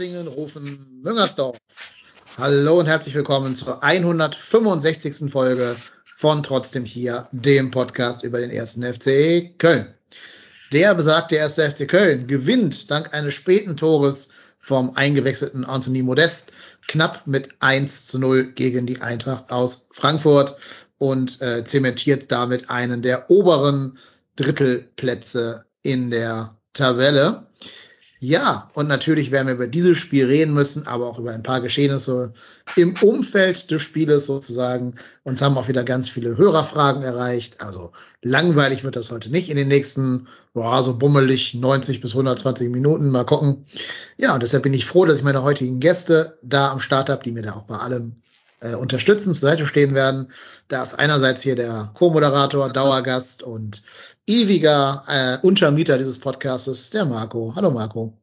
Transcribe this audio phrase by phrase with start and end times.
[0.00, 1.58] Hattingen rufen Müngersdorf.
[2.38, 5.30] Hallo und herzlich willkommen zur 165.
[5.30, 5.76] Folge
[6.16, 9.92] von Trotzdem hier, dem Podcast über den ersten FC Köln.
[10.72, 16.50] Der besagte erste FC Köln gewinnt dank eines späten Tores vom eingewechselten Anthony Modest
[16.88, 20.56] knapp mit 1 zu 0 gegen die Eintracht aus Frankfurt
[20.96, 23.98] und äh, zementiert damit einen der oberen
[24.36, 27.49] Drittelplätze in der Tabelle.
[28.22, 31.62] Ja, und natürlich werden wir über dieses Spiel reden müssen, aber auch über ein paar
[31.62, 32.34] Geschehnisse
[32.76, 34.96] im Umfeld des Spieles sozusagen.
[35.24, 37.62] Uns haben auch wieder ganz viele Hörerfragen erreicht.
[37.64, 42.68] Also langweilig wird das heute nicht in den nächsten, boah, so bummelig 90 bis 120
[42.68, 43.08] Minuten.
[43.08, 43.64] Mal gucken.
[44.18, 47.24] Ja, und deshalb bin ich froh, dass ich meine heutigen Gäste da am Start habe,
[47.24, 48.16] die mir da auch bei allem
[48.60, 50.28] äh, unterstützend zur Seite stehen werden.
[50.68, 53.82] Da ist einerseits hier der Co-Moderator, Dauergast und
[54.30, 57.52] ewiger äh, Untermieter dieses Podcastes, der Marco.
[57.56, 58.16] Hallo Marco.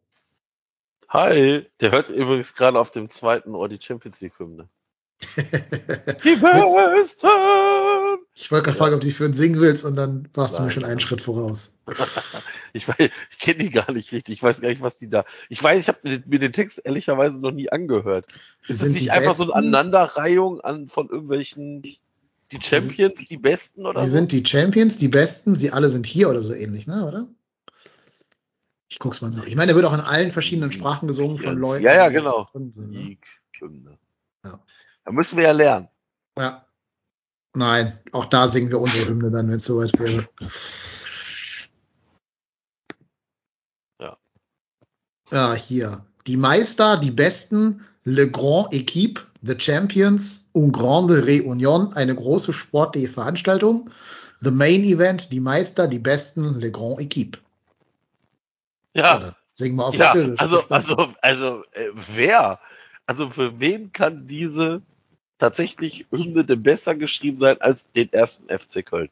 [1.10, 4.70] Hi, der hört übrigens gerade auf dem zweiten Ohr die Champions League Hymne.
[6.24, 7.28] Die Besten!
[8.36, 10.62] ich wollte gerade fragen, ob du dich für einen singen willst und dann warst du
[10.62, 11.00] mir Nein, schon einen nein.
[11.00, 11.80] Schritt voraus.
[12.74, 14.36] Ich, weiß- ich kenne die gar nicht richtig.
[14.36, 15.26] Ich weiß gar nicht, was die da.
[15.50, 18.28] Ich weiß, ich habe mir, den- mir den Text ehrlicherweise noch nie angehört.
[18.64, 19.58] Sie Ist das nicht die einfach so Besten.
[19.58, 21.82] eine Aneinanderreihung an von irgendwelchen
[22.52, 24.14] die Champions, die Besten oder Die so?
[24.14, 27.28] sind die Champions, die Besten, sie alle sind hier oder so ähnlich, ne, oder?
[28.90, 29.46] Ich guck's mal nach.
[29.46, 31.84] Ich meine, der wird auch in allen verschiedenen Sprachen gesungen von Leuten.
[31.84, 32.48] Ja, ja, die genau.
[32.54, 33.18] sind, ne?
[34.46, 34.64] Ja.
[35.04, 35.90] Da müssen wir ja lernen.
[36.38, 36.66] Ja.
[37.54, 40.30] Nein, auch da singen wir unsere Hymne dann, wenn es soweit wäre.
[44.00, 44.18] Ja.
[45.32, 46.06] Ja, hier.
[46.28, 53.10] Die Meister, die Besten, Le Grand Équipe, The Champions, Un Grande Réunion, eine große sportliche
[53.10, 53.90] Veranstaltung.
[54.42, 57.40] The Main Event, die Meister, die Besten, Le Grand Équipe.
[58.94, 60.40] Ja, dann singen wir auf ja Französisch.
[60.40, 62.60] also, also, also, äh, wer?
[63.06, 64.82] Also, für wen kann diese
[65.38, 69.10] tatsächlich Hymne denn besser geschrieben sein als den ersten FC Köln?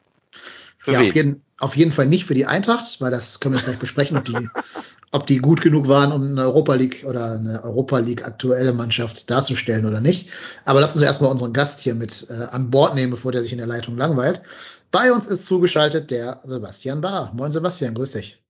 [0.78, 1.08] Für ja, wen?
[1.08, 4.16] auf jeden, auf jeden Fall nicht für die Eintracht, weil das können wir gleich besprechen,
[4.16, 4.34] ob die,
[5.12, 9.30] ob die gut genug waren, um eine Europa League oder eine Europa League aktuelle Mannschaft
[9.30, 10.30] darzustellen oder nicht.
[10.64, 13.52] Aber lass uns erstmal unseren Gast hier mit äh, an Bord nehmen, bevor der sich
[13.52, 14.42] in der Leitung langweilt.
[14.90, 17.32] Bei uns ist zugeschaltet der Sebastian Bahr.
[17.34, 18.42] Moin Sebastian, grüß dich.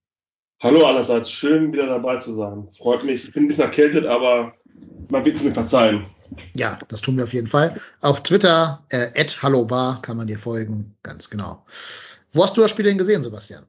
[0.60, 2.68] Hallo allerseits, schön wieder dabei zu sein.
[2.76, 3.24] Freut mich.
[3.24, 4.54] Ich bin ein bisschen erkältet, aber
[5.10, 6.06] man wird es mir verzeihen.
[6.54, 7.74] Ja, das tun wir auf jeden Fall.
[8.00, 9.10] Auf Twitter, äh,
[9.42, 11.64] @hallobar kann man dir folgen, ganz genau.
[12.32, 13.66] Wo hast du das Spiel denn gesehen, Sebastian?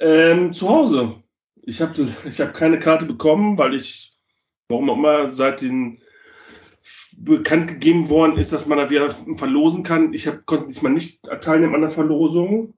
[0.00, 1.22] Ähm, zu Hause.
[1.68, 4.16] Ich habe ich hab keine Karte bekommen, weil ich,
[4.68, 6.00] warum auch immer, seit den
[7.12, 10.14] bekannt gegeben worden ist, dass man da wieder verlosen kann.
[10.14, 12.72] Ich hab, konnte diesmal nicht teilnehmen an der Verlosung,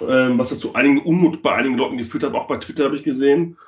[0.00, 3.02] ähm, was dazu einigen Unmut bei einigen Leuten geführt hat, auch bei Twitter habe ich
[3.02, 3.58] gesehen.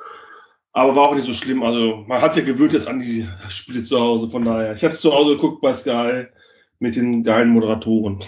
[0.73, 1.65] Aber war auch nicht so schlimm.
[1.65, 4.31] Also man hat sich ja gewöhnt jetzt an die Spiele zu Hause.
[4.31, 6.27] Von daher, ich habe es zu Hause geguckt bei Sky
[6.79, 8.21] mit den geilen Moderatoren.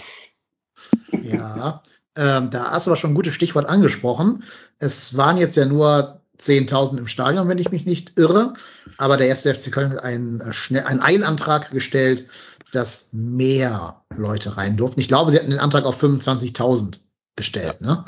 [1.23, 1.81] Ja,
[2.17, 4.43] ähm, da hast du aber schon ein gutes Stichwort angesprochen.
[4.79, 8.53] Es waren jetzt ja nur 10.000 im Stadion, wenn ich mich nicht irre.
[8.97, 12.27] Aber der erste FC Köln hat einen, äh, einen Eilantrag gestellt,
[12.71, 14.99] dass mehr Leute rein durften.
[14.99, 16.99] Ich glaube, sie hatten den Antrag auf 25.000
[17.35, 17.81] gestellt.
[17.81, 18.05] Ne?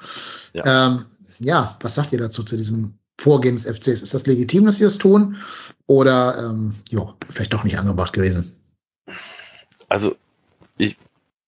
[0.53, 0.87] Ja.
[0.87, 1.05] Ähm,
[1.39, 4.01] ja, was sagt ihr dazu, zu diesem Vorgehen des FCs?
[4.01, 5.37] Ist das legitim, dass sie das tun?
[5.85, 8.59] Oder ähm, ja, vielleicht doch nicht angebracht gewesen?
[9.87, 10.15] Also,
[10.77, 10.97] ich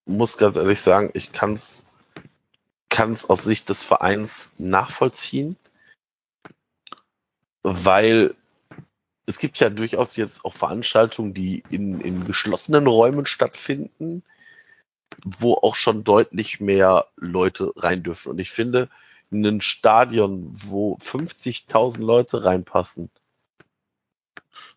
[0.06, 1.86] muss ganz ehrlich sagen, ich kann es
[3.30, 5.58] aus Sicht des Vereins nachvollziehen,
[7.64, 8.36] weil
[9.26, 14.24] es gibt ja durchaus jetzt auch Veranstaltungen, die in, in geschlossenen Räumen stattfinden,
[15.24, 18.32] wo auch schon deutlich mehr Leute rein dürfen.
[18.32, 18.90] Und ich finde,
[19.32, 23.12] in ein Stadion, wo 50.000 Leute reinpassen,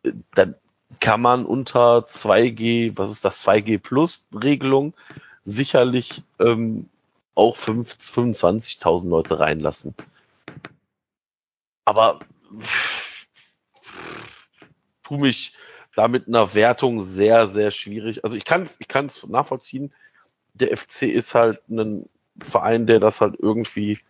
[0.02, 0.55] äh, dann
[1.00, 4.94] kann man unter 2G, was ist das, 2G Plus Regelung,
[5.44, 6.88] sicherlich ähm,
[7.34, 9.94] auch 5 25.000 Leute reinlassen.
[11.84, 12.20] Aber
[15.03, 15.55] tu mich
[15.95, 18.25] da mit einer Wertung sehr, sehr schwierig.
[18.25, 19.93] Also ich kann es ich kann's nachvollziehen.
[20.55, 22.09] Der FC ist halt ein
[22.41, 24.01] Verein, der das halt irgendwie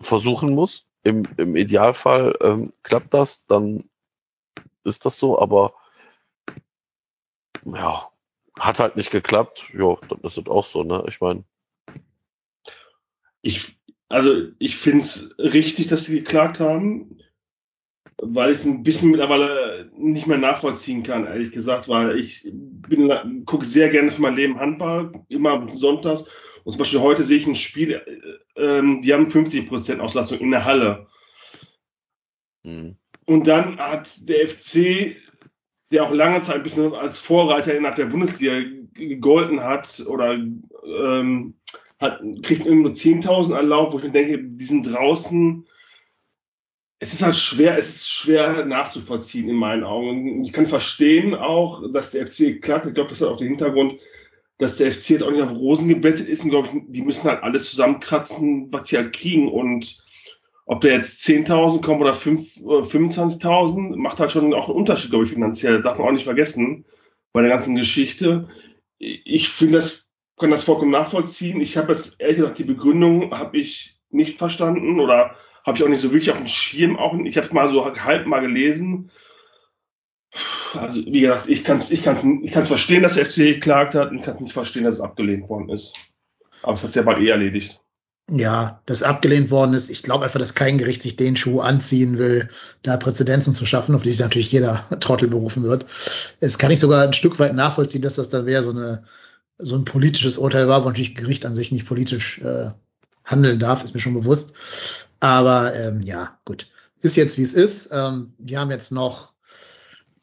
[0.00, 0.86] versuchen muss.
[1.02, 3.88] Im, im Idealfall ähm, klappt das, dann
[4.82, 5.74] ist das so, aber
[7.64, 8.10] ja,
[8.58, 9.70] hat halt nicht geklappt.
[9.72, 11.04] Ja, dann ist es auch so, ne?
[11.08, 11.44] Ich meine.
[13.42, 13.75] Ich,
[14.08, 17.18] also ich finde es richtig, dass sie geklagt haben,
[18.18, 22.46] weil ich es ein bisschen mittlerweile nicht mehr nachvollziehen kann, ehrlich gesagt, weil ich
[23.44, 26.24] gucke sehr gerne für mein Leben Handball, immer sonntags.
[26.64, 30.50] Und zum Beispiel heute sehe ich ein Spiel, äh, ähm, die haben 50% Auslastung in
[30.50, 31.06] der Halle.
[32.64, 32.96] Mhm.
[33.26, 35.16] Und dann hat der FC,
[35.92, 41.54] der auch lange Zeit ein bisschen als Vorreiter innerhalb der Bundesliga gegolten hat oder ähm,
[41.98, 45.66] hat, kriegt nur 10.000 erlaubt, wo ich mir denke, die sind draußen.
[46.98, 50.42] Es ist halt schwer, es ist schwer nachzuvollziehen in meinen Augen.
[50.44, 52.86] Ich kann verstehen auch, dass der FC klagt.
[52.86, 53.98] Ich glaube, das hat auch den Hintergrund,
[54.58, 57.28] dass der FC jetzt auch nicht auf Rosen gebettet ist und glaube ich, die müssen
[57.28, 60.02] halt alles zusammenkratzen, was sie halt kriegen und
[60.64, 65.30] ob da jetzt 10.000 kommen oder 25.000, macht halt schon auch einen Unterschied, glaube ich,
[65.30, 65.74] finanziell.
[65.74, 66.84] Das darf man auch nicht vergessen
[67.32, 68.48] bei der ganzen Geschichte.
[68.98, 70.05] Ich finde das,
[70.38, 71.60] kann das vollkommen nachvollziehen.
[71.60, 75.88] Ich habe jetzt ehrlich gesagt die Begründung habe ich nicht verstanden oder habe ich auch
[75.88, 76.96] nicht so wirklich auf dem Schirm.
[76.96, 79.10] Auch, ich habe es mal so halb mal gelesen.
[80.74, 83.94] Also wie gesagt, ich kann es ich kann's, ich kann's verstehen, dass der FC geklagt
[83.94, 85.94] hat und ich kann nicht verstehen, dass es abgelehnt worden ist.
[86.62, 87.80] Aber es hat ja bald eh erledigt
[88.30, 89.88] ja, das abgelehnt worden ist.
[89.88, 92.48] Ich glaube einfach, dass kein Gericht sich den Schuh anziehen will,
[92.82, 95.86] da Präzedenzen zu schaffen, auf die sich natürlich jeder Trottel berufen wird.
[96.40, 99.04] Es kann ich sogar ein Stück weit nachvollziehen, dass das dann wäre so eine
[99.58, 102.70] so ein politisches Urteil war, wo natürlich Gericht an sich nicht politisch äh,
[103.24, 104.54] handeln darf, ist mir schon bewusst.
[105.20, 106.68] Aber ähm, ja, gut.
[107.02, 107.90] Ist jetzt wie es ist.
[107.92, 109.32] Ähm, wir haben jetzt noch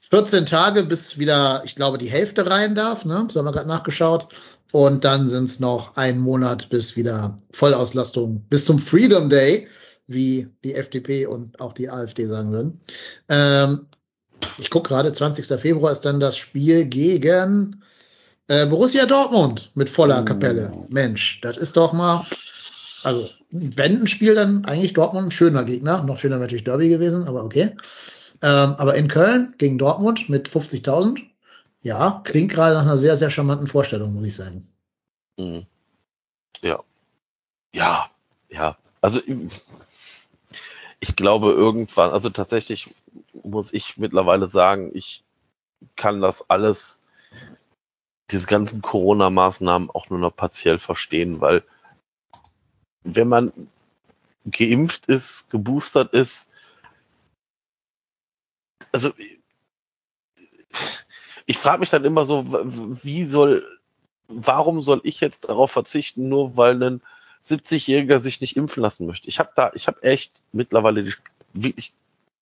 [0.09, 3.05] 14 Tage, bis wieder, ich glaube, die Hälfte rein darf.
[3.05, 3.27] Ne?
[3.31, 4.27] So haben wir gerade nachgeschaut.
[4.71, 9.67] Und dann sind es noch ein Monat bis wieder Vollauslastung, bis zum Freedom Day,
[10.07, 12.81] wie die FDP und auch die AfD sagen würden.
[13.29, 13.85] Ähm,
[14.57, 15.45] ich gucke gerade, 20.
[15.59, 17.83] Februar ist dann das Spiel gegen
[18.47, 20.25] äh, Borussia Dortmund mit voller oh.
[20.25, 20.71] Kapelle.
[20.89, 22.25] Mensch, das ist doch mal,
[23.03, 27.27] also wenn ein Spiel dann eigentlich Dortmund ein schöner Gegner, noch schöner natürlich Derby gewesen,
[27.27, 27.75] aber okay.
[28.41, 31.21] Ähm, aber in Köln gegen Dortmund mit 50.000,
[31.81, 34.67] ja, klingt gerade nach einer sehr, sehr charmanten Vorstellung, muss ich sagen.
[35.37, 35.65] Mhm.
[36.61, 36.83] Ja.
[37.73, 38.09] Ja,
[38.49, 38.77] ja.
[39.01, 39.19] Also
[40.99, 42.93] ich glaube irgendwann, also tatsächlich
[43.43, 45.23] muss ich mittlerweile sagen, ich
[45.95, 47.03] kann das alles,
[48.31, 51.63] diese ganzen Corona-Maßnahmen auch nur noch partiell verstehen, weil
[53.03, 53.51] wenn man
[54.45, 56.49] geimpft ist, geboostert ist,
[58.91, 59.11] also
[61.45, 62.45] ich frage mich dann immer so,
[63.03, 63.79] wie soll,
[64.27, 67.01] warum soll ich jetzt darauf verzichten, nur weil ein
[67.43, 69.27] 70-Jähriger sich nicht impfen lassen möchte?
[69.27, 71.13] Ich habe da, ich habe echt mittlerweile die,
[71.53, 71.93] wirklich,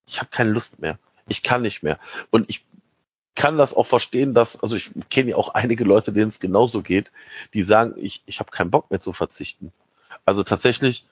[0.06, 1.00] ich habe keine Lust mehr.
[1.28, 2.00] Ich kann nicht mehr.
[2.30, 2.64] Und ich
[3.36, 6.82] kann das auch verstehen, dass, also ich kenne ja auch einige Leute, denen es genauso
[6.82, 7.12] geht,
[7.54, 9.72] die sagen, ich, ich habe keinen Bock mehr zu verzichten.
[10.26, 11.06] Also tatsächlich,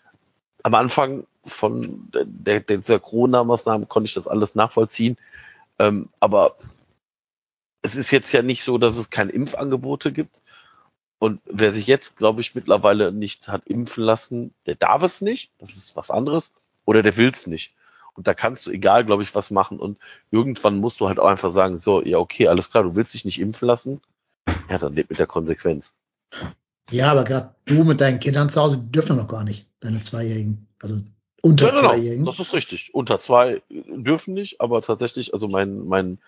[0.64, 5.18] am Anfang von der, der, der Corona-Maßnahmen konnte ich das alles nachvollziehen.
[5.80, 6.58] Ähm, aber
[7.82, 10.42] es ist jetzt ja nicht so, dass es keine Impfangebote gibt.
[11.18, 15.52] Und wer sich jetzt, glaube ich, mittlerweile nicht hat impfen lassen, der darf es nicht.
[15.60, 16.52] Das ist was anderes.
[16.86, 17.74] Oder der will es nicht.
[18.20, 19.80] Und da kannst du egal, glaube ich, was machen.
[19.80, 19.98] Und
[20.30, 23.24] irgendwann musst du halt auch einfach sagen, so, ja, okay, alles klar, du willst dich
[23.24, 24.02] nicht impfen lassen.
[24.70, 25.94] Ja, dann lebt mit der Konsequenz.
[26.92, 30.02] Ja, aber gerade du mit deinen Kindern zu Hause, die dürfen noch gar nicht, deine
[30.02, 30.68] Zweijährigen.
[30.82, 30.98] Also
[31.42, 32.26] unter ja, genau, Zweijährigen.
[32.26, 32.94] Das ist richtig.
[32.94, 36.20] Unter zwei dürfen nicht, aber tatsächlich, also mein, mein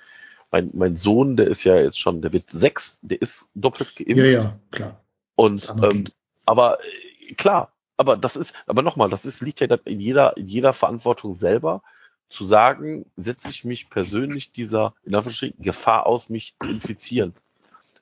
[0.49, 4.17] mein, mein Sohn, der ist ja jetzt schon, der wird sechs, der ist doppelt geimpft.
[4.17, 5.03] Ja, ja, klar.
[5.35, 6.05] Und ähm,
[6.45, 10.47] aber äh, klar, aber das ist, aber nochmal, das ist, liegt ja in jeder, in
[10.47, 11.83] jeder Verantwortung selber,
[12.29, 17.35] zu sagen, setze ich mich persönlich dieser, in Anführungsstrichen, Gefahr aus, mich zu infizieren.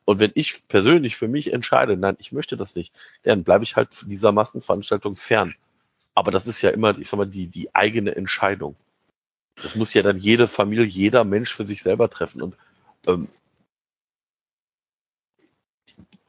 [0.05, 3.75] Und wenn ich persönlich für mich entscheide, nein, ich möchte das nicht, dann bleibe ich
[3.75, 5.53] halt dieser Massenveranstaltung fern.
[6.15, 8.75] Aber das ist ja immer, ich sag mal, die, die eigene Entscheidung.
[9.61, 12.41] Das muss ja dann jede Familie, jeder Mensch für sich selber treffen.
[12.41, 12.55] Und
[13.07, 13.27] ähm,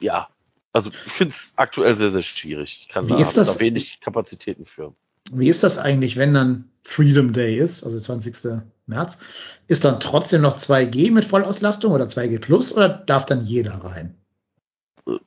[0.00, 0.29] ja,
[0.73, 2.81] also ich finde es aktuell sehr, sehr schwierig.
[2.83, 4.95] Ich kann Wie da, das, da wenig Kapazitäten für.
[5.33, 8.62] Wie ist das eigentlich, wenn dann Freedom Day ist, also 20.
[8.87, 9.19] März?
[9.69, 14.17] Ist dann trotzdem noch 2G mit Vollauslastung oder 2G Plus oder darf dann jeder rein?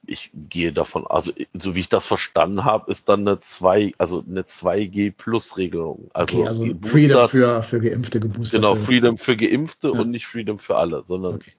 [0.05, 4.23] ich gehe davon, also so wie ich das verstanden habe, ist dann eine 2, also
[4.27, 6.09] eine 2G Plus Regelung.
[6.13, 8.61] Also, okay, also Freedom für, für Geimpfte, Geboosterte.
[8.61, 9.99] Genau, Freedom für Geimpfte ja.
[9.99, 11.51] und nicht Freedom für alle, sondern okay.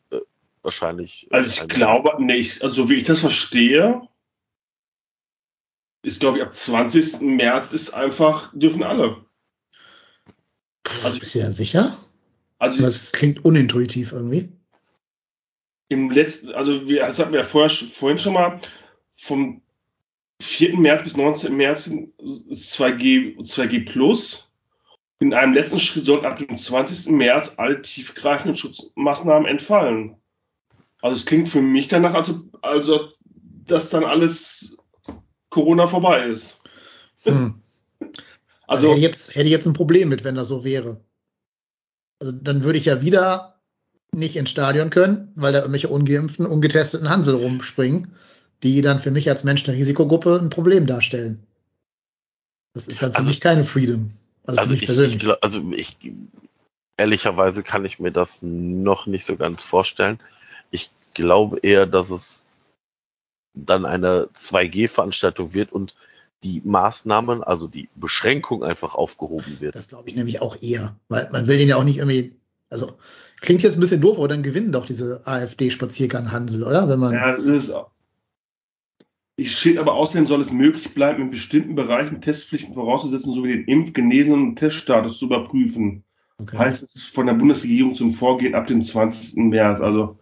[0.64, 1.28] Wahrscheinlich.
[1.30, 4.08] Äh, also ich glaube, nicht, also so wie ich das verstehe,
[6.02, 7.20] ist, glaube ich, ab 20.
[7.20, 9.24] März ist einfach, dürfen alle.
[11.02, 11.96] Also, Bist du ja sicher?
[12.58, 14.48] Also Das klingt unintuitiv irgendwie.
[15.88, 18.60] im letzten, also wir, das hatten wir ja vorher, vorhin schon mal,
[19.16, 19.62] vom
[20.42, 20.76] 4.
[20.76, 21.56] März bis 19.
[21.56, 24.50] März ist 2G, 2G Plus.
[25.20, 27.12] In einem letzten Schritt sollten ab dem 20.
[27.12, 30.16] März alle tiefgreifenden Schutzmaßnahmen entfallen.
[31.04, 33.10] Also es klingt für mich danach, also, also
[33.66, 34.74] dass dann alles
[35.50, 36.58] Corona vorbei ist.
[37.22, 37.60] Hm.
[38.66, 41.04] Also hätte, ich jetzt, hätte ich jetzt ein Problem mit, wenn das so wäre.
[42.18, 43.60] Also dann würde ich ja wieder
[44.10, 48.14] nicht ins Stadion können, weil da irgendwelche ungeimpften, ungetesteten Hansel rumspringen,
[48.62, 51.46] die dann für mich als Mensch der Risikogruppe ein Problem darstellen.
[52.72, 54.08] Das ist dann für Also- mich keine Freedom.
[54.44, 55.22] Also, Also für mich ich, persönlich.
[55.22, 55.98] ich, also ich,
[56.96, 60.18] ehrlicherweise kann ich mir das noch nicht so ganz vorstellen.
[60.74, 62.44] Ich glaube eher, dass es
[63.54, 65.94] dann eine 2G-Veranstaltung wird und
[66.42, 69.76] die Maßnahmen, also die Beschränkung einfach aufgehoben wird.
[69.76, 72.34] Das glaube ich nämlich auch eher, weil man will den ja auch nicht irgendwie,
[72.68, 72.98] also
[73.40, 76.88] klingt jetzt ein bisschen doof, aber dann gewinnen doch diese AfD-Spaziergang Hansel, oder?
[76.88, 77.72] Wenn man, Ja, das ist,
[79.36, 83.66] ich steht aber außerdem soll es möglich bleiben, in bestimmten Bereichen Testpflichten vorauszusetzen, sowie den
[83.66, 86.02] Impf-, Genesen- und Teststatus zu überprüfen.
[86.38, 86.58] okay.
[86.58, 89.36] Heißt es von der Bundesregierung zum Vorgehen ab dem 20.
[89.36, 89.80] März.
[89.80, 90.18] Also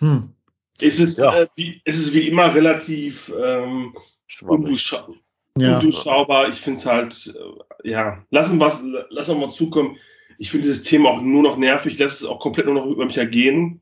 [0.00, 0.32] hm.
[0.80, 1.42] ist es, Ja.
[1.42, 3.94] äh, wie, ist es wie immer relativ ähm,
[4.42, 5.14] undurchschau
[5.58, 6.48] Ja, undurchschaubar.
[6.48, 7.34] Ich finde es halt,
[7.82, 9.96] äh, ja, lassen wir lassen wir mal zukommen.
[10.38, 11.98] Ich finde dieses Thema auch nur noch nervig.
[11.98, 13.80] Lass es auch komplett nur noch über mich ergehen.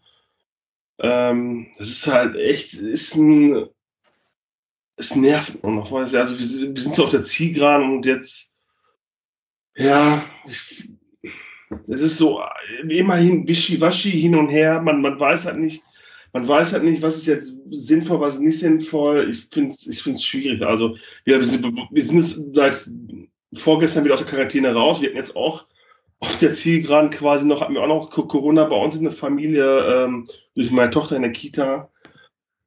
[0.99, 3.67] Ähm, das ist halt echt, ist ein,
[4.97, 7.91] es nervt nur noch, weißt du, also wir, sind- wir sind so auf der Zielgeraden
[7.95, 8.51] und jetzt,
[9.77, 10.89] ja, ich,
[11.89, 15.83] es ist so äh, immerhin wischiwaschi hin und her, man, man weiß halt nicht,
[16.37, 19.31] man weiß halt nicht, was ist jetzt sinnvoll, was ist nicht sinnvoll.
[19.31, 20.61] Ich finde es ich find's schwierig.
[20.63, 22.91] Also, wir, sind, wir sind jetzt seit
[23.55, 25.01] vorgestern wieder aus der Quarantäne raus.
[25.01, 25.65] Wir hatten jetzt auch
[26.19, 29.13] auf der Zielgeraden quasi noch, hatten wir auch noch Co- Corona bei uns in der
[29.13, 29.65] Familie,
[30.05, 30.25] ähm,
[30.55, 31.89] durch meine Tochter in der Kita.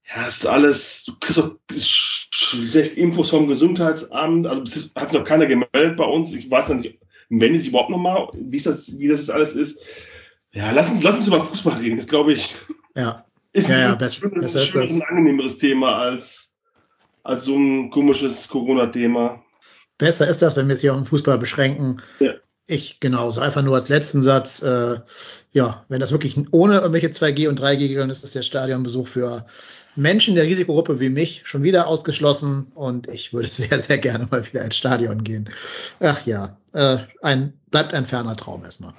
[0.07, 4.47] Ja, es ist alles, du kriegst auch sch- schlecht Infos vom Gesundheitsamt.
[4.47, 6.33] Also, hat sich noch keiner gemeldet bei uns.
[6.33, 6.97] Ich weiß noch nicht,
[7.29, 9.79] wenn es überhaupt noch mal, wie, das, wie das jetzt alles ist.
[10.53, 11.97] Ja, lass uns, lass uns über Fußball reden.
[11.97, 12.55] Das glaube ich,
[12.95, 13.23] ja,
[13.59, 14.91] ist Ja, ja, ein besser- schöneres, besser ist das.
[14.91, 16.49] und angenehmeres Thema als,
[17.23, 19.43] als so ein komisches Corona-Thema.
[19.97, 22.01] besser ist das, wenn wir es hier auf den Fußball beschränken.
[22.19, 22.33] Ja.
[22.71, 23.41] Ich genauso.
[23.41, 24.99] Einfach nur als letzten Satz, äh,
[25.53, 29.43] ja, wenn das wirklich ohne irgendwelche 2G und 3G-Regeln ist, ist der Stadionbesuch für
[29.95, 34.45] Menschen der Risikogruppe wie mich schon wieder ausgeschlossen und ich würde sehr, sehr gerne mal
[34.45, 35.49] wieder ins Stadion gehen.
[35.99, 38.93] Ach ja, äh, ein, bleibt ein ferner Traum erstmal.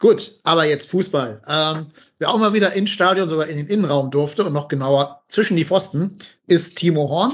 [0.00, 1.42] Gut, aber jetzt Fußball.
[1.46, 1.88] Ähm,
[2.18, 5.58] wer auch mal wieder ins Stadion, sogar in den Innenraum durfte und noch genauer zwischen
[5.58, 6.16] die Pfosten,
[6.46, 7.32] ist Timo Horn.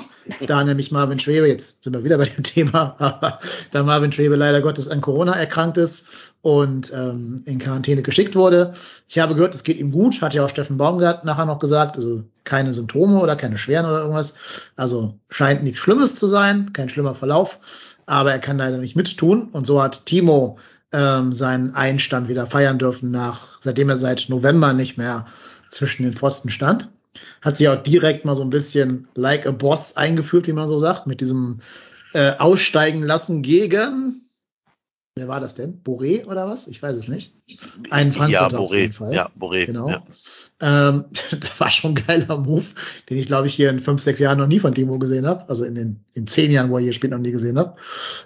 [0.49, 3.39] Da nämlich Marvin Schwebe, jetzt sind wir wieder bei dem Thema, aber
[3.71, 6.09] da Marvin Schwebe leider Gottes an Corona erkrankt ist
[6.43, 8.73] und ähm, in Quarantäne geschickt wurde.
[9.07, 11.97] Ich habe gehört, es geht ihm gut, hat ja auch Steffen Baumgart nachher noch gesagt,
[11.97, 14.35] also keine Symptome oder keine schweren oder irgendwas.
[14.75, 17.61] Also scheint nichts Schlimmes zu sein, kein schlimmer Verlauf,
[18.07, 20.59] aber er kann leider nicht mittun und so hat Timo
[20.97, 25.27] ähm, seinen Einstand wieder feiern dürfen nach, seitdem er seit November nicht mehr
[25.71, 26.89] zwischen den Pfosten stand.
[27.43, 30.79] Hat sich auch direkt mal so ein bisschen like a boss eingeführt, wie man so
[30.79, 31.61] sagt, mit diesem
[32.15, 34.23] äh, Aussteigen lassen gegen,
[35.17, 35.83] wer war das denn?
[35.85, 36.67] Boré oder was?
[36.67, 37.35] Ich weiß es nicht.
[37.91, 38.97] Ein Frankfurter ja, auf jeden Boré.
[38.97, 39.15] Fall.
[39.15, 39.67] Ja, Boré.
[39.67, 39.91] Genau.
[39.91, 40.03] Ja.
[40.61, 42.65] Ähm, das war schon ein geiler Move,
[43.09, 45.49] den ich, glaube ich, hier in fünf, sechs Jahren noch nie von Timo gesehen habe.
[45.49, 47.77] Also in den in zehn Jahren, wo er hier spielt, noch nie gesehen habe.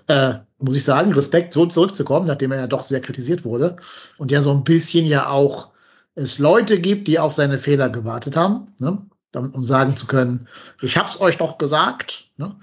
[0.06, 3.76] Äh, muss ich sagen, Respekt, so zurückzukommen, nachdem er ja doch sehr kritisiert wurde.
[4.18, 5.70] Und ja so ein bisschen ja auch
[6.14, 9.06] es Leute gibt, die auf seine Fehler gewartet haben, ne?
[9.34, 10.48] um, um sagen zu können,
[10.82, 12.30] ich hab's euch doch gesagt.
[12.36, 12.56] Ne?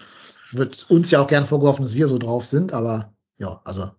[0.52, 3.90] Wird uns ja auch gerne vorgeworfen, dass wir so drauf sind, aber ja, also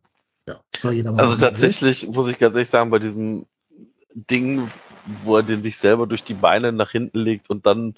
[0.46, 3.46] ja, soll jeder mal Also tatsächlich muss ich ganz ehrlich sagen, bei diesem
[4.14, 4.68] Ding,
[5.08, 7.94] wo er den sich selber durch die Beine nach hinten legt und dann,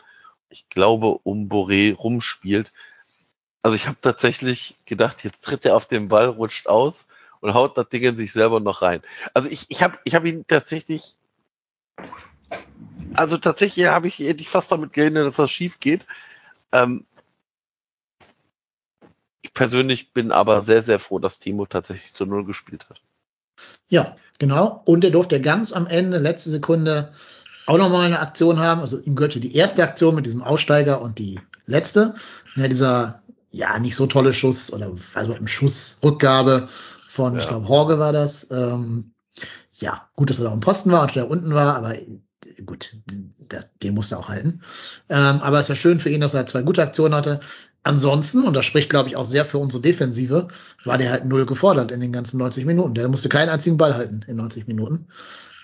[0.48, 2.72] ich glaube, um Boré rumspielt.
[3.62, 7.08] Also ich habe tatsächlich gedacht, jetzt tritt er auf den Ball, rutscht aus
[7.40, 9.02] und haut das Ding in sich selber noch rein.
[9.34, 11.16] Also ich, ich habe ich hab ihn tatsächlich,
[13.14, 16.06] also tatsächlich habe ich hätte fast damit gerechnet, dass das schief geht.
[16.72, 17.06] Ähm,
[19.42, 23.02] ich persönlich bin aber sehr, sehr froh, dass Timo tatsächlich zu Null gespielt hat.
[23.90, 24.80] Ja, genau.
[24.86, 27.12] Und er durfte ganz am Ende, letzte Sekunde,
[27.66, 28.80] auch nochmal eine Aktion haben.
[28.80, 32.14] Also ihm gehörte die erste Aktion mit diesem Aussteiger und die letzte.
[32.56, 36.68] Ja, dieser, ja, nicht so tolle Schuss oder also ein Schussrückgabe
[37.08, 37.40] von, Ja.
[37.40, 38.50] ich glaube, Horge war das.
[38.50, 39.12] Ähm,
[39.74, 41.94] ja, gut, dass er da am Posten war und der unten war, aber
[42.64, 42.96] gut,
[43.82, 44.62] den muss er auch halten.
[45.08, 47.40] Ähm, aber es war schön für ihn, dass er zwei gute Aktionen hatte.
[47.82, 50.48] Ansonsten, und das spricht, glaube ich, auch sehr für unsere Defensive,
[50.84, 52.94] war der halt null gefordert in den ganzen 90 Minuten.
[52.94, 55.06] Der musste keinen einzigen Ball halten in 90 Minuten.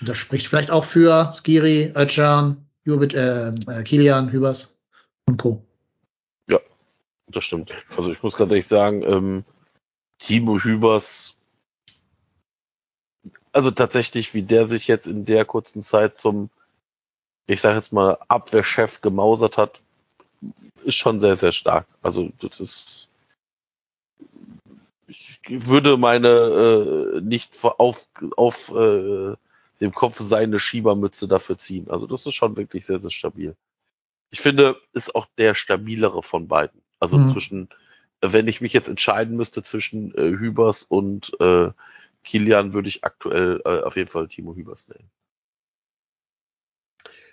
[0.00, 4.78] Und das spricht vielleicht auch für Skiri, Özcan, Jubit, äh, äh, Kilian, Hübers
[5.26, 5.62] und Co.
[6.50, 6.60] Ja,
[7.28, 7.70] das stimmt.
[7.96, 9.44] Also ich muss ganz ehrlich sagen, ähm,
[10.18, 11.36] Timo Hübers,
[13.52, 16.50] also tatsächlich, wie der sich jetzt in der kurzen Zeit zum,
[17.46, 19.82] ich sage jetzt mal, Abwehrchef gemausert hat,
[20.84, 21.86] ist schon sehr, sehr stark.
[22.02, 23.08] Also das ist,
[25.06, 29.34] ich würde meine äh, nicht auf, auf äh,
[29.80, 31.90] dem Kopf seine Schiebermütze dafür ziehen.
[31.90, 33.54] Also das ist schon wirklich sehr, sehr stabil.
[34.30, 36.80] Ich finde, ist auch der stabilere von beiden.
[36.98, 37.32] Also mhm.
[37.32, 37.68] zwischen,
[38.20, 41.70] wenn ich mich jetzt entscheiden müsste zwischen äh, Hübers und äh,
[42.24, 45.08] Kilian, würde ich aktuell äh, auf jeden Fall Timo Hübers nehmen.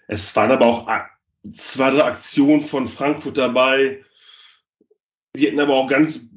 [0.07, 0.87] Es waren aber auch
[1.53, 4.03] zwei, drei Aktionen von Frankfurt dabei.
[5.35, 6.27] Die hätten aber auch ganz,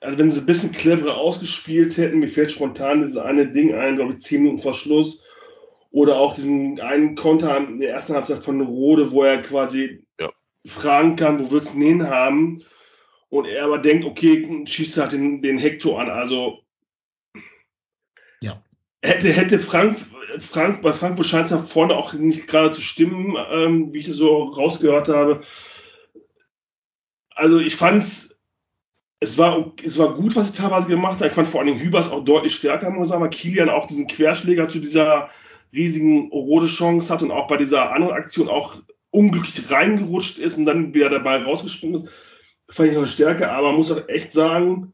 [0.00, 3.96] also wenn sie ein bisschen cleverer ausgespielt hätten, mir fällt spontan dieses eine Ding ein,
[3.96, 5.22] glaube ich, zehn Minuten vor Schluss.
[5.90, 10.30] Oder auch diesen einen Konter in der ersten Halbzeit von Rode, wo er quasi ja.
[10.66, 12.64] fragen kann, wo willst du ihn hin haben?
[13.28, 16.08] Und er aber denkt, okay, schießt halt den, den Hector an.
[16.08, 16.60] Also
[18.42, 18.62] ja.
[19.02, 19.98] hätte, hätte Frank
[20.38, 24.06] Frank, bei Frankfurt scheint es ja vorne auch nicht gerade zu stimmen, ähm, wie ich
[24.06, 25.40] das so rausgehört habe.
[27.34, 31.28] Also ich fand es, war, es war gut, was sie teilweise gemacht hat.
[31.28, 34.06] Ich fand vor allem Hübers auch deutlich stärker, muss ich sagen, weil Kilian auch diesen
[34.06, 35.30] Querschläger zu dieser
[35.72, 38.76] riesigen Rode-Chance hat und auch bei dieser anderen Aktion auch
[39.10, 42.12] unglücklich reingerutscht ist und dann wieder dabei rausgesprungen ist.
[42.70, 44.92] Fand ich noch stärker, aber muss auch echt sagen,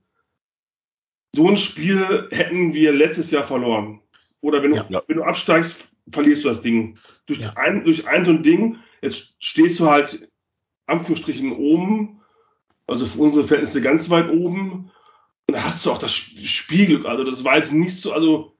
[1.34, 4.00] so ein Spiel hätten wir letztes Jahr verloren.
[4.40, 5.02] Oder wenn du, ja.
[5.06, 6.98] wenn du absteigst, verlierst du das Ding.
[7.26, 7.52] Durch, ja.
[7.56, 10.28] ein, durch ein so ein Ding, jetzt stehst du halt
[10.86, 12.20] Anführungsstrichen oben,
[12.86, 14.90] also für unsere Verhältnisse ganz weit oben.
[15.46, 17.04] Und da hast du auch das Spielglück.
[17.04, 18.54] Also das war jetzt nicht so, also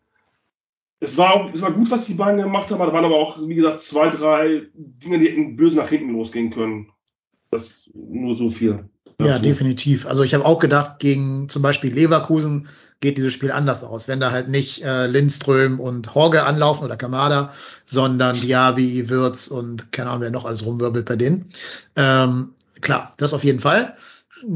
[1.01, 3.55] es war, es war gut, was die beiden gemacht haben, da waren aber auch, wie
[3.55, 6.91] gesagt, zwei, drei Dinge, die hätten böse nach hinten losgehen können.
[7.51, 8.91] Das nur so viel.
[9.21, 10.07] Ja, definitiv.
[10.07, 12.69] Also ich habe auch gedacht, gegen zum Beispiel Leverkusen
[13.01, 16.97] geht dieses Spiel anders aus, wenn da halt nicht äh, Lindström und Horge anlaufen oder
[16.97, 17.53] Kamada,
[17.85, 21.47] sondern Diaby, Wirtz und keine Ahnung, wer noch alles rumwirbelt bei denen.
[21.97, 22.51] Ähm,
[22.81, 23.97] klar, das auf jeden Fall.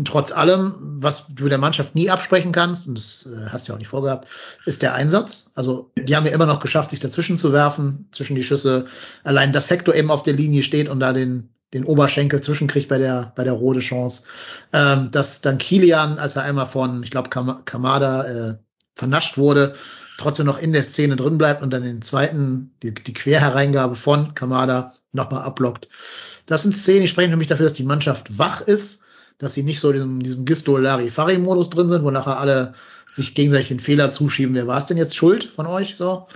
[0.05, 3.75] Trotz allem, was du der Mannschaft nie absprechen kannst, und das äh, hast du ja
[3.75, 4.29] auch nicht vorgehabt,
[4.64, 5.51] ist der Einsatz.
[5.57, 8.87] Also die haben ja immer noch geschafft, sich dazwischen zu werfen, zwischen die Schüsse.
[9.25, 12.98] Allein, dass Hector eben auf der Linie steht und da den den Oberschenkel zwischenkriegt bei
[12.98, 14.24] der, bei der Rode Chance.
[14.72, 18.54] Ähm, dass dann Kilian, als er einmal von, ich glaube, Kam Kamada äh,
[18.94, 19.74] vernascht wurde,
[20.18, 24.35] trotzdem noch in der Szene drin bleibt und dann den zweiten, die, die Querhereingabe von
[24.35, 25.88] Kamada nochmal ablockt.
[26.46, 29.02] Das sind Szenen, die sprechen für mich dafür, dass die Mannschaft wach ist,
[29.38, 32.74] dass sie nicht so in diesem, diesem Gisto-Lari-Fari-Modus drin sind, wo nachher alle
[33.12, 34.54] sich gegenseitig den Fehler zuschieben.
[34.54, 35.96] Wer war es denn jetzt schuld von euch?
[35.96, 36.28] So.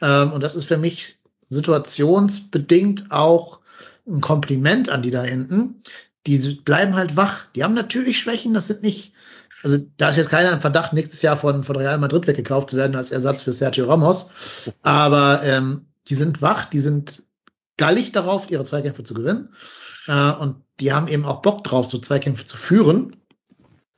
[0.00, 3.60] Ähm, und das ist für mich situationsbedingt auch
[4.06, 5.80] ein Kompliment an die da hinten.
[6.26, 7.46] Die bleiben halt wach.
[7.54, 9.12] Die haben natürlich Schwächen, das sind nicht,
[9.62, 12.76] also da ist jetzt keiner im Verdacht, nächstes Jahr von, von Real Madrid weggekauft zu
[12.76, 14.30] werden als Ersatz für Sergio Ramos.
[14.82, 17.22] Aber ähm, die sind wach, die sind
[17.76, 19.50] gallig darauf, ihre Zweikämpfe zu gewinnen.
[20.06, 23.16] Äh, und die haben eben auch Bock drauf, so Zweikämpfe zu führen.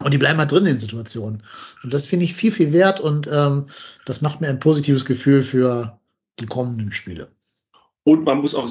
[0.02, 1.42] Und die bleiben halt drin in den Situationen.
[1.82, 3.66] Und das finde ich viel, viel wert und ähm,
[4.04, 5.98] das macht mir ein positives Gefühl für
[6.38, 7.28] die kommenden Spiele.
[8.04, 8.68] Und man muss auch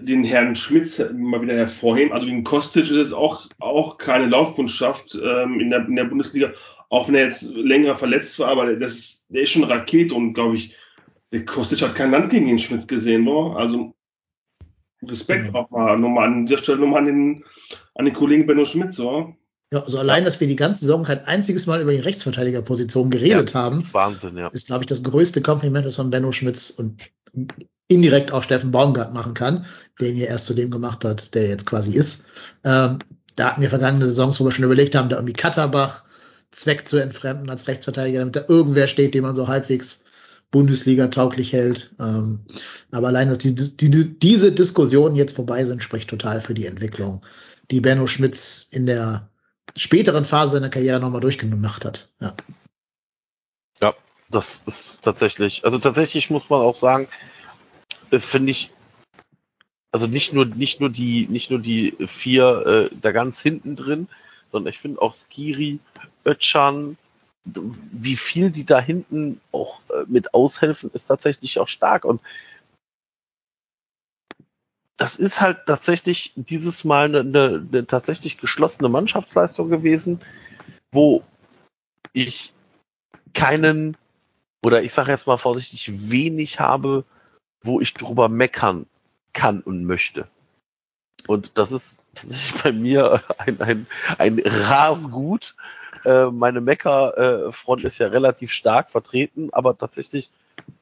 [0.00, 2.12] den Herrn Schmitz mal wieder hervorheben.
[2.12, 6.52] Also gegen Kostic ist es auch, auch keine Laufkundschaft ähm, in, der, in der Bundesliga,
[6.88, 10.34] auch wenn er jetzt länger verletzt war, aber das, der ist schon eine Rakete und
[10.34, 10.74] glaube ich,
[11.32, 13.54] der Kostic hat kein Land gegen den Schmitz gesehen, ne?
[13.56, 13.94] Also
[15.02, 15.56] Respekt mhm.
[15.56, 17.44] auch mal nochmal an dieser Stelle nochmal an den,
[17.94, 19.34] an den Kollegen Benno Schmitz, so.
[19.72, 23.54] Ja, also allein, dass wir die ganze Saison kein einziges Mal über die Rechtsverteidigerposition geredet
[23.54, 24.48] ja, haben, ist Wahnsinn, ja.
[24.48, 27.02] Ist, glaube ich, das größte Kompliment, was von Benno Schmitz und
[27.88, 29.66] indirekt auch Steffen Baumgart machen kann,
[30.00, 32.26] den ihr erst zu dem gemacht hat, der jetzt quasi ist.
[32.64, 32.98] Ähm,
[33.36, 36.04] da hatten wir vergangene Saisons, wo wir schon überlegt haben, da irgendwie Katterbach
[36.50, 40.04] Zweck zu entfremden als Rechtsverteidiger, damit da irgendwer steht, den man so halbwegs
[40.50, 41.92] Bundesliga tauglich hält.
[41.98, 42.46] Ähm,
[42.92, 47.26] aber allein, dass die, die, diese Diskussionen jetzt vorbei sind, spricht total für die Entwicklung,
[47.72, 49.30] die Benno Schmitz in der
[49.76, 52.10] späteren Phase seiner Karriere nochmal durchgemacht hat.
[52.20, 52.34] Ja.
[53.80, 53.94] ja,
[54.30, 57.08] das ist tatsächlich, also tatsächlich muss man auch sagen,
[58.14, 58.72] äh, finde ich,
[59.92, 64.08] also nicht nur, nicht nur die, nicht nur die vier äh, da ganz hinten drin,
[64.50, 65.78] sondern ich finde auch Skiri,
[66.24, 66.96] Ötchan,
[67.44, 72.04] wie viel die da hinten auch äh, mit aushelfen, ist tatsächlich auch stark.
[72.04, 72.20] Und
[74.96, 80.20] das ist halt tatsächlich dieses Mal eine, eine, eine tatsächlich geschlossene Mannschaftsleistung gewesen,
[80.90, 81.22] wo
[82.12, 82.52] ich
[83.34, 83.96] keinen
[84.64, 87.04] oder ich sage jetzt mal vorsichtig wenig habe,
[87.64, 88.86] wo ich drüber meckern
[89.32, 90.28] kann und möchte.
[91.26, 93.86] Und das ist tatsächlich bei mir ein, ein,
[94.18, 95.56] ein Rasgut.
[96.04, 100.30] Äh, meine Mecker-Front ist ja relativ stark vertreten, aber tatsächlich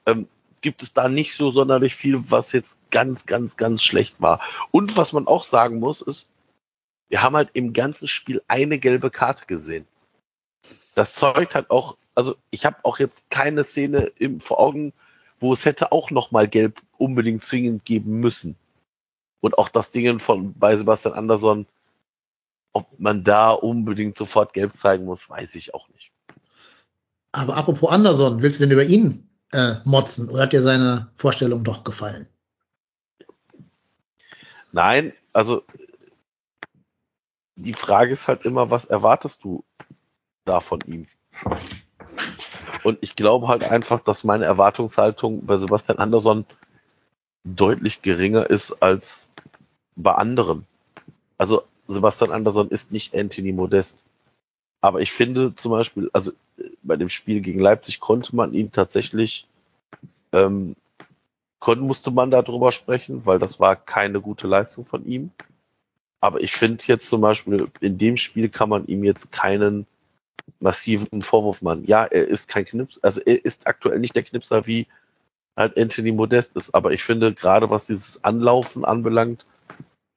[0.06, 0.28] ähm,
[0.60, 4.40] gibt es da nicht so sonderlich viel, was jetzt ganz, ganz, ganz schlecht war.
[4.70, 6.28] Und was man auch sagen muss, ist,
[7.08, 9.86] wir haben halt im ganzen Spiel eine gelbe Karte gesehen.
[10.94, 14.92] Das zeugt halt auch, also ich habe auch jetzt keine Szene im, vor Augen,
[15.42, 18.56] wo es hätte auch noch mal gelb unbedingt zwingend geben müssen.
[19.40, 21.66] Und auch das Ding von bei Sebastian Andersson,
[22.72, 26.12] ob man da unbedingt sofort gelb zeigen muss, weiß ich auch nicht.
[27.32, 31.64] Aber apropos Andersson, willst du denn über ihn äh, motzen oder hat dir seine Vorstellung
[31.64, 32.28] doch gefallen?
[34.72, 35.64] Nein, also
[37.56, 39.64] die Frage ist halt immer, was erwartest du
[40.44, 41.06] da von ihm?
[42.82, 46.44] Und ich glaube halt einfach, dass meine Erwartungshaltung bei Sebastian Andersson
[47.44, 49.32] deutlich geringer ist als
[49.96, 50.66] bei anderen.
[51.38, 54.04] Also Sebastian Andersson ist nicht Anthony Modest.
[54.80, 56.32] Aber ich finde zum Beispiel, also
[56.82, 59.46] bei dem Spiel gegen Leipzig konnte man ihn tatsächlich,
[60.32, 60.74] ähm,
[61.60, 65.30] konnte, musste man darüber sprechen, weil das war keine gute Leistung von ihm.
[66.20, 69.86] Aber ich finde jetzt zum Beispiel, in dem Spiel kann man ihm jetzt keinen
[70.60, 71.84] massiven Vorwurf machen.
[71.86, 74.86] Ja, er ist kein Knips, also er ist aktuell nicht der Knipser wie
[75.56, 76.74] halt Anthony Modest ist.
[76.74, 79.46] Aber ich finde, gerade was dieses Anlaufen anbelangt,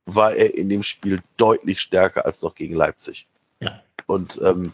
[0.05, 3.27] war er in dem Spiel deutlich stärker als noch gegen Leipzig.
[3.59, 3.81] Ja.
[4.05, 4.71] Und ähm,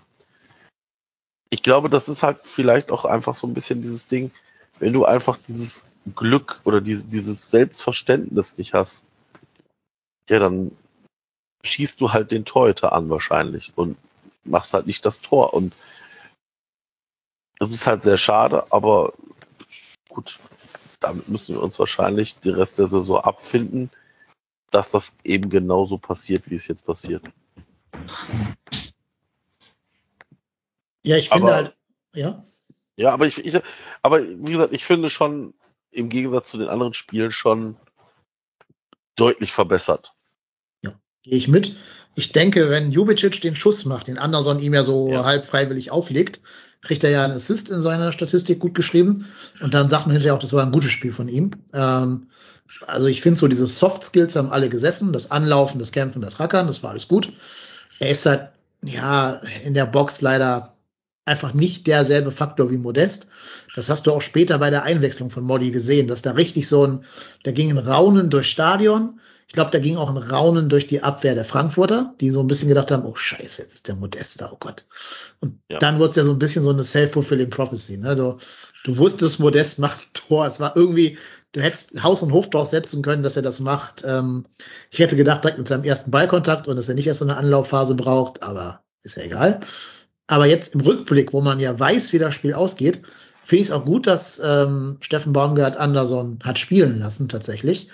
[1.49, 4.31] ich glaube, das ist halt vielleicht auch einfach so ein bisschen dieses Ding,
[4.79, 9.05] wenn du einfach dieses Glück oder diese, dieses Selbstverständnis nicht hast,
[10.29, 10.71] ja, dann
[11.63, 13.97] schießt du halt den Torhüter an wahrscheinlich und
[14.43, 15.53] machst halt nicht das Tor.
[15.53, 15.73] Und
[17.59, 19.13] das ist halt sehr schade, aber
[20.09, 20.39] gut,
[20.99, 23.89] damit müssen wir uns wahrscheinlich die Rest der Saison abfinden,
[24.71, 27.23] dass das eben genauso passiert, wie es jetzt passiert.
[31.03, 31.75] Ja, ich finde aber, halt,
[32.13, 32.43] ja.
[32.95, 33.59] Ja, aber ich, ich,
[34.01, 35.53] aber wie gesagt, ich finde schon
[35.91, 37.77] im Gegensatz zu den anderen Spielen schon
[39.15, 40.13] deutlich verbessert.
[40.83, 41.75] Ja, gehe ich mit.
[42.15, 45.23] Ich denke, wenn Jubicic den Schuss macht, den Anderson ihm ja so ja.
[45.23, 46.41] halb freiwillig auflegt,
[46.81, 49.27] kriegt er ja einen Assist in seiner Statistik gut geschrieben.
[49.61, 51.51] Und dann sagt man hinterher auch, das war ein gutes Spiel von ihm.
[51.73, 52.27] Ähm,
[52.87, 56.39] also ich finde so diese Soft Skills haben alle gesessen, das Anlaufen, das Kämpfen, das
[56.39, 57.31] Rackern, das war alles gut.
[57.99, 58.49] Er ist halt,
[58.83, 60.73] ja, in der Box leider
[61.25, 63.27] einfach nicht derselbe Faktor wie Modest.
[63.75, 66.85] Das hast du auch später bei der Einwechslung von Modi gesehen, dass da richtig so
[66.85, 67.05] ein,
[67.43, 69.19] da ging ein Raunen durchs Stadion.
[69.51, 72.47] Ich glaube, da ging auch ein Raunen durch die Abwehr der Frankfurter, die so ein
[72.47, 74.85] bisschen gedacht haben, oh Scheiße, jetzt ist der Modest da, oh Gott.
[75.41, 75.77] Und ja.
[75.77, 77.97] dann wurde es ja so ein bisschen so eine self-fulfilling prophecy.
[77.97, 78.15] Ne?
[78.15, 78.37] Du,
[78.85, 80.45] du wusstest, Modest macht Tor.
[80.45, 81.17] Es war irgendwie,
[81.51, 84.05] du hättest Haus und Hof drauf setzen können, dass er das macht.
[84.07, 84.45] Ähm,
[84.89, 87.95] ich hätte gedacht, direkt mit seinem ersten Ballkontakt und dass er nicht erst eine Anlaufphase
[87.95, 89.59] braucht, aber ist ja egal.
[90.27, 93.01] Aber jetzt im Rückblick, wo man ja weiß, wie das Spiel ausgeht,
[93.43, 97.89] finde ich es auch gut, dass ähm, Steffen Baumgart Anderson hat spielen lassen tatsächlich.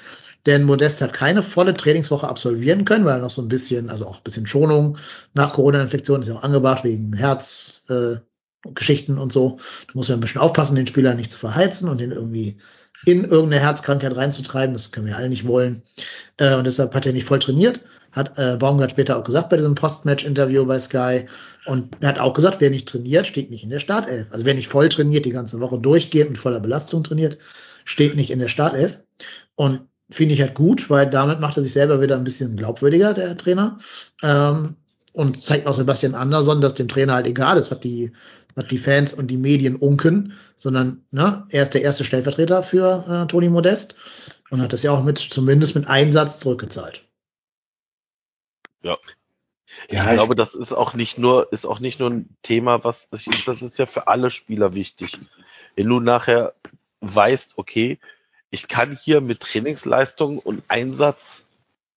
[0.48, 4.08] Denn Modest hat keine volle Trainingswoche absolvieren können, weil er noch so ein bisschen, also
[4.08, 4.98] auch ein bisschen Schonung
[5.34, 9.58] nach Corona-Infektion ist ja auch angebracht wegen Herzgeschichten äh, und so.
[9.88, 12.60] Da muss man ein bisschen aufpassen, den Spieler nicht zu verheizen und den irgendwie
[13.06, 14.72] in irgendeine Herzkrankheit reinzutreiben.
[14.72, 15.82] Das können wir alle nicht wollen.
[16.38, 17.82] Äh, und deshalb hat er nicht voll trainiert.
[18.14, 21.26] Hat äh, Baumgart später auch gesagt bei diesem Postmatch-Interview bei Sky.
[21.66, 24.28] Und er hat auch gesagt, wer nicht trainiert, steht nicht in der Startelf.
[24.32, 27.38] Also wer nicht voll trainiert, die ganze Woche durchgehend mit voller Belastung trainiert,
[27.84, 29.00] steht nicht in der Startelf.
[29.56, 33.14] Und finde ich halt gut, weil damit macht er sich selber wieder ein bisschen glaubwürdiger,
[33.14, 33.80] der Trainer.
[34.22, 34.76] Ähm,
[35.14, 38.12] und zeigt auch Sebastian Andersson, dass dem Trainer halt egal ist, was die,
[38.54, 43.04] was die Fans und die Medien unken, sondern ne, er ist der erste Stellvertreter für
[43.08, 43.96] äh, Toni Modest
[44.52, 47.04] und hat das ja auch mit zumindest mit Einsatz zurückgezahlt.
[48.84, 48.98] Ja.
[49.90, 52.84] Ja, ich, ich glaube, das ist auch nicht nur, ist auch nicht nur ein Thema,
[52.84, 55.18] was, das ist ja für alle Spieler wichtig.
[55.76, 56.54] Wenn du nachher
[57.02, 58.00] weißt, okay,
[58.50, 61.50] ich kann hier mit Trainingsleistung und Einsatz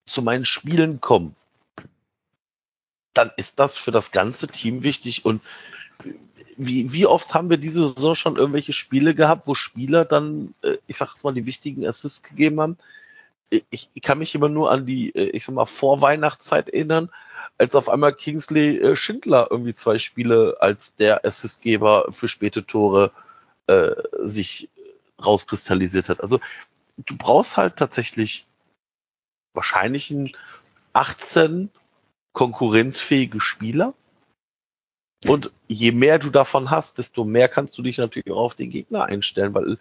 [0.07, 1.37] zu meinen Spielen kommen,
[3.15, 5.43] dann ist das für das ganze Team wichtig und
[6.57, 10.77] wie, wie oft haben wir diese Saison schon irgendwelche Spiele gehabt, wo Spieler dann, äh,
[10.87, 12.79] ich sag jetzt mal, die wichtigen Assists gegeben haben?
[13.51, 17.11] Ich, ich kann mich immer nur an die, äh, ich sag mal, Vorweihnachtszeit erinnern,
[17.59, 23.13] als auf einmal Kingsley äh, Schindler irgendwie zwei Spiele als der Assistgeber für späte Tore
[23.67, 23.91] äh,
[24.23, 24.71] sich
[25.25, 26.23] rauskristallisiert hat.
[26.23, 26.41] Also
[26.97, 28.47] du brauchst halt tatsächlich
[29.55, 30.33] wahrscheinlich ein
[30.93, 31.71] 18
[32.33, 33.95] konkurrenzfähige Spieler.
[35.27, 38.71] Und je mehr du davon hast, desto mehr kannst du dich natürlich auch auf den
[38.71, 39.77] Gegner einstellen, weil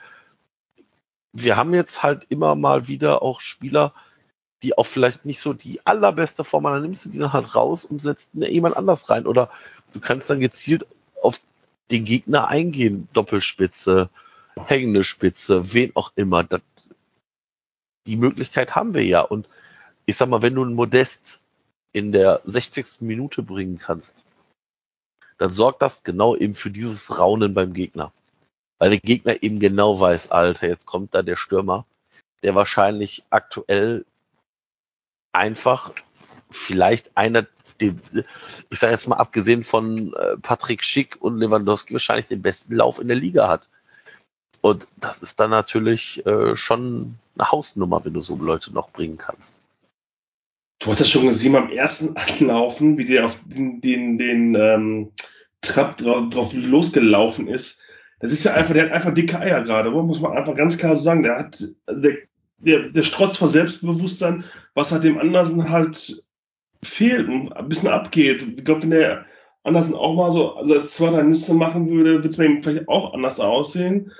[1.32, 3.94] wir haben jetzt halt immer mal wieder auch Spieler,
[4.64, 7.56] die auch vielleicht nicht so die allerbeste Form haben, dann nimmst du die dann halt
[7.56, 9.26] raus und setzt jemand anders rein.
[9.26, 9.50] Oder
[9.94, 10.86] du kannst dann gezielt
[11.22, 11.40] auf
[11.92, 13.08] den Gegner eingehen.
[13.14, 14.10] Doppelspitze,
[14.66, 16.44] hängende Spitze, wen auch immer.
[16.44, 16.62] Das,
[18.08, 19.22] die Möglichkeit haben wir ja.
[19.22, 19.48] Und
[20.06, 21.42] ich sag mal, wenn du einen Modest
[21.92, 23.02] in der 60.
[23.02, 24.26] Minute bringen kannst,
[25.38, 28.12] dann sorgt das genau eben für dieses Raunen beim Gegner.
[28.78, 31.86] Weil der Gegner eben genau weiß, Alter, jetzt kommt da der Stürmer,
[32.44, 34.06] der wahrscheinlich aktuell
[35.32, 35.94] einfach
[36.50, 37.48] vielleicht einer,
[37.82, 38.02] den,
[38.70, 43.00] ich sage jetzt mal abgesehen von äh, Patrick Schick und Lewandowski wahrscheinlich den besten Lauf
[43.00, 43.70] in der Liga hat.
[44.62, 49.18] Und das ist dann natürlich äh, schon eine Hausnummer, wenn du so Leute noch bringen
[49.18, 49.62] kannst.
[50.80, 55.12] Du hast ja schon gesehen beim ersten Anlaufen, wie der auf den, den, den ähm,
[55.62, 57.82] Trap drauf, drauf losgelaufen ist.
[58.20, 60.96] Das ist ja einfach, der hat einfach dicke Eier gerade, muss man einfach ganz klar
[60.96, 61.24] so sagen.
[61.24, 62.18] Der hat, der,
[62.58, 64.44] der, der Strotz vor Selbstbewusstsein,
[64.74, 66.24] was halt dem Andersen halt
[66.84, 68.46] fehlt und ein bisschen abgeht.
[68.58, 69.26] Ich glaube, wenn der
[69.64, 72.88] Andersen auch mal so also zwei, drei Nüsse machen würde, würde es bei ihm vielleicht
[72.88, 74.12] auch anders aussehen.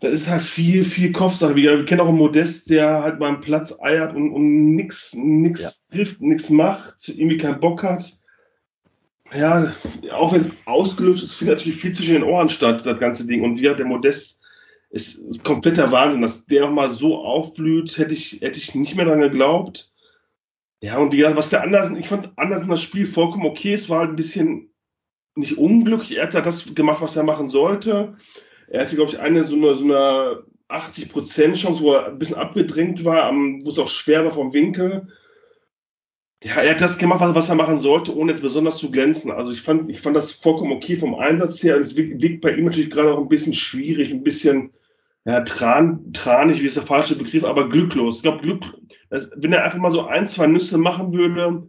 [0.00, 1.56] Da ist halt viel, viel Kopfsache.
[1.56, 5.60] Wir, wir kennen auch einen Modest, der halt beim Platz eiert und, und nix, nix
[5.60, 5.70] ja.
[5.90, 8.12] trifft, nix macht, irgendwie keinen Bock hat.
[9.34, 9.74] Ja,
[10.12, 13.42] auch wenn es ausgelöst ist, findet natürlich viel zwischen den Ohren statt, das ganze Ding.
[13.42, 14.38] Und ja, der Modest
[14.90, 19.04] ist, ist kompletter Wahnsinn, dass der nochmal so aufblüht, hätte ich, hätte ich nicht mehr
[19.04, 19.92] dran geglaubt.
[20.80, 23.74] Ja, und wie gesagt, was der Andersen, ich fand Andersen das Spiel vollkommen okay.
[23.74, 24.70] Es war halt ein bisschen
[25.34, 26.18] nicht unglücklich.
[26.18, 28.16] Er hat das gemacht, was er machen sollte.
[28.70, 32.36] Er hatte, glaube ich, eine so eine, so eine 80% Chance, wo er ein bisschen
[32.36, 35.08] abgedrängt war, wo es auch schwer war vom Winkel.
[36.44, 39.32] Ja, er hat das gemacht, was, er machen sollte, ohne jetzt besonders zu glänzen.
[39.32, 41.78] Also ich fand, ich fand das vollkommen okay vom Einsatz her.
[41.78, 44.72] Es wirkt, bei ihm natürlich gerade auch ein bisschen schwierig, ein bisschen
[45.24, 48.16] ja, tran, tranig, wie ist der falsche Begriff, aber glücklos.
[48.16, 48.64] Ich glaube, Glück,
[49.10, 51.68] wenn er einfach mal so ein, zwei Nüsse machen würde,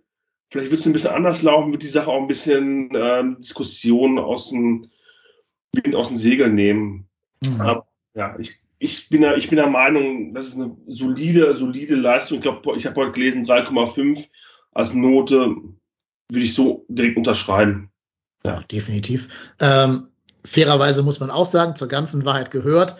[0.51, 4.19] vielleicht würde es ein bisschen anders laufen, wird die Sache auch ein bisschen ähm, Diskussion
[4.19, 4.85] aus dem,
[5.95, 7.07] aus dem Segel nehmen.
[7.45, 7.61] Mhm.
[7.61, 11.95] Aber, ja, ich, ich bin, der, ich bin der Meinung, das ist eine solide, solide
[11.95, 12.37] Leistung.
[12.37, 14.27] Ich glaube, ich habe heute gelesen 3,5
[14.73, 15.55] als Note
[16.31, 17.91] würde ich so direkt unterschreiben.
[18.45, 19.27] Ja, definitiv.
[19.59, 20.07] Ähm,
[20.45, 22.97] fairerweise muss man auch sagen, zur ganzen Wahrheit gehört,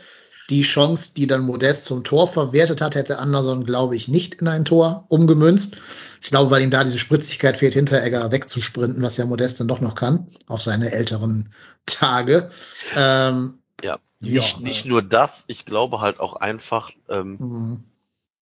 [0.49, 4.47] die Chance, die dann Modest zum Tor verwertet hat, hätte Anderson, glaube ich, nicht in
[4.47, 5.77] ein Tor umgemünzt.
[6.21, 9.81] Ich glaube, weil ihm da diese Spritzigkeit fehlt, Hinteregger wegzusprinten, was ja Modest dann doch
[9.81, 11.53] noch kann, auf seine älteren
[11.85, 12.49] Tage.
[12.95, 17.83] Ähm, ja, nicht, ja, nicht nur das, ich glaube halt auch einfach ähm, mhm.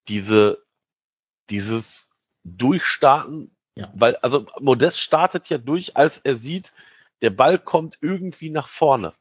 [0.08, 0.64] diese,
[1.50, 2.12] dieses
[2.44, 3.92] Durchstarten, ja.
[3.94, 6.72] weil, also Modest startet ja durch, als er sieht,
[7.22, 9.14] der Ball kommt irgendwie nach vorne.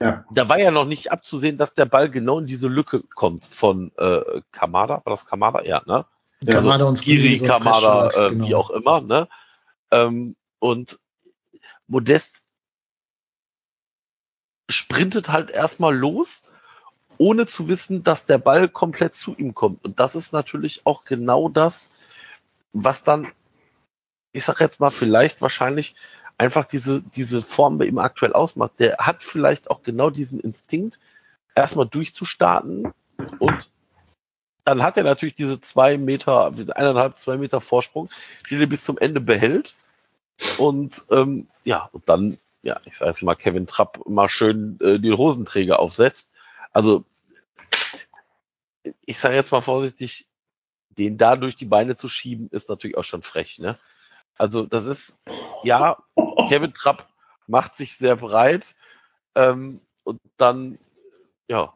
[0.00, 0.24] Ja.
[0.30, 3.90] Da war ja noch nicht abzusehen, dass der Ball genau in diese Lücke kommt von
[3.96, 5.02] äh, Kamada.
[5.04, 5.62] War das Kamada?
[5.64, 6.06] Ja, ne?
[6.44, 8.46] Ja, also Kamada und Skiri, so Kamada, äh, genau.
[8.46, 9.28] wie auch immer, ne?
[9.90, 11.00] Ähm, und
[11.88, 12.44] Modest
[14.70, 16.44] sprintet halt erstmal los,
[17.16, 19.84] ohne zu wissen, dass der Ball komplett zu ihm kommt.
[19.84, 21.90] Und das ist natürlich auch genau das,
[22.72, 23.32] was dann,
[24.32, 25.96] ich sag jetzt mal, vielleicht wahrscheinlich
[26.38, 28.72] einfach diese, diese Form bei ihm aktuell ausmacht.
[28.78, 30.98] Der hat vielleicht auch genau diesen Instinkt,
[31.54, 32.92] erstmal durchzustarten
[33.38, 33.70] und
[34.64, 38.10] dann hat er natürlich diese zwei Meter, eineinhalb, zwei Meter Vorsprung,
[38.50, 39.74] die er bis zum Ende behält.
[40.58, 45.00] Und ähm, ja, und dann, ja, ich sage jetzt mal, Kevin Trapp mal schön äh,
[45.00, 46.34] die Hosenträger aufsetzt.
[46.70, 47.04] Also
[49.06, 50.26] ich sage jetzt mal vorsichtig,
[50.90, 53.78] den da durch die Beine zu schieben, ist natürlich auch schon frech, ne?
[54.36, 55.18] Also das ist,
[55.64, 55.98] ja,
[56.48, 57.08] Kevin Trapp
[57.46, 58.76] macht sich sehr breit
[59.34, 60.78] ähm, und dann,
[61.48, 61.72] ja,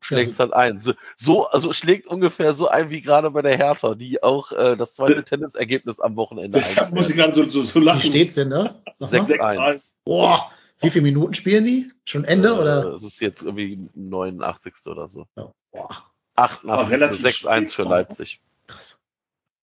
[0.00, 0.78] schlägt es halt ein.
[0.78, 4.76] So, so, also schlägt ungefähr so ein wie gerade bei der Hertha, die auch äh,
[4.76, 8.02] das zweite Tennisergebnis am Wochenende Deshalb muss ich gerade so, so, so lachen.
[8.02, 8.80] Wie steht's denn da?
[9.00, 9.92] 6-1.
[10.04, 11.90] Boah, wie viele Minuten spielen die?
[12.04, 12.94] Schon Ende äh, oder?
[12.94, 14.74] Es ist jetzt irgendwie 89.
[14.86, 15.26] oder so.
[15.36, 15.52] Ja.
[15.72, 15.88] Boah.
[16.36, 17.20] 88.
[17.20, 18.40] 6-1 für Leipzig.
[18.68, 19.00] Krass.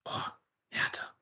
[0.04, 0.38] Boah,
[0.70, 1.15] Hertha.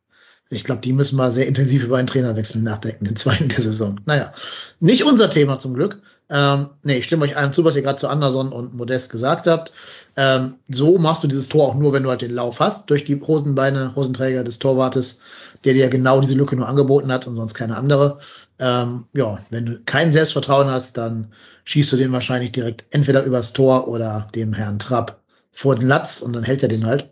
[0.54, 4.00] Ich glaube, die müssen mal sehr intensiv über einen Trainerwechsel nachdenken, den zweiten der Saison.
[4.06, 4.34] Naja,
[4.80, 6.00] nicht unser Thema zum Glück.
[6.30, 9.48] Ähm, nee, ich stimme euch allen zu, was ihr gerade zu Anderson und Modest gesagt
[9.48, 9.74] habt.
[10.16, 13.04] Ähm, so machst du dieses Tor auch nur, wenn du halt den Lauf hast, durch
[13.04, 15.20] die Hosenbeine, Hosenträger des Torwartes,
[15.64, 18.20] der dir genau diese Lücke nur angeboten hat und sonst keine andere.
[18.60, 21.34] Ähm, ja, wenn du kein Selbstvertrauen hast, dann
[21.66, 25.20] schießt du den wahrscheinlich direkt entweder übers Tor oder dem Herrn Trapp
[25.52, 27.10] vor den Latz und dann hält er den halt.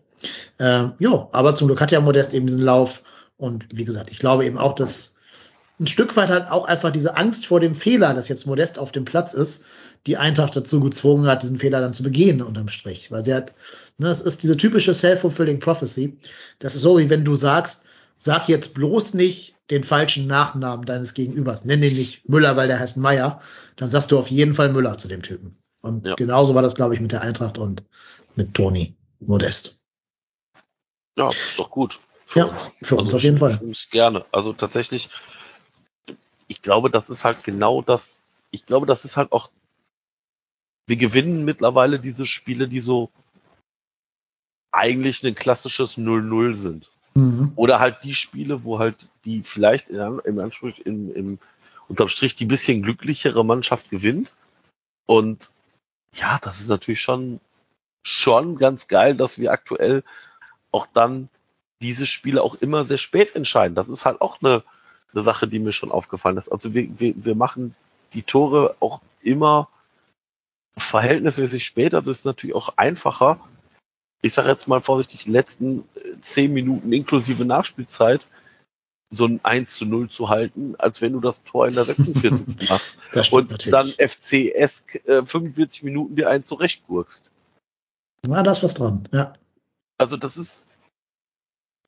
[0.60, 3.02] Ähm, ja, aber zum Glück hat ja Modest eben diesen Lauf.
[3.42, 5.16] Und wie gesagt, ich glaube eben auch, dass
[5.80, 8.92] ein Stück weit halt auch einfach diese Angst vor dem Fehler, dass jetzt Modest auf
[8.92, 9.66] dem Platz ist,
[10.06, 13.10] die Eintracht dazu gezwungen hat, diesen Fehler dann zu begehen unterm Strich.
[13.10, 13.56] Weil sie hat,
[13.98, 16.20] ne, es ist diese typische self-fulfilling prophecy.
[16.60, 21.16] Das ist so, wie wenn du sagst, sag jetzt bloß nicht den falschen Nachnamen deines
[21.16, 21.66] Gegenübers.
[21.66, 23.42] Nenn ihn nicht Müller, weil der heißt Meier.
[23.76, 25.58] Dann sagst du auf jeden Fall Müller zu dem Typen.
[25.82, 26.14] Und Ja.
[26.14, 27.84] genauso war das, glaube ich, mit der Eintracht und
[28.36, 29.82] mit Toni Modest.
[31.18, 32.00] Ja, ist doch gut.
[32.36, 32.56] Ja, uns.
[32.82, 33.60] für uns Also auf jeden Fall.
[33.90, 34.26] Gerne.
[34.32, 35.10] Also tatsächlich,
[36.48, 38.22] ich glaube, das ist halt genau das.
[38.52, 39.50] Ich glaube, das ist halt auch.
[40.88, 43.10] Wir gewinnen mittlerweile diese Spiele, die so
[44.72, 46.92] eigentlich ein klassisches 0-0 sind.
[47.14, 47.52] Mhm.
[47.56, 51.40] Oder halt die Spiele, wo halt die vielleicht in, im Anspruch, im, im,
[51.88, 54.34] unterm Strich die bisschen glücklichere Mannschaft gewinnt.
[55.06, 55.52] Und
[56.14, 57.42] ja, das ist natürlich schon,
[58.04, 60.04] schon ganz geil, dass wir aktuell
[60.72, 61.30] auch dann
[61.82, 63.76] diese Spiele auch immer sehr spät entscheiden.
[63.76, 64.64] Das ist halt auch eine,
[65.14, 66.50] eine Sache, die mir schon aufgefallen ist.
[66.50, 67.76] Also wir, wir, wir machen
[68.14, 69.70] die Tore auch immer
[70.78, 71.94] verhältnismäßig spät.
[71.94, 73.40] Also es ist natürlich auch einfacher,
[74.22, 78.30] ich sage jetzt mal vorsichtig, die letzten äh, zehn Minuten inklusive Nachspielzeit
[79.14, 82.70] so ein 1 zu 0 zu halten, als wenn du das Tor in der 46.
[82.70, 83.00] machst.
[83.32, 83.72] Und natürlich.
[83.72, 87.32] dann FCS äh, 45 Minuten dir einen zurechtgurkst.
[88.28, 89.34] War das was dran, ja.
[89.98, 90.64] Also das ist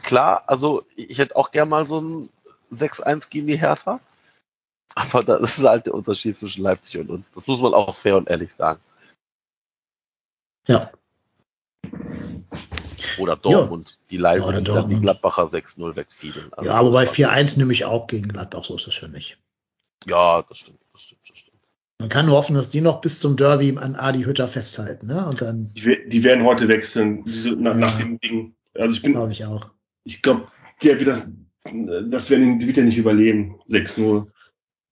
[0.04, 2.30] klar, also ich hätte auch gern mal so ein
[2.72, 4.00] 6-1 gegen die Hertha.
[4.96, 7.32] Aber das ist halt der Unterschied zwischen Leipzig und uns.
[7.32, 8.80] Das muss man auch fair und ehrlich sagen.
[10.68, 10.92] Ja,
[13.18, 15.02] Oder Dortmund, die leise Ja, oder die dann die Dortmund.
[15.02, 16.54] Gladbacher 6-0 wegfielen.
[16.54, 19.08] Also ja wobei das war- 4-1 nehme ich auch gegen Gladbach, so ist das für
[19.10, 19.38] mich.
[20.06, 21.58] Ja, das stimmt, das stimmt, das stimmt.
[22.00, 25.26] Man kann nur hoffen, dass die noch bis zum Derby an Adi Hütter festhalten, ne?
[25.28, 27.24] Und dann Die, die werden heute wechseln,
[27.58, 27.78] nach, Ja.
[27.80, 28.56] nach dem Ding.
[28.74, 29.70] Also ich bin, glaube ich auch.
[30.04, 30.48] Ich glaube,
[30.84, 31.28] der wird das,
[32.10, 33.60] das werden, die wird er nicht überleben.
[33.70, 34.28] 6-0.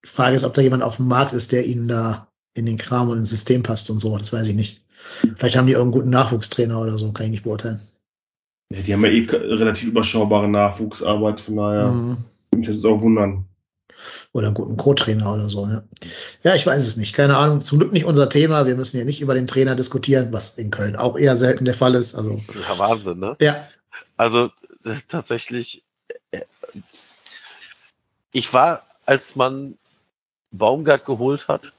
[0.04, 2.78] Die Frage ist, ob da jemand auf dem Markt ist, der ihnen da in den
[2.78, 4.16] Kram und ins System passt und so.
[4.16, 4.82] Das weiß ich nicht.
[5.36, 7.80] Vielleicht haben die irgendeinen guten Nachwuchstrainer oder so, kann ich nicht beurteilen.
[8.72, 12.16] Ja, die haben ja eh relativ überschaubare Nachwuchsarbeit, von daher Mhm.
[12.50, 13.44] würde mich das auch wundern.
[14.32, 15.64] Oder einen guten Co-Trainer oder so.
[15.66, 15.82] Ja.
[16.42, 17.14] ja, ich weiß es nicht.
[17.14, 17.60] Keine Ahnung.
[17.60, 18.66] Zum Glück nicht unser Thema.
[18.66, 21.74] Wir müssen ja nicht über den Trainer diskutieren, was in Köln auch eher selten der
[21.74, 22.14] Fall ist.
[22.16, 23.36] Also, Ja, Wahnsinn, ne?
[23.40, 23.64] ja,
[24.16, 24.50] Also
[25.08, 25.84] tatsächlich,
[26.30, 26.42] äh,
[28.32, 29.78] ich war, als man
[30.50, 31.72] Baumgart geholt hat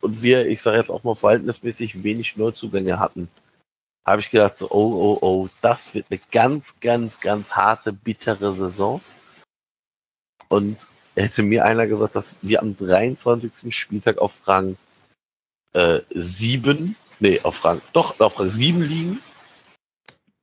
[0.00, 3.28] und wir, ich sage jetzt auch mal verhältnismäßig wenig Neuzugänge hatten,
[4.04, 8.52] habe ich gedacht so, oh, oh, oh, das wird eine ganz, ganz, ganz harte, bittere
[8.52, 9.00] Saison.
[10.48, 13.76] Und hätte mir einer gesagt, dass wir am 23.
[13.76, 14.76] Spieltag auf Rang
[15.72, 19.20] äh, 7, nee, auf Rang, doch, auf Rang 7 liegen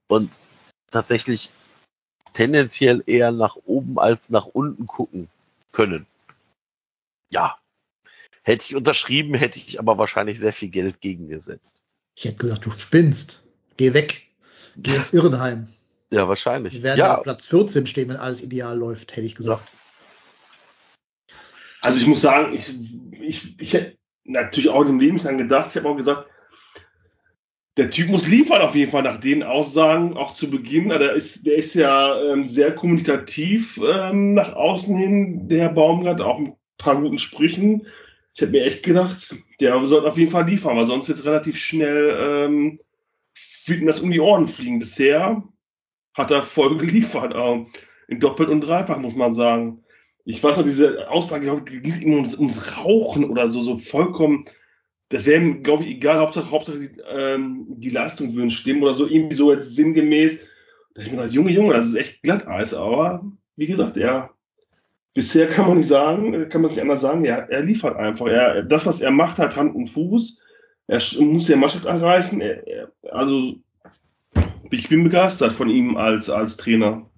[0.08, 0.32] und
[0.92, 1.52] tatsächlich
[2.34, 5.30] tendenziell eher nach oben als nach unten gucken
[5.72, 6.06] können.
[7.30, 7.58] Ja.
[8.44, 11.82] Hätte ich unterschrieben, hätte ich aber wahrscheinlich sehr viel Geld gegengesetzt.
[12.16, 13.48] ich hätte gesagt, du spinnst.
[13.78, 14.28] Geh weg.
[14.76, 15.68] Geh ins Irrenheim.
[16.12, 16.76] Ja, wahrscheinlich.
[16.76, 19.72] Wir werden ja, auf Platz 14 stehen, wenn alles ideal läuft, hätte ich gesagt.
[21.82, 22.72] Also ich muss sagen, ich,
[23.20, 26.30] ich, ich hätte natürlich auch dem Lebenslang gedacht, ich habe auch gesagt,
[27.78, 30.90] der Typ muss liefern auf jeden Fall nach den Aussagen, auch zu Beginn.
[30.90, 36.22] Der ist, der ist ja ähm, sehr kommunikativ ähm, nach außen hin, der Herr Baumgart,
[36.22, 37.88] auch mit ein paar guten Sprüchen.
[38.36, 41.26] Ich hätte mir echt gedacht, der sollte auf jeden Fall liefern, weil sonst wird es
[41.26, 42.80] relativ schnell ähm,
[43.66, 44.80] wird das um die Ohren fliegen.
[44.80, 45.44] Bisher
[46.14, 47.68] hat er voll geliefert, ähm,
[48.08, 49.84] in doppelt und dreifach, muss man sagen.
[50.26, 54.46] Ich weiß noch, diese Aussage, ging es ihm ums, ums Rauchen oder so, so vollkommen.
[55.14, 58.96] Das wäre ihm, glaube ich, egal, Hauptsache, Hauptsache die, ähm, die Leistung würden stimmen oder
[58.96, 60.40] so, irgendwie so jetzt sinngemäß.
[60.96, 63.24] Da ich mir gedacht, Junge, Junge, das ist echt Glatteis, aber
[63.56, 64.32] wie gesagt, er,
[65.14, 68.26] bisher kann man nicht sagen, kann man nicht anders sagen, er, er liefert einfach.
[68.28, 70.40] Er, das, was er macht, hat Hand und Fuß.
[70.88, 72.42] Er muss der Mannschaft erreichen.
[72.42, 73.56] Er, er, also,
[74.72, 77.10] ich bin begeistert von ihm als, als Trainer.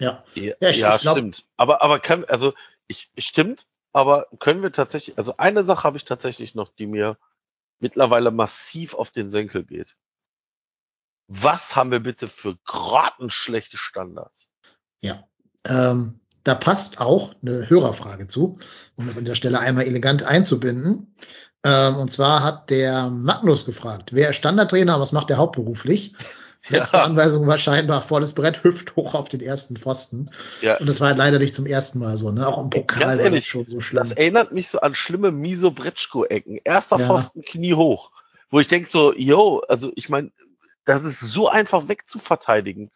[0.00, 0.24] Ja.
[0.34, 1.44] Ja, Ja, ich- ja ich glaub- stimmt.
[1.56, 2.54] Aber, aber kann, also,
[2.88, 7.16] ich, stimmt, aber können wir tatsächlich, also eine Sache habe ich tatsächlich noch, die mir
[7.84, 9.94] mittlerweile massiv auf den Senkel geht.
[11.28, 14.50] Was haben wir bitte für grottenschlechte Standards?
[15.02, 15.24] Ja.
[15.66, 18.58] Ähm, da passt auch eine Hörerfrage zu,
[18.96, 21.14] um das an der Stelle einmal elegant einzubinden.
[21.62, 26.14] Ähm, und zwar hat der Magnus gefragt, wer ist Standardtrainer, was macht er hauptberuflich?
[26.68, 27.04] Letzte Ja.
[27.04, 30.30] Anweisung war scheinbar volles Brett, Hüft hoch auf den ersten Pfosten.
[30.62, 32.46] Ja, Und das war halt leider nicht zum ersten Mal so, ne?
[32.46, 34.02] Auch im Pokal war das schon so schlimm.
[34.02, 36.60] das erinnert mich so an schlimme Miso Bretschko-Ecken.
[36.64, 37.06] Erster Ja.
[37.06, 38.10] Pfosten, Knie hoch.
[38.50, 40.30] Wo ich denke so, yo, also ich meine,
[40.84, 42.90] das ist so einfach wegzuverteidigen.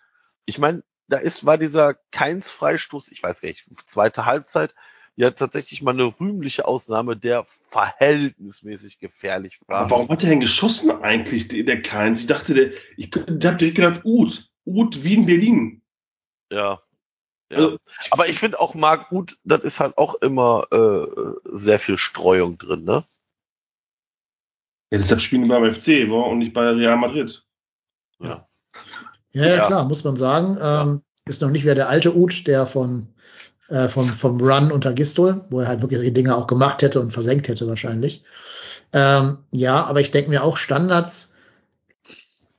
[0.47, 4.75] Ich meine, da ist, war dieser Keins-Freistoß, ich weiß gar nicht, zweite Halbzeit,
[5.19, 9.91] ja tatsächlich mal eine rühmliche Ausnahme, der verhältnismäßig gefährlich war.
[9.91, 12.21] Warum hat er denn geschossen eigentlich, der, der Keins?
[12.21, 14.49] Ich dachte, der, ich, ich hab direkt gedacht, Uth.
[14.65, 15.83] Uth Wien Berlin.
[16.53, 16.81] Ja.
[17.51, 17.57] ja.
[17.57, 17.79] Also-
[18.13, 21.07] Aber ich finde auch Marc Uth, das ist halt auch immer äh,
[21.53, 23.05] sehr viel Streuung drin, ne?
[24.93, 26.23] Ja, deshalb spielen die beim FC wa?
[26.23, 27.45] und nicht bei Real Madrid.
[28.21, 28.49] Ja,
[29.33, 29.67] ja, Ja.
[29.67, 30.57] klar, muss man sagen.
[30.61, 33.13] Ähm, ist noch nicht mehr der alte Uth, der von,
[33.69, 37.01] äh, vom, vom Run unter Gistol, wo er halt wirklich solche Dinge auch gemacht hätte
[37.01, 38.25] und versenkt hätte wahrscheinlich.
[38.93, 41.37] Ähm, ja, aber ich denke mir auch Standards,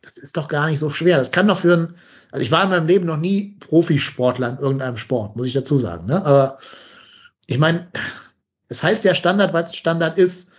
[0.02, 1.18] das ist doch gar nicht so schwer.
[1.18, 1.96] Das kann doch für ein,
[2.32, 5.80] also ich war in meinem Leben noch nie Profisportler in irgendeinem Sport, muss ich dazu
[5.80, 6.06] sagen.
[6.08, 6.24] Ne?
[6.24, 6.60] Aber
[7.48, 7.88] ich meine,
[8.68, 10.52] es heißt ja Standard, weil es Standard ist.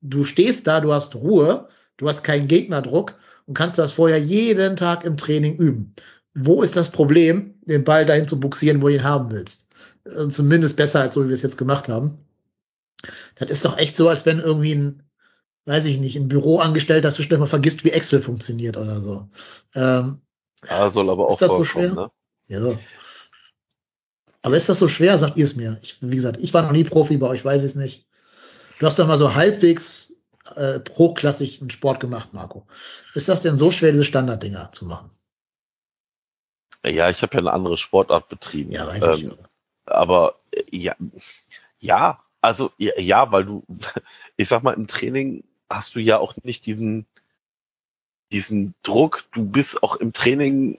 [0.00, 3.14] Du stehst da, du hast Ruhe, du hast keinen Gegnerdruck
[3.46, 5.94] und kannst das vorher jeden Tag im Training üben.
[6.34, 9.66] Wo ist das Problem, den Ball dahin zu buxieren, wo du ihn haben willst?
[10.04, 12.18] Äh, Zumindest besser, als so wie wir es jetzt gemacht haben.
[13.36, 15.02] Das ist doch echt so, als wenn irgendwie ein,
[15.66, 19.28] weiß ich nicht, ein Büroangestellter zwischendurch mal vergisst, wie Excel funktioniert oder so.
[19.74, 20.20] Ähm,
[20.68, 21.92] Ja, soll aber auch ist das so schwer?
[21.94, 22.10] ne?
[22.46, 22.78] Ja.
[24.42, 25.16] Aber ist das so schwer?
[25.18, 25.78] Sagt ihr es mir.
[25.82, 28.06] Ich, wie gesagt, ich war noch nie Profi, bei euch weiß ich es nicht.
[28.78, 30.14] Du hast doch mal so halbwegs
[30.54, 32.66] äh, hochklassig Sport gemacht, Marco.
[33.14, 35.10] Ist das denn so schwer, diese Standarddinger zu machen?
[36.84, 38.72] Ja, ich habe ja eine andere Sportart betrieben.
[38.72, 39.30] Ja, weiß ich.
[39.86, 40.96] Aber äh, ja,
[41.78, 43.64] ja, also ja, weil du,
[44.36, 47.06] ich sag mal, im Training hast du ja auch nicht diesen,
[48.32, 49.24] diesen Druck.
[49.32, 50.78] Du bist auch im Training,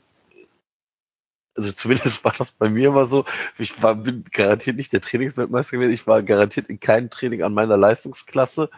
[1.56, 3.26] also zumindest war das bei mir immer so.
[3.58, 5.94] Ich war, bin garantiert nicht der Trainingsweltmeister gewesen.
[5.94, 8.70] Ich war garantiert in keinem Training an meiner Leistungsklasse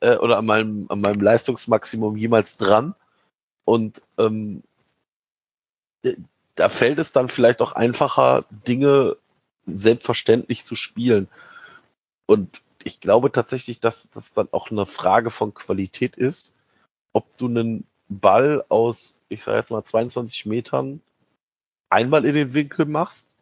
[0.00, 2.94] äh, oder an meinem, an meinem Leistungsmaximum jemals dran.
[3.64, 4.62] Und ähm,
[6.54, 9.16] da fällt es dann vielleicht auch einfacher, Dinge
[9.66, 11.28] selbstverständlich zu spielen.
[12.26, 16.54] Und ich glaube tatsächlich, dass das dann auch eine Frage von Qualität ist,
[17.12, 21.00] ob du einen Ball aus, ich sage jetzt mal 22 Metern
[21.88, 23.36] einmal in den Winkel machst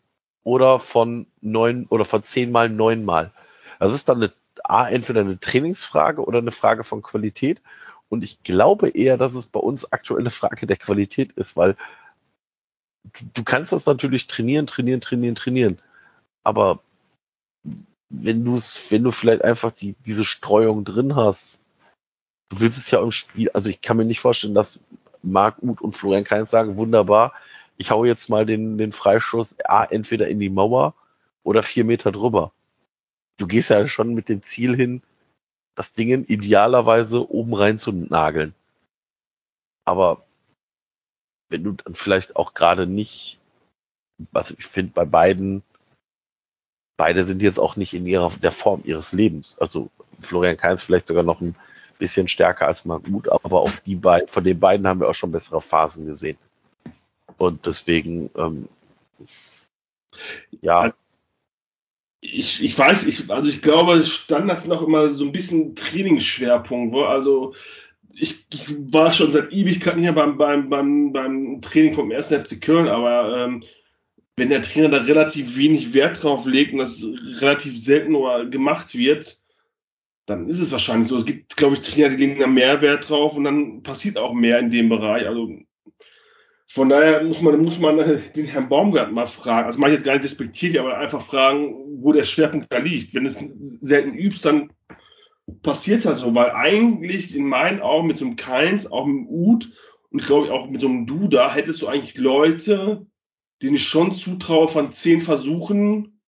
[0.44, 3.32] oder von neun oder von zehnmal neunmal.
[3.78, 7.62] Das ist dann eine, A, entweder eine Trainingsfrage oder eine Frage von Qualität.
[8.08, 11.76] Und ich glaube eher, dass es bei uns aktuell eine Frage der Qualität ist, weil
[13.04, 15.82] du, du kannst das natürlich trainieren, trainieren, trainieren, trainieren.
[16.44, 16.80] Aber
[18.08, 21.64] wenn du es, wenn du vielleicht einfach die, diese Streuung drin hast,
[22.50, 24.80] du willst es ja im Spiel, also ich kann mir nicht vorstellen, dass
[25.22, 27.32] Marc Uth und Florian Kainz sagen, wunderbar,
[27.76, 30.94] ich hau jetzt mal den, den Freistoß A, entweder in die Mauer
[31.42, 32.52] oder vier Meter drüber.
[33.38, 35.02] Du gehst ja schon mit dem Ziel hin,
[35.74, 38.54] das Ding idealerweise oben rein zu nageln.
[39.84, 40.24] Aber
[41.48, 43.40] wenn du dann vielleicht auch gerade nicht,
[44.32, 45.62] also ich finde bei beiden,
[47.02, 49.58] beide sind jetzt auch nicht in ihrer der Form ihres Lebens.
[49.58, 49.90] Also
[50.20, 51.56] Florian Kainz vielleicht sogar noch ein
[51.98, 55.14] bisschen stärker als Marc Uth, aber auch die beiden, von den beiden haben wir auch
[55.14, 56.38] schon bessere Phasen gesehen.
[57.38, 58.68] Und deswegen, ähm,
[60.60, 60.92] ja,
[62.20, 66.94] Ich, ich weiß, ich, also ich glaube, Standards sind auch immer so ein bisschen Trainingsschwerpunkt.
[66.94, 67.52] Also
[68.14, 72.28] ich, ich war schon seit Ewigkeiten hier beim, beim, beim, beim Training vom 1.
[72.28, 73.64] FC Köln, aber ähm,
[74.36, 77.04] wenn der Trainer da relativ wenig Wert drauf legt und das
[77.40, 79.38] relativ selten nur gemacht wird,
[80.26, 81.16] dann ist es wahrscheinlich so.
[81.16, 84.32] Es gibt, glaube ich, Trainer, die legen da mehr Wert drauf und dann passiert auch
[84.32, 85.26] mehr in dem Bereich.
[85.26, 85.50] Also
[86.66, 90.04] von daher muss man, muss man den Herrn Baumgart mal fragen, also mache ich jetzt
[90.04, 93.14] gar nicht despektierlich, aber einfach fragen, wo der Schwerpunkt da liegt.
[93.14, 93.44] Wenn es
[93.82, 94.72] selten übst, dann
[95.62, 99.16] passiert es halt so, weil eigentlich in meinen Augen mit so einem Keins, auch mit
[99.18, 99.70] einem Ud
[100.10, 103.06] und ich glaube auch mit so einem Duda hättest du eigentlich Leute,
[103.62, 106.20] denen ich schon zutraue von zehn Versuchen,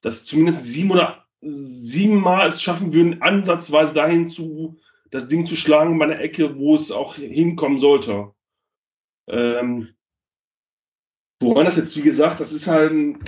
[0.00, 4.78] dass zumindest sieben oder siebenmal es schaffen würden, ansatzweise dahin zu,
[5.10, 8.32] das Ding zu schlagen bei einer Ecke, wo es auch hinkommen sollte.
[9.26, 9.94] Ähm,
[11.40, 13.18] woran das jetzt, wie gesagt, das ist halt,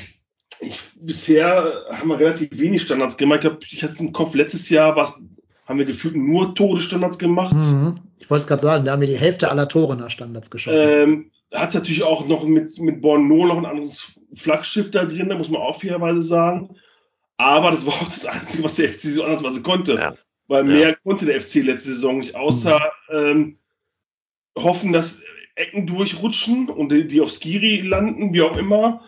[0.60, 3.40] ich, bisher haben wir relativ wenig Standards gemacht.
[3.40, 5.20] Ich, hab, ich hatte es im Kopf, letztes Jahr was,
[5.66, 7.54] haben wir gefühlt nur Todesstandards gemacht.
[7.54, 7.96] Mhm.
[8.18, 10.88] Ich wollte es gerade sagen, da haben wir die Hälfte aller Tore nach Standards geschossen.
[10.88, 15.28] Ähm, hat es natürlich auch noch mit, mit Borno noch ein anderes Flaggschiff da drin,
[15.28, 16.76] da muss man auch fairerweise sagen.
[17.36, 19.94] Aber das war auch das Einzige, was der FC so andersweise konnte.
[19.94, 20.14] Ja.
[20.48, 20.72] Weil Ja.
[20.72, 23.58] mehr konnte der FC letzte Saison nicht, außer ähm,
[24.56, 25.18] hoffen, dass
[25.56, 29.02] Ecken durchrutschen und die, die auf Skiri landen, wie auch immer.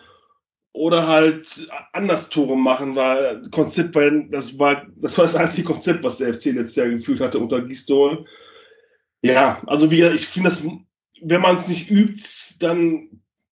[0.79, 6.05] Oder halt anders Tore machen, weil Konzept war, das war, das war das einzige Konzept,
[6.05, 8.25] was der FC letztes Jahr gefühlt hatte unter Gistol.
[9.21, 10.63] Ja, also wie ich finde das
[11.21, 12.23] wenn man es nicht übt,
[12.59, 13.09] dann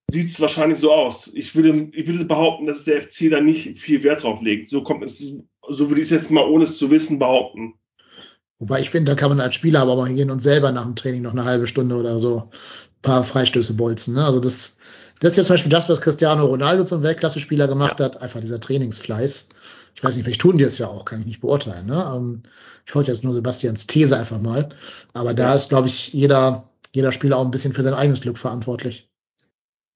[0.09, 1.29] sieht es wahrscheinlich so aus.
[1.33, 4.69] Ich würde, ich würde behaupten, dass der FC da nicht viel Wert drauf legt.
[4.69, 7.73] So kommt es, so würde ich es jetzt mal ohne es zu wissen behaupten.
[8.59, 10.95] Wobei ich finde, da kann man als Spieler aber mal hingehen und selber nach dem
[10.95, 14.15] Training noch eine halbe Stunde oder so ein paar Freistöße bolzen.
[14.15, 14.23] Ne?
[14.23, 14.79] Also das,
[15.19, 18.05] das ist ja zum Beispiel das, was Cristiano Ronaldo zum Weltklasse-Spieler gemacht ja.
[18.05, 19.49] hat, einfach dieser Trainingsfleiß.
[19.95, 21.87] Ich weiß nicht, vielleicht tun die es ja auch, kann ich nicht beurteilen.
[21.87, 22.13] Ne?
[22.15, 22.41] Ähm,
[22.85, 24.69] ich wollte jetzt nur Sebastians These einfach mal.
[25.13, 28.37] Aber da ist, glaube ich, jeder, jeder Spieler auch ein bisschen für sein eigenes Glück
[28.37, 29.09] verantwortlich.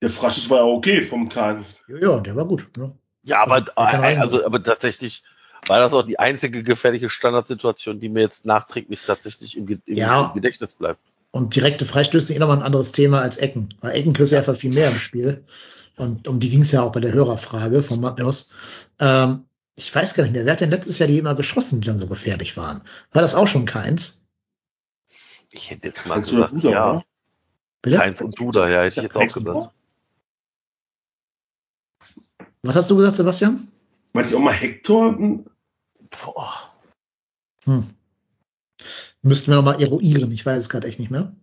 [0.01, 1.77] Der Fraschis war ja okay vom Keins.
[1.87, 2.65] Ja, ja, der war gut.
[2.77, 2.97] Ne?
[3.23, 5.23] Ja, aber, also, also, aber tatsächlich
[5.67, 10.27] war das auch die einzige gefährliche Standardsituation, die mir jetzt nachträglich tatsächlich im, im, ja.
[10.27, 11.10] im Gedächtnis bleibt.
[11.31, 13.69] Und direkte Freistöße sind eh nochmal ein anderes Thema als Ecken.
[13.79, 15.45] Weil Ecken kriegst du einfach viel mehr im Spiel.
[15.97, 18.53] Und um die ging es ja auch bei der Hörerfrage von Magnus.
[18.99, 21.87] Ähm, ich weiß gar nicht mehr, wer hat denn letztes Jahr die immer geschossen, die
[21.87, 22.81] dann so gefährlich waren?
[23.11, 24.27] War das auch schon keins?
[25.53, 27.03] Ich hätte jetzt mal Keins gesagt, Duda, ja.
[27.81, 27.97] Bitte?
[27.97, 29.71] Keins und Duda, ja, hätte ich jetzt auch gesagt.
[32.63, 33.67] Was hast du gesagt, Sebastian?
[34.13, 35.17] Meinte ich auch mal Hector?
[35.17, 36.73] Boah.
[37.65, 37.89] Hm.
[39.23, 41.33] Müssten wir nochmal eruieren, ich weiß es gerade echt nicht mehr.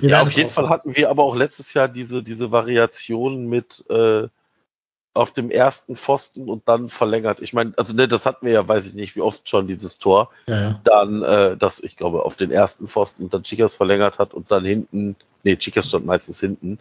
[0.00, 3.84] Wir ja, auf jeden Fall hatten wir aber auch letztes Jahr diese, diese Variation mit
[3.88, 4.28] äh,
[5.14, 7.40] auf dem ersten Pfosten und dann verlängert.
[7.40, 9.98] Ich meine, also ne, das hatten wir ja, weiß ich nicht, wie oft schon dieses
[9.98, 10.30] Tor.
[10.48, 10.80] Ja, ja.
[10.82, 14.50] Dann, äh, das, ich glaube, auf den ersten Pfosten und dann Chicas verlängert hat und
[14.50, 16.80] dann hinten, nee, Chicas stand meistens hinten,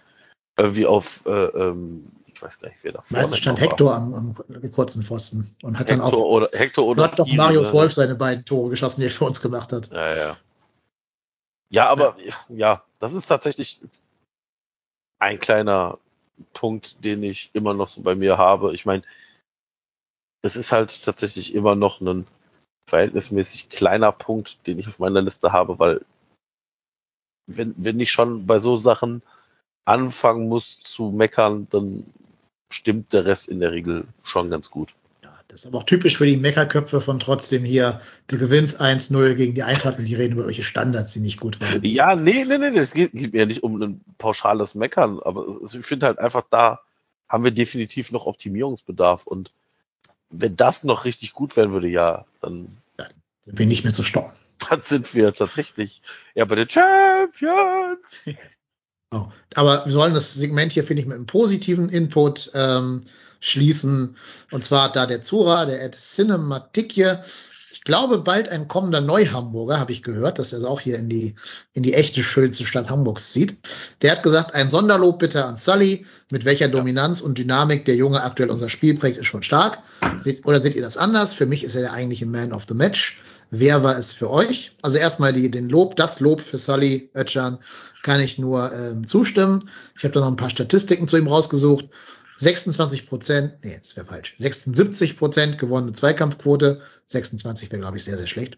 [0.56, 2.08] äh, wie auf, äh, ähm,
[2.44, 6.06] weiß gar nicht, wer da Meistens stand Hector am, am, kurzen Pfosten und hat Hector
[6.06, 7.80] dann auch, oder, Hector oder hat doch Marius ne?
[7.80, 9.92] Wolf seine beiden Tore geschossen, die er für uns gemacht hat.
[9.92, 10.38] Ja, ja.
[11.70, 13.82] Ja, aber ja, ja das ist tatsächlich
[15.20, 15.98] ein kleiner
[16.54, 18.74] Punkt, den ich immer noch so bei mir habe.
[18.76, 19.04] Ich meine,
[20.44, 22.28] es ist halt tatsächlich immer noch ein
[22.90, 26.06] verhältnismäßig kleiner Punkt, den ich auf meiner Liste habe, weil
[27.48, 29.22] wenn, wenn ich schon bei so Sachen
[29.86, 32.06] anfangen muss zu meckern, dann
[32.74, 34.94] stimmt der Rest in der Regel schon ganz gut.
[35.54, 38.02] Das ist aber auch typisch für die Meckerköpfe von trotzdem hier.
[38.26, 41.62] Du gewinnst 1-0 gegen die Eintracht und die reden über welche Standards, die nicht gut
[41.62, 41.84] waren.
[41.86, 45.86] Ja, nee, nee, nee, es geht, geht, mir nicht um ein pauschales Meckern, aber ich
[45.86, 46.80] finde halt einfach, da
[47.30, 49.52] haben wir definitiv noch Optimierungsbedarf und
[50.32, 53.06] wenn das noch richtig gut werden würde, ja, dann ja,
[53.42, 54.34] sind wir nicht mehr zu stoppen.
[54.70, 56.02] Dann sind wir tatsächlich
[56.36, 58.26] ja bei den Champions.
[59.14, 63.02] Oh, aber wir sollen das Segment hier, finde ich, mit einem positiven Input ähm,
[63.40, 64.18] schließen.
[64.50, 67.24] Und zwar da der Zura, der Ed Cinematikje,
[67.72, 71.10] ich glaube, bald ein kommender Neuhamburger, habe ich gehört, dass er es auch hier in
[71.10, 71.36] die,
[71.74, 73.58] in die echte schönste Stadt Hamburgs zieht.
[74.02, 78.24] Der hat gesagt, ein Sonderlob bitte an Sully, mit welcher Dominanz und Dynamik der Junge
[78.24, 79.80] aktuell unser Spiel prägt, ist schon stark.
[80.44, 81.34] Oder seht ihr das anders?
[81.34, 83.20] Für mich ist er der eigentliche Man of the Match.
[83.56, 84.76] Wer war es für euch?
[84.82, 87.60] Also erstmal die, den Lob, das Lob für Sully Ötchan
[88.02, 89.70] kann ich nur ähm, zustimmen.
[89.96, 91.88] Ich habe da noch ein paar Statistiken zu ihm rausgesucht.
[92.38, 98.18] 26 Prozent, nee, das wäre falsch, 76 Prozent gewonnene Zweikampfquote, 26 wäre, glaube ich, sehr,
[98.18, 98.58] sehr schlecht.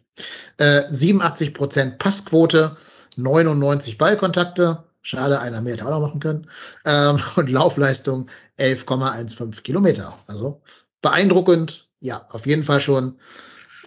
[0.59, 2.77] Äh, 87 Prozent Passquote,
[3.17, 6.47] 99 Ballkontakte, schade, einer mehr hätte auch noch machen können,
[6.85, 8.27] ähm, und Laufleistung
[8.59, 10.17] 11,15 Kilometer.
[10.27, 10.61] Also
[11.01, 13.19] beeindruckend, ja, auf jeden Fall schon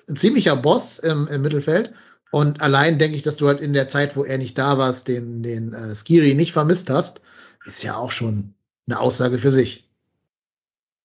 [0.08, 1.92] ein ziemlicher Boss im, im Mittelfeld.
[2.30, 5.08] Und allein denke ich, dass du halt in der Zeit, wo er nicht da warst,
[5.08, 7.22] den, den äh, Skiri nicht vermisst hast,
[7.64, 8.54] ist ja auch schon
[8.86, 9.84] eine Aussage für sich.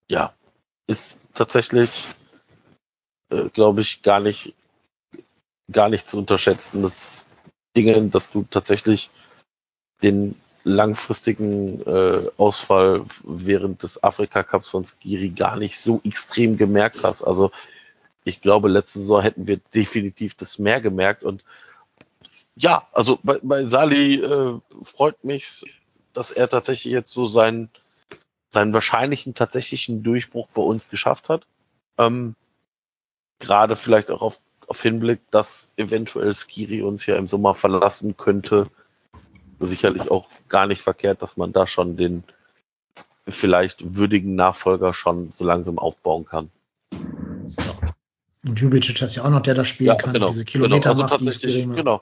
[0.10, 0.34] Ja,
[0.88, 2.08] ist tatsächlich,
[3.30, 4.54] äh, glaube ich, gar nicht,
[5.72, 7.26] gar nicht zu unterschätzen, das
[7.76, 9.10] Ding, dass du tatsächlich
[10.04, 10.36] den
[10.66, 17.24] langfristigen äh, Ausfall während des Afrika Cups von Skiri gar nicht so extrem gemerkt hast.
[17.24, 17.52] Also
[18.24, 21.44] ich glaube, letzte Saison hätten wir definitiv das mehr gemerkt und
[22.56, 25.64] ja, also bei, bei Sali äh, freut mich
[26.14, 27.70] dass er tatsächlich jetzt so seinen,
[28.52, 31.46] seinen wahrscheinlichen tatsächlichen Durchbruch bei uns geschafft hat.
[31.98, 32.36] Ähm,
[33.40, 38.68] Gerade vielleicht auch auf, auf Hinblick, dass eventuell Skiri uns ja im Sommer verlassen könnte.
[39.60, 42.24] Sicherlich auch gar nicht verkehrt, dass man da schon den
[43.28, 46.52] vielleicht würdigen Nachfolger schon so langsam aufbauen kann.
[48.46, 51.04] Und Jubicic ist ja auch noch, der das spielen ja, kann, genau, diese Kilometer genau,
[51.04, 52.02] also macht, die Genau,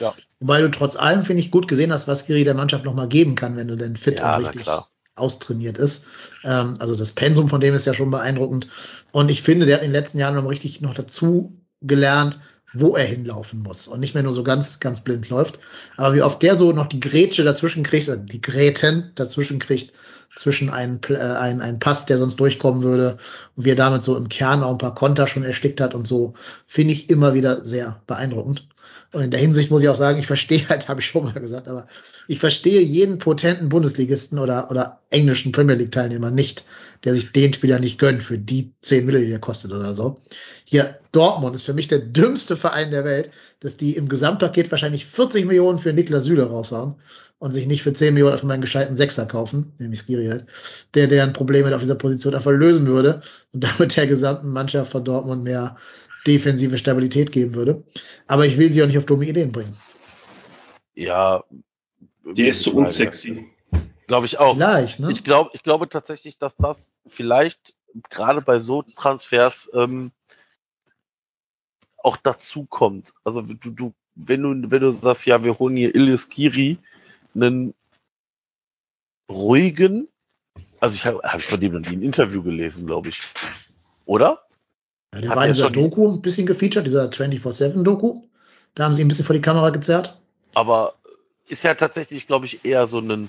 [0.00, 0.14] ja.
[0.40, 3.34] Wobei du trotz allem, finde ich, gut gesehen hast, was Giri der Mannschaft nochmal geben
[3.34, 4.66] kann, wenn du denn fit ja, und richtig
[5.14, 6.06] austrainiert ist.
[6.44, 8.68] Ähm, also das Pensum von dem ist ja schon beeindruckend.
[9.12, 12.38] Und ich finde, der hat in den letzten Jahren noch richtig noch dazu gelernt,
[12.74, 15.58] wo er hinlaufen muss und nicht mehr nur so ganz, ganz blind läuft.
[15.96, 19.92] Aber wie oft der so noch die Grätsche dazwischen kriegt oder die Gräten dazwischen kriegt,
[20.36, 23.18] zwischen einen, äh, einen, einen Pass, der sonst durchkommen würde
[23.56, 26.06] und wie er damit so im Kern auch ein paar Konter schon erstickt hat und
[26.06, 26.34] so,
[26.66, 28.66] finde ich immer wieder sehr beeindruckend.
[29.12, 31.32] Und in der Hinsicht muss ich auch sagen, ich verstehe halt, habe ich schon mal
[31.32, 31.86] gesagt, aber
[32.28, 36.64] ich verstehe jeden potenten Bundesligisten oder, oder englischen Premier League Teilnehmer nicht,
[37.04, 40.18] der sich den Spieler nicht gönnt für die 10 Millionen, die er kostet oder so.
[40.72, 45.04] Hier, Dortmund ist für mich der dümmste Verein der Welt, dass die im Gesamtpaket wahrscheinlich
[45.04, 46.94] 40 Millionen für Niklas Süle raushauen
[47.38, 50.46] und sich nicht für 10 Millionen für meinen gescheiten Sechser kaufen, nämlich Skiri halt,
[50.94, 53.20] der deren Probleme auf dieser Position einfach lösen würde
[53.52, 55.76] und damit der gesamten Mannschaft von Dortmund mehr
[56.26, 57.82] defensive Stabilität geben würde.
[58.26, 59.76] Aber ich will sie auch nicht auf dumme Ideen bringen.
[60.94, 61.44] Ja.
[62.24, 63.44] Der ist so unsexy.
[64.06, 64.54] Glaube ich auch.
[64.54, 65.12] Vielleicht, ne?
[65.12, 67.74] Ich glaube, ich glaube tatsächlich, dass das vielleicht
[68.08, 70.12] gerade bei so Transfers ähm,
[72.04, 73.12] auch dazu kommt.
[73.24, 76.78] Also du, du, wenn du, wenn du sagst, ja, wir holen hier Ilyes Kiri,
[77.34, 77.74] einen
[79.30, 80.08] ruhigen,
[80.80, 83.22] also ich habe hab ich von dem noch nie ein Interview gelesen, glaube ich.
[84.04, 84.42] Oder?
[85.14, 88.22] Ja, der Hat war in er dieser Doku ein bisschen gefeatured, dieser 24-7-Doku.
[88.74, 90.18] Da haben sie ein bisschen vor die Kamera gezerrt.
[90.54, 90.94] aber
[91.48, 93.28] ist ja tatsächlich, glaube ich, eher so ein,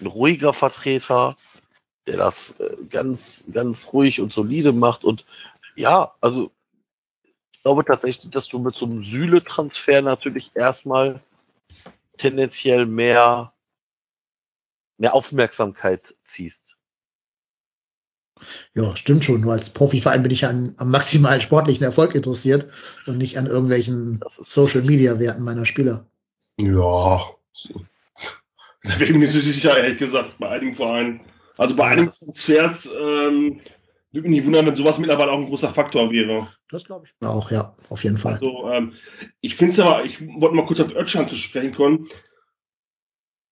[0.00, 1.36] ein ruhiger Vertreter,
[2.06, 5.04] der das äh, ganz, ganz ruhig und solide macht.
[5.04, 5.26] Und
[5.74, 6.52] ja, also
[7.66, 11.20] glaube tatsächlich, dass du mit so einem Sühle-Transfer natürlich erstmal
[12.16, 13.54] tendenziell mehr,
[14.98, 16.76] mehr Aufmerksamkeit ziehst.
[18.72, 19.40] Ja, stimmt schon.
[19.40, 22.70] Nur als Profiverein bin ich ja an, am maximalen sportlichen Erfolg interessiert
[23.04, 26.06] und nicht an irgendwelchen Social-Media-Werten meiner Spieler.
[26.60, 27.20] Ja.
[28.84, 31.20] Da bin ich mir nicht so sicher, ehrlich gesagt, bei einigen Vereinen.
[31.56, 33.60] Also bei einigen Transfers ähm,
[34.16, 36.48] würde mich nicht wundern, wenn sowas mittlerweile auch ein großer Faktor wäre.
[36.70, 38.34] Das glaube ich auch, ja, auf jeden Fall.
[38.34, 38.94] Also, ähm,
[39.40, 42.08] ich finde es aber, ich wollte mal kurz auf Özcan zu sprechen kommen.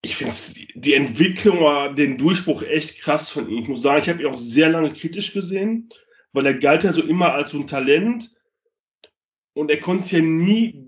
[0.03, 0.35] Ich finde
[0.75, 3.63] die Entwicklung oder den Durchbruch echt krass von ihm.
[3.63, 5.89] Ich muss sagen, ich habe ihn auch sehr lange kritisch gesehen,
[6.33, 8.35] weil er galt ja so immer als so ein Talent
[9.55, 10.85] und er konnte es ja nie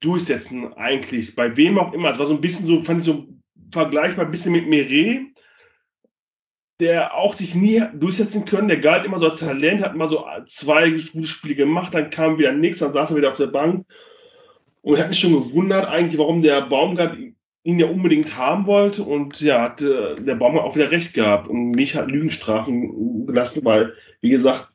[0.00, 1.34] durchsetzen, eigentlich.
[1.34, 2.10] Bei wem auch immer.
[2.10, 3.26] Es war so ein bisschen so, fand ich so
[3.72, 5.27] vergleichbar ein bisschen mit Meret,
[6.80, 8.68] der auch sich nie durchsetzen können.
[8.68, 12.38] Der galt immer so als Talent, hat mal so zwei gute Spiele gemacht, dann kam
[12.38, 13.86] wieder nichts, dann saß er wieder auf der Bank.
[14.82, 17.16] Und ich habe mich schon gewundert eigentlich, warum der Baumgart
[17.64, 19.02] ihn ja unbedingt haben wollte.
[19.02, 23.64] Und ja, hat äh, der Baumgart auch wieder recht gehabt und mich hat Lügenstrafen gelassen,
[23.64, 24.68] weil, wie gesagt,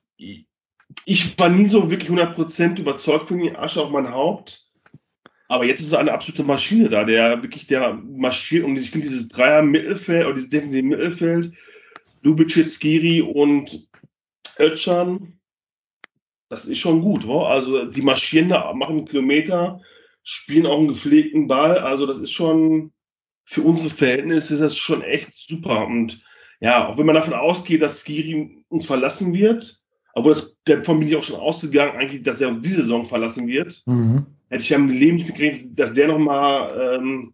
[1.06, 4.64] ich war nie so wirklich 100% überzeugt von ihm, Asche auf mein Haupt.
[5.48, 9.08] Aber jetzt ist er eine absolute Maschine da, der wirklich der marschiert und ich finde
[9.08, 11.54] dieses Dreier-Mittelfeld oder dieses defensive Mittelfeld,
[12.24, 13.88] Lubicic, Skiri und
[14.60, 15.40] Özcan,
[16.50, 17.50] das ist schon gut, wa?
[17.50, 19.82] Also sie marschieren da, machen Kilometer,
[20.24, 22.92] spielen auch einen gepflegten Ball, also das ist schon
[23.46, 26.24] für unsere Verhältnisse ist das schon echt super und
[26.62, 29.82] ja, auch wenn man davon ausgeht, dass Skiri uns verlassen wird,
[30.14, 33.48] obwohl das, davon bin ich auch schon ausgegangen, eigentlich, dass er uns diese Saison verlassen
[33.48, 34.28] wird, Mhm.
[34.50, 37.34] hätte ich ja im Leben nicht begrenzt, dass der nochmal ähm,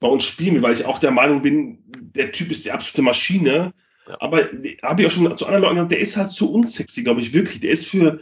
[0.00, 3.02] bei uns spielen will, weil ich auch der Meinung bin, der Typ ist die absolute
[3.02, 3.72] Maschine.
[4.20, 4.48] Aber
[4.82, 7.32] habe ich auch schon zu anderen Leuten gesagt, der ist halt zu unsexy, glaube ich,
[7.32, 7.60] wirklich.
[7.60, 8.20] Der ist für,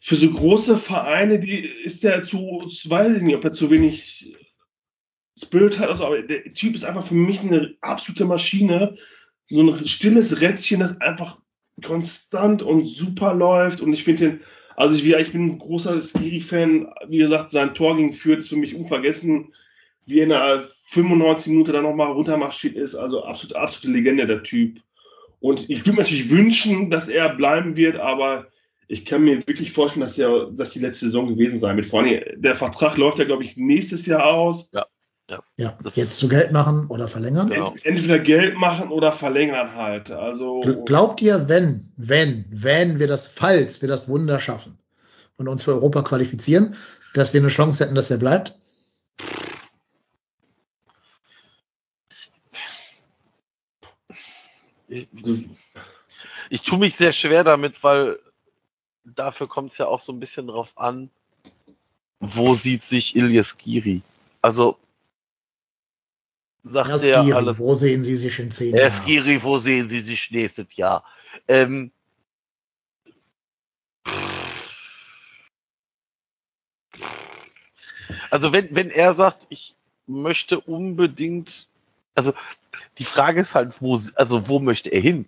[0.00, 4.36] für so große Vereine, die ist der zu, weiß ich nicht, ob er zu wenig
[5.40, 8.96] Spirit hat, also, aber der Typ ist einfach für mich eine absolute Maschine.
[9.48, 11.40] So ein stilles Rädchen, das einfach
[11.82, 13.80] konstant und super läuft.
[13.80, 14.40] Und ich finde den,
[14.76, 16.92] also ich, ich bin ein großer Skiri-Fan.
[17.08, 19.52] Wie gesagt, sein Tor gegen Fürth ist für mich unvergessen.
[20.06, 22.94] Wie er in der 95 Minuten dann nochmal runtermarschiert ist.
[22.94, 24.78] Also absolut, absolute Legende, der Typ.
[25.40, 28.46] Und ich würde mir natürlich wünschen, dass er bleiben wird, aber
[28.88, 31.86] ich kann mir wirklich vorstellen, dass er, dass die letzte Saison gewesen sein wird.
[31.86, 34.70] Vor allem, der Vertrag läuft ja, glaube ich, nächstes Jahr aus.
[35.56, 37.48] Ja, Das- jetzt zu Geld machen oder verlängern.
[37.48, 37.70] Genau.
[37.72, 40.10] Ent- Entweder Geld machen oder verlängern halt.
[40.10, 44.78] Also, Gl- Glaubt ihr, wenn, wenn, wenn wir das, falls wir das Wunder schaffen
[45.38, 46.74] und uns für Europa qualifizieren,
[47.14, 48.54] dass wir eine Chance hätten, dass er bleibt?
[54.88, 55.08] Ich,
[56.50, 58.18] ich tue mich sehr schwer damit, weil
[59.04, 61.10] dafür kommt es ja auch so ein bisschen drauf an,
[62.20, 64.02] wo sieht sich Ilyes Giri?
[64.40, 64.78] Also
[66.62, 67.58] sagt er Skiri, alles.
[67.58, 68.92] wo sehen Sie sich in zehn Jahren?
[68.92, 71.04] Skiri, wo sehen Sie sich nächstes Jahr?
[71.48, 71.90] Ähm,
[78.30, 79.74] also wenn, wenn er sagt, ich
[80.06, 81.68] möchte unbedingt,
[82.14, 82.32] also
[82.98, 85.26] die Frage ist halt, wo, also wo möchte er hin?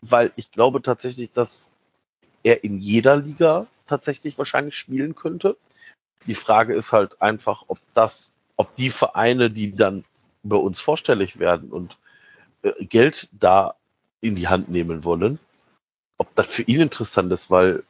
[0.00, 1.70] Weil ich glaube tatsächlich, dass
[2.42, 5.56] er in jeder Liga tatsächlich wahrscheinlich spielen könnte.
[6.26, 10.04] Die Frage ist halt einfach, ob das, ob die Vereine, die dann
[10.42, 11.98] bei uns vorstellig werden und
[12.62, 13.74] äh, Geld da
[14.20, 15.38] in die Hand nehmen wollen,
[16.18, 17.84] ob das für ihn interessant ist, weil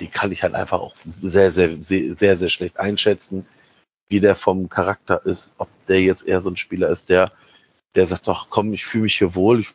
[0.00, 3.46] die kann ich halt einfach auch sehr, sehr, sehr, sehr, sehr schlecht einschätzen,
[4.08, 7.32] wie der vom Charakter ist, ob der jetzt eher so ein Spieler ist, der,
[7.98, 9.74] der sagt, doch komm, ich fühle mich hier wohl, ich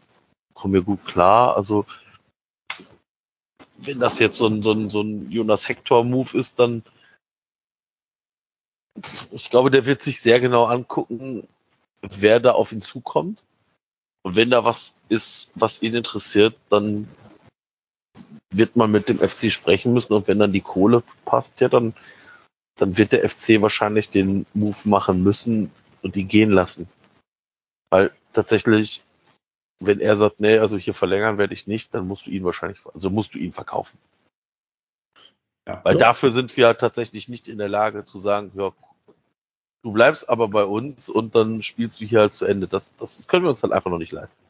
[0.54, 1.58] komme mir gut klar.
[1.58, 1.86] Also
[3.78, 6.84] wenn das jetzt so ein, so ein, so ein Jonas Hector-Move ist, dann
[9.32, 11.48] ich glaube, der wird sich sehr genau angucken,
[12.02, 13.44] wer da auf ihn zukommt.
[14.22, 17.10] Und wenn da was ist, was ihn interessiert, dann
[18.52, 21.94] wird man mit dem FC sprechen müssen und wenn dann die Kohle passt, ja, dann,
[22.78, 25.72] dann wird der FC wahrscheinlich den Move machen müssen
[26.04, 26.88] und die gehen lassen.
[27.90, 29.04] Weil tatsächlich,
[29.80, 32.80] wenn er sagt, nee, also hier verlängern werde ich nicht, dann musst du ihn wahrscheinlich,
[32.94, 33.98] also musst du ihn verkaufen.
[35.68, 38.74] Ja, Weil dafür sind wir halt tatsächlich nicht in der Lage zu sagen, ja,
[39.82, 42.68] du bleibst aber bei uns und dann spielst du hier halt zu Ende.
[42.68, 44.44] Das, das, das können wir uns halt einfach noch nicht leisten.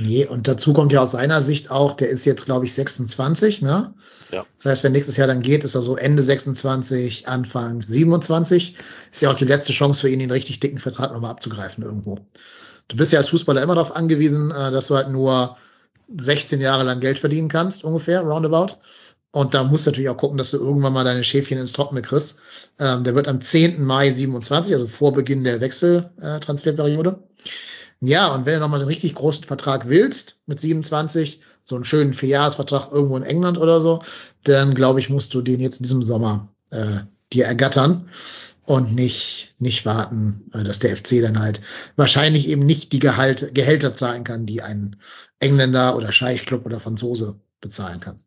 [0.00, 3.60] Nee, und dazu kommt ja aus seiner Sicht auch, der ist jetzt, glaube ich, 26,
[3.60, 3.92] ne?
[4.32, 4.46] Ja.
[4.56, 8.76] Das heißt, wenn nächstes Jahr dann geht, ist er so Ende 26, Anfang 27.
[9.12, 12.18] Ist ja auch die letzte Chance für ihn, den richtig dicken Vertrag nochmal abzugreifen irgendwo.
[12.88, 15.58] Du bist ja als Fußballer immer darauf angewiesen, äh, dass du halt nur
[16.16, 18.78] 16 Jahre lang Geld verdienen kannst, ungefähr, roundabout.
[19.32, 22.00] Und da musst du natürlich auch gucken, dass du irgendwann mal deine Schäfchen ins Trockene
[22.00, 22.38] kriegst.
[22.78, 23.84] Ähm, der wird am 10.
[23.84, 27.10] Mai 27, also vor Beginn der Wechseltransferperiode.
[27.10, 27.46] Äh,
[28.00, 31.84] ja, und wenn du nochmal so einen richtig großen Vertrag willst, mit 27, so einen
[31.84, 34.02] schönen Vierjahresvertrag irgendwo in England oder so,
[34.44, 37.00] dann glaube ich, musst du den jetzt in diesem Sommer äh,
[37.32, 38.08] dir ergattern
[38.64, 41.60] und nicht, nicht warten, äh, dass der FC dann halt
[41.96, 44.96] wahrscheinlich eben nicht die Gehalt, Gehälter zahlen kann, die ein
[45.38, 48.22] Engländer oder Scheichclub oder Franzose bezahlen kann.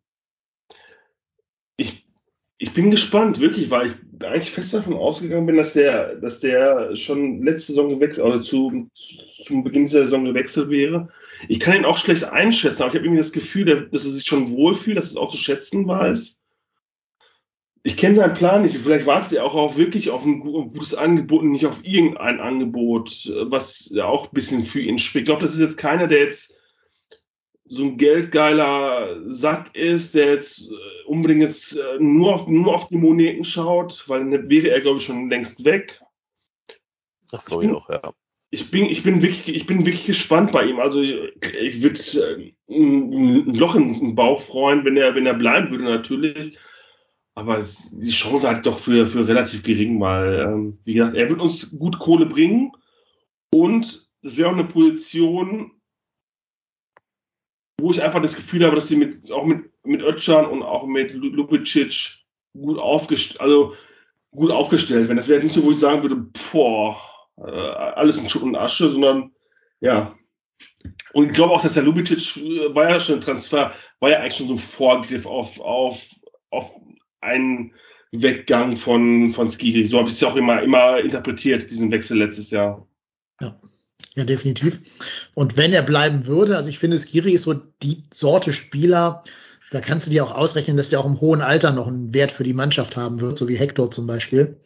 [2.57, 3.93] Ich, bin gespannt, wirklich, weil ich
[4.25, 8.89] eigentlich fest davon ausgegangen bin, dass der, dass der schon letzte Saison gewechselt oder zu,
[9.45, 11.09] zum Beginn dieser Saison gewechselt wäre.
[11.49, 14.25] Ich kann ihn auch schlecht einschätzen, aber ich habe irgendwie das Gefühl, dass er sich
[14.25, 16.37] schon wohlfühlt, dass es auch zu schätzen weiß.
[17.85, 18.77] Ich kenne seinen Plan nicht.
[18.77, 23.29] Vielleicht wartet er auch auf wirklich auf ein gutes Angebot und nicht auf irgendein Angebot,
[23.41, 25.23] was auch ein bisschen für ihn spricht.
[25.23, 26.57] Ich glaube, das ist jetzt keiner, der jetzt
[27.65, 32.87] so ein geldgeiler Sack ist, der jetzt äh, unbedingt jetzt äh, nur, auf, nur auf
[32.89, 36.01] die Moneten schaut, weil dann wäre er, glaube ich, schon längst weg.
[37.29, 38.13] Das glaube ich auch, ja.
[38.51, 40.79] Ich bin, ich bin wirklich, ich bin wirklich gespannt bei ihm.
[40.79, 41.15] Also ich,
[41.59, 41.99] ich würde
[42.37, 46.57] äh, ein Loch in den Bauch freuen, wenn er, wenn er bleiben würde, natürlich.
[47.33, 51.29] Aber es, die Chance hat doch für, für relativ gering, weil, ähm, wie gesagt, er
[51.29, 52.71] wird uns gut Kohle bringen
[53.51, 55.71] und es wäre auch eine Position,
[57.79, 60.85] wo ich einfach das Gefühl habe, dass sie mit, auch mit, mit Özcan und auch
[60.85, 63.75] mit Lupicic gut aufgestellt, also
[64.31, 65.17] gut aufgestellt werden.
[65.17, 66.97] Das wäre nicht so, wo ich sagen würde, boah,
[67.37, 69.31] äh, alles in Schutt und Asche, sondern
[69.81, 70.15] ja.
[71.13, 74.19] Und ich glaube auch, dass der Lubicic äh, war ja schon ein Transfer, war ja
[74.19, 76.01] eigentlich schon so ein Vorgriff auf, auf,
[76.51, 76.75] auf
[77.21, 77.73] einen
[78.11, 79.85] Weggang von, von Skiri.
[79.87, 82.87] So habe ich es ja auch immer, immer interpretiert, diesen Wechsel letztes Jahr.
[83.41, 83.59] Ja.
[84.15, 84.79] Ja, definitiv.
[85.33, 89.23] Und wenn er bleiben würde, also ich finde, Skiri ist so die Sorte Spieler,
[89.71, 92.31] da kannst du dir auch ausrechnen, dass der auch im hohen Alter noch einen Wert
[92.31, 94.57] für die Mannschaft haben wird, so wie Hector zum Beispiel.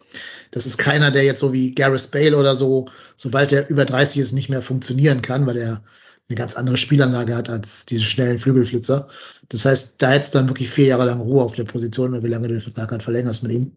[0.52, 4.20] Das ist keiner, der jetzt so wie Gareth Bale oder so, sobald er über 30
[4.20, 5.82] ist, nicht mehr funktionieren kann, weil er
[6.30, 9.08] eine ganz andere Spielanlage hat als diese schnellen Flügelflitzer.
[9.48, 12.28] Das heißt, da hättest du dann wirklich vier Jahre lang Ruhe auf der Position, wie
[12.28, 13.72] lange du den Vertrag halt verlängerst mit ihm.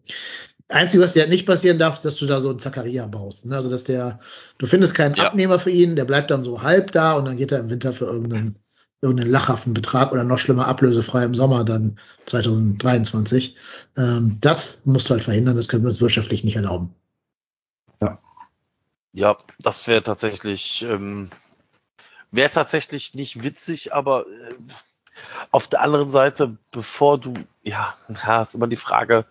[0.71, 3.45] Einzige, was dir halt nicht passieren darf, ist, dass du da so einen Zakaria baust.
[3.45, 3.55] Ne?
[3.55, 4.19] Also, dass der,
[4.57, 5.27] du findest keinen ja.
[5.27, 7.93] Abnehmer für ihn, der bleibt dann so halb da und dann geht er im Winter
[7.93, 8.57] für irgendeinen,
[9.01, 13.55] irgendeinen lachhaften Betrag oder noch schlimmer ablösefrei im Sommer dann 2023.
[13.97, 16.93] Ähm, das musst du halt verhindern, das können wir uns wirtschaftlich nicht erlauben.
[18.01, 18.19] Ja.
[19.13, 21.29] Ja, das wäre tatsächlich, ähm,
[22.31, 24.53] wäre tatsächlich nicht witzig, aber äh,
[25.51, 27.93] auf der anderen Seite, bevor du, ja,
[28.25, 29.25] ja, ist immer die Frage,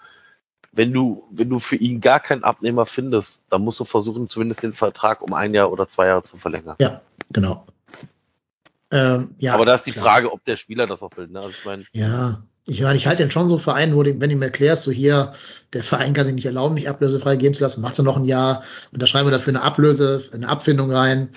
[0.72, 4.62] wenn du, wenn du für ihn gar keinen Abnehmer findest, dann musst du versuchen, zumindest
[4.62, 6.76] den Vertrag um ein Jahr oder zwei Jahre zu verlängern.
[6.80, 7.00] Ja,
[7.32, 7.66] genau.
[8.92, 10.04] Ähm, ja, Aber da ist die klar.
[10.04, 11.28] Frage, ob der Spieler das auch will.
[11.28, 11.38] Ne?
[11.38, 14.30] Also ich mein, ja, ich meine, ich halte den schon so Verein, wo dem, wenn
[14.30, 15.32] du ihm erklärst, so hier,
[15.72, 18.24] der Verein kann sich nicht erlauben, mich ablösefrei gehen zu lassen, macht er noch ein
[18.24, 18.62] Jahr
[18.92, 21.30] und da schreiben wir dafür eine Ablöse, eine Abfindung rein,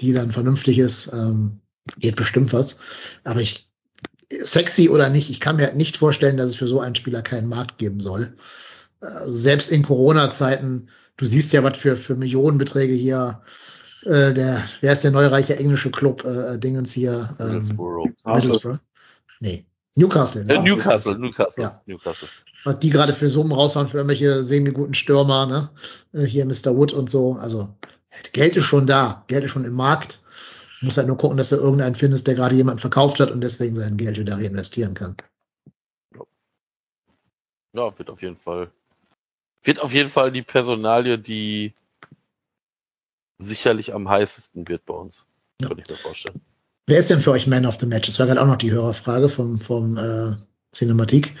[0.00, 1.60] die dann vernünftig ist, ähm,
[1.98, 2.80] geht bestimmt was.
[3.24, 3.68] Aber ich,
[4.40, 7.48] sexy oder nicht, ich kann mir nicht vorstellen, dass es für so einen Spieler keinen
[7.48, 8.34] Markt geben soll
[9.26, 13.42] selbst in Corona-Zeiten, du siehst ja, was für, für Millionenbeträge hier
[14.04, 17.36] äh, der, wer ist der neureiche englische Club, äh, Dingens hier?
[17.38, 18.10] Ähm, Middlesbrough.
[18.24, 18.78] Middlesbrough?
[19.40, 19.66] Nee.
[19.94, 20.44] Newcastle.
[20.44, 20.54] Ne?
[20.54, 21.82] Äh, Newcastle, Newcastle, ja.
[21.86, 22.28] Newcastle.
[22.64, 25.70] Was die gerade für Summen raushauen für irgendwelche semi-guten Stürmer, ne?
[26.12, 26.76] Äh, hier Mr.
[26.76, 27.34] Wood und so.
[27.40, 27.74] Also
[28.32, 30.20] Geld ist schon da, Geld ist schon im Markt.
[30.80, 33.76] Muss halt nur gucken, dass du irgendeinen findest, der gerade jemanden verkauft hat und deswegen
[33.76, 35.16] sein Geld wieder reinvestieren kann.
[37.74, 38.70] Ja, wird auf jeden Fall.
[39.62, 41.74] Wird auf jeden Fall die Personalie, die
[43.38, 45.24] sicherlich am heißesten wird bei uns.
[45.60, 45.68] Ja.
[45.68, 46.40] Könnte ich mir vorstellen.
[46.86, 48.08] Wer ist denn für euch Man of the Match?
[48.08, 50.34] Das war gerade auch noch die Hörerfrage vom, vom äh,
[50.72, 51.36] Cinematik.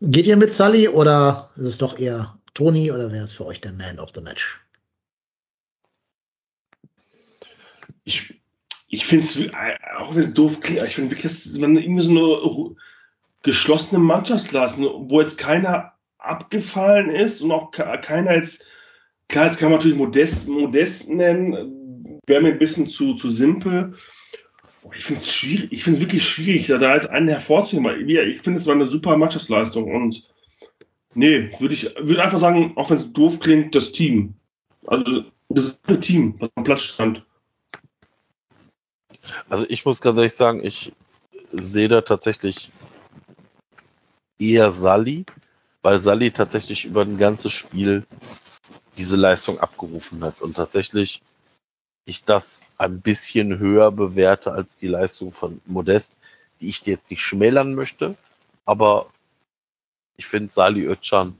[0.00, 3.60] Geht ihr mit Sully oder ist es doch eher Tony oder wer ist für euch
[3.60, 4.60] der Man of the Match?
[8.04, 8.40] Ich,
[8.88, 9.36] ich finde es,
[9.98, 12.76] auch wenn es doof klingt, ich finde wirklich, dass man irgendwie so eine
[13.42, 18.66] geschlossene Mannschaftsklasse, wo jetzt keiner abgefallen ist und auch keiner jetzt,
[19.28, 23.94] klar, jetzt kann man natürlich Modest, Modest nennen, wäre mir ein bisschen zu, zu simpel.
[24.96, 28.58] Ich finde es schwierig, ich finde es wirklich schwierig, da jetzt einen hervorzuheben, ich finde,
[28.58, 30.24] es war eine super Mannschaftsleistung und
[31.14, 34.34] nee, würde ich, würde einfach sagen, auch wenn es doof klingt, das Team.
[34.86, 37.22] Also, das ist ein Team, was am Platz stand.
[39.48, 40.92] Also ich muss ganz ehrlich sagen, ich
[41.52, 42.70] sehe da tatsächlich
[44.38, 45.24] eher Sally,
[45.82, 48.04] weil Sally tatsächlich über ein ganzes Spiel
[48.96, 51.22] diese Leistung abgerufen hat und tatsächlich
[52.04, 56.16] ich das ein bisschen höher bewerte als die Leistung von Modest,
[56.60, 58.16] die ich jetzt nicht schmälern möchte,
[58.64, 59.10] aber
[60.16, 61.38] ich finde Sali Özcan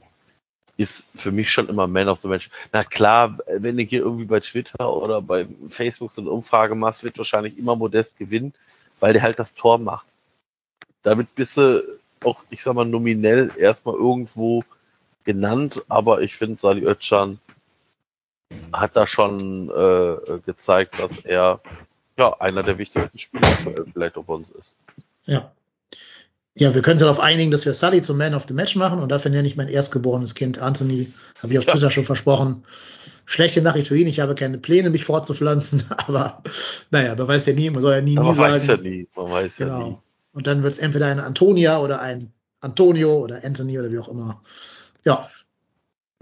[0.77, 2.49] ist für mich schon immer Man of the Match.
[2.71, 7.03] Na klar, wenn du hier irgendwie bei Twitter oder bei Facebook so eine Umfrage machst,
[7.03, 8.53] wird wahrscheinlich immer Modest gewinnen,
[9.01, 10.15] weil der halt das Tor macht.
[11.01, 14.63] Damit bist du auch, ich sag mal, nominell erstmal irgendwo
[15.23, 17.39] genannt, aber ich finde, Sali Özcan
[18.73, 21.61] hat da schon äh, gezeigt, dass er
[22.17, 23.57] ja einer der wichtigsten Spieler
[23.93, 24.75] vielleicht auf uns ist.
[25.25, 25.51] Ja.
[26.55, 28.99] Ja, wir können uns darauf einigen, dass wir Sully zum Man of the Match machen
[28.99, 31.71] und dafür nenne ich mein erstgeborenes Kind Anthony, habe ich auf ja.
[31.71, 32.65] Twitter schon versprochen.
[33.25, 36.43] Schlechte Nachricht für ihn, ich habe keine Pläne, mich fortzupflanzen, aber
[36.89, 38.53] naja, man weiß ja nie, man soll ja nie, nie man sagen.
[38.53, 39.79] Weiß ja nie, man weiß genau.
[39.79, 39.97] ja nie.
[40.31, 44.09] Und dann wird es entweder eine Antonia oder ein Antonio oder Anthony oder wie auch
[44.09, 44.41] immer.
[45.05, 45.29] Ja,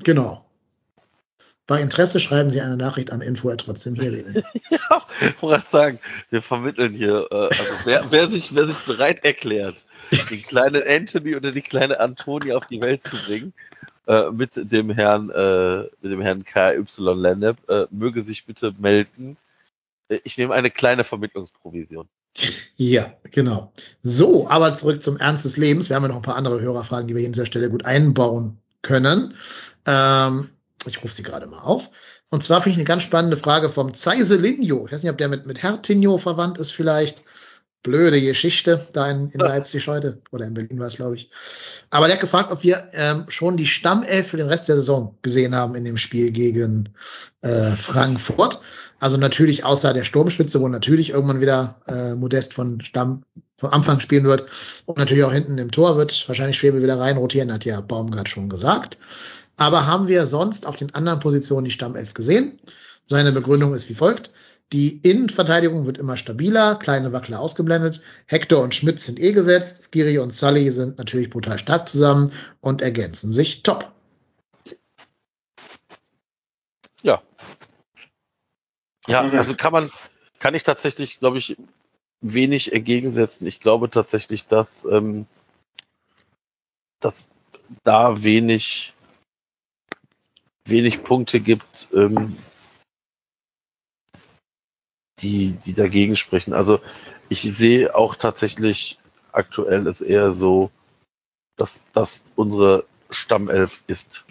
[0.03, 0.47] genau.
[1.65, 4.11] Bei Interesse schreiben Sie eine Nachricht an info trotzdem hier.
[4.69, 5.99] ja, ich wollte sagen,
[6.29, 11.35] wir vermitteln hier, äh, also wer, wer, sich, wer sich bereit erklärt, den kleinen Anthony
[11.35, 13.53] oder die kleine Antonia auf die Welt zu bringen,
[14.07, 19.35] äh, mit dem Herrn, äh, mit dem Herrn KY Lennep, äh, möge sich bitte melden.
[20.07, 22.07] Äh, ich nehme eine kleine Vermittlungsprovision.
[22.75, 23.73] Ja, genau.
[24.01, 25.89] So, aber zurück zum Ernst des Lebens.
[25.89, 27.85] Wir haben ja noch ein paar andere Hörerfragen, die wir hier an dieser Stelle gut
[27.85, 29.33] einbauen können.
[29.85, 30.49] Ähm,
[30.85, 31.89] ich rufe sie gerade mal auf.
[32.29, 34.85] Und zwar finde ich eine ganz spannende Frage vom Zeiselinho.
[34.85, 37.23] Ich weiß nicht, ob der mit, mit Hertinho verwandt ist vielleicht.
[37.83, 40.21] Blöde Geschichte da in, in Leipzig heute.
[40.31, 41.29] Oder in Berlin war es, glaube ich.
[41.89, 45.17] Aber der hat gefragt, ob wir ähm, schon die Stammelf für den Rest der Saison
[45.21, 46.89] gesehen haben in dem Spiel gegen
[47.41, 48.59] äh, Frankfurt.
[48.99, 53.23] Also natürlich außer der Sturmspitze, wo natürlich irgendwann wieder äh, Modest von Stamm
[53.57, 54.45] vom Anfang spielen wird.
[54.85, 58.29] Und natürlich auch hinten im Tor wird wahrscheinlich Schwebe wieder rein rotieren, hat ja Baumgart
[58.29, 58.97] schon gesagt.
[59.57, 62.59] Aber haben wir sonst auf den anderen Positionen die Stammelf gesehen?
[63.05, 64.31] Seine Begründung ist wie folgt.
[64.73, 68.01] Die Innenverteidigung wird immer stabiler, kleine Wackler ausgeblendet.
[68.25, 69.81] Hector und Schmidt sind eh gesetzt.
[69.81, 73.91] Skiri und Sully sind natürlich brutal stark zusammen und ergänzen sich top.
[77.01, 77.21] Ja.
[79.07, 79.91] Ja, also kann man,
[80.39, 81.57] kann ich tatsächlich, glaube ich,
[82.21, 83.47] wenig entgegensetzen.
[83.47, 85.25] Ich glaube tatsächlich, dass, ähm,
[86.99, 87.29] dass
[87.83, 88.93] da wenig
[90.65, 92.37] wenig Punkte gibt, ähm,
[95.19, 96.53] die, die dagegen sprechen.
[96.53, 96.79] Also
[97.29, 98.99] ich sehe auch tatsächlich
[99.31, 100.71] aktuell ist eher so,
[101.55, 104.25] dass das unsere Stammelf ist.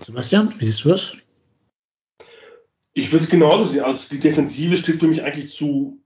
[0.00, 1.16] Sebastian, wie siehst du das?
[2.94, 3.84] Ich würde es genauso sehen.
[3.84, 6.00] Also die Defensive steht für mich eigentlich zu,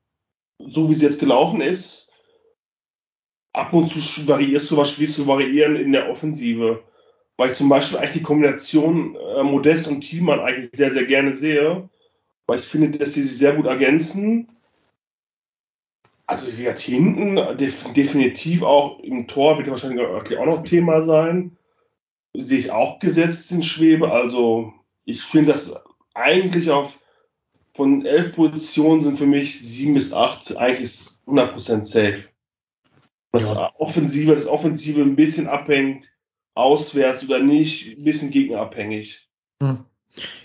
[0.59, 2.11] so wie sie jetzt gelaufen ist.
[3.53, 6.83] Ab und zu variierst du was schwierig zu variieren in der Offensive
[7.39, 11.33] weil ich zum Beispiel eigentlich die Kombination äh, Modest und Thielmann eigentlich sehr, sehr gerne
[11.33, 11.89] sehe,
[12.47, 14.49] weil ich finde, dass sie sich sehr gut ergänzen.
[16.27, 21.57] Also wie gesagt, hinten def definitiv auch im Tor wird wahrscheinlich auch noch Thema sein.
[22.37, 24.13] Sehe ich auch gesetzt in Schwebe.
[24.13, 24.75] Also
[25.05, 25.73] ich finde, dass
[26.19, 26.99] eigentlich auf
[27.75, 30.91] von elf Positionen sind für mich sieben bis acht eigentlich
[31.29, 32.29] 100% safe.
[33.31, 33.73] Das ja.
[33.79, 36.09] Offensive, das Offensive ein bisschen abhängt
[36.55, 39.29] auswärts oder nicht, ein bisschen gegnerabhängig.
[39.63, 39.85] Hm.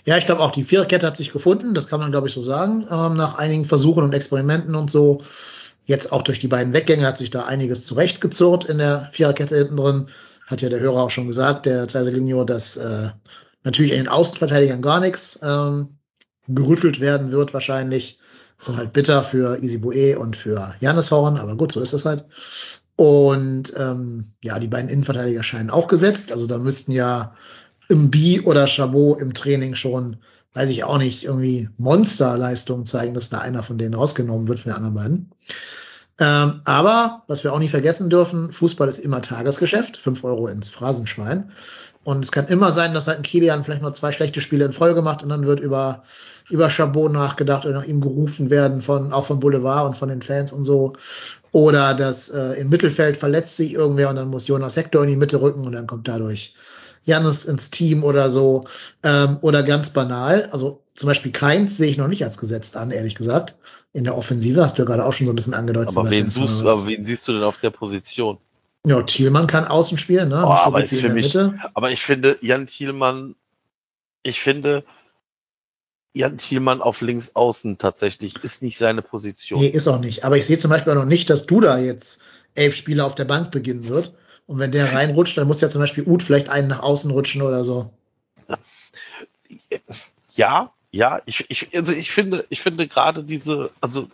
[0.04, 2.44] Ja, ich glaube auch, die Viererkette hat sich gefunden, das kann man, glaube ich, so
[2.44, 5.22] sagen, ähm, nach einigen Versuchen und Experimenten und so.
[5.86, 9.76] Jetzt auch durch die beiden Weggänge hat sich da einiges zurechtgezurrt in der Viererkette hinten
[9.76, 10.06] drin.
[10.46, 13.08] Hat ja der Hörer auch schon gesagt, der Zeiselinho, dass äh,
[13.64, 15.98] natürlich in den Außenverteidigern gar nichts ähm,
[16.46, 18.18] gerüttelt werden wird wahrscheinlich.
[18.58, 22.04] Das ist halt bitter für Boe und für Janis Horn, aber gut, so ist es
[22.04, 22.24] halt.
[22.96, 26.30] Und ähm, ja, die beiden Innenverteidiger scheinen auch gesetzt.
[26.30, 27.34] Also da müssten ja
[27.88, 30.18] Imbi oder Chabot im Training schon,
[30.52, 34.68] weiß ich auch nicht, irgendwie Monsterleistungen zeigen, dass da einer von denen rausgenommen wird für
[34.68, 35.30] die anderen beiden.
[36.20, 40.68] Ähm, aber, was wir auch nicht vergessen dürfen, Fußball ist immer Tagesgeschäft, fünf Euro ins
[40.68, 41.50] Phrasenschwein.
[42.04, 44.72] Und es kann immer sein, dass halt ein Kilian vielleicht nur zwei schlechte Spiele in
[44.72, 46.02] Folge macht und dann wird über,
[46.50, 50.22] über Chabot nachgedacht oder nach ihm gerufen werden von, auch vom Boulevard und von den
[50.22, 50.92] Fans und so.
[51.50, 55.16] Oder dass äh, im Mittelfeld verletzt sich irgendwer und dann muss Jonas Hector in die
[55.16, 56.54] Mitte rücken und dann kommt dadurch
[57.04, 58.64] Janus ins Team oder so.
[59.02, 62.90] Ähm, oder ganz banal, also zum Beispiel Keins sehe ich noch nicht als gesetzt an,
[62.90, 63.56] ehrlich gesagt.
[63.92, 65.96] In der Offensive hast du ja gerade auch schon so ein bisschen angedeutet.
[65.96, 68.38] Aber wen, suchst, aber wen siehst du denn auf der Position?
[68.86, 70.44] Ja, Thielmann kann außen spielen, ne?
[70.44, 71.58] Oh, aber ist für mich, Mitte.
[71.72, 73.34] aber ich finde, Jan Thielmann,
[74.22, 74.84] ich finde,
[76.12, 79.60] Jan Thielmann auf links außen tatsächlich ist nicht seine Position.
[79.60, 80.24] Nee, ist auch nicht.
[80.24, 82.22] Aber ich sehe zum Beispiel auch noch nicht, dass Duda jetzt
[82.54, 84.14] elf Spiele auf der Bank beginnen wird.
[84.46, 87.42] Und wenn der reinrutscht, dann muss ja zum Beispiel Uth vielleicht einen nach außen rutschen
[87.42, 87.90] oder so.
[90.34, 94.08] Ja, ja, ich, ich, also ich finde, ich finde gerade diese, also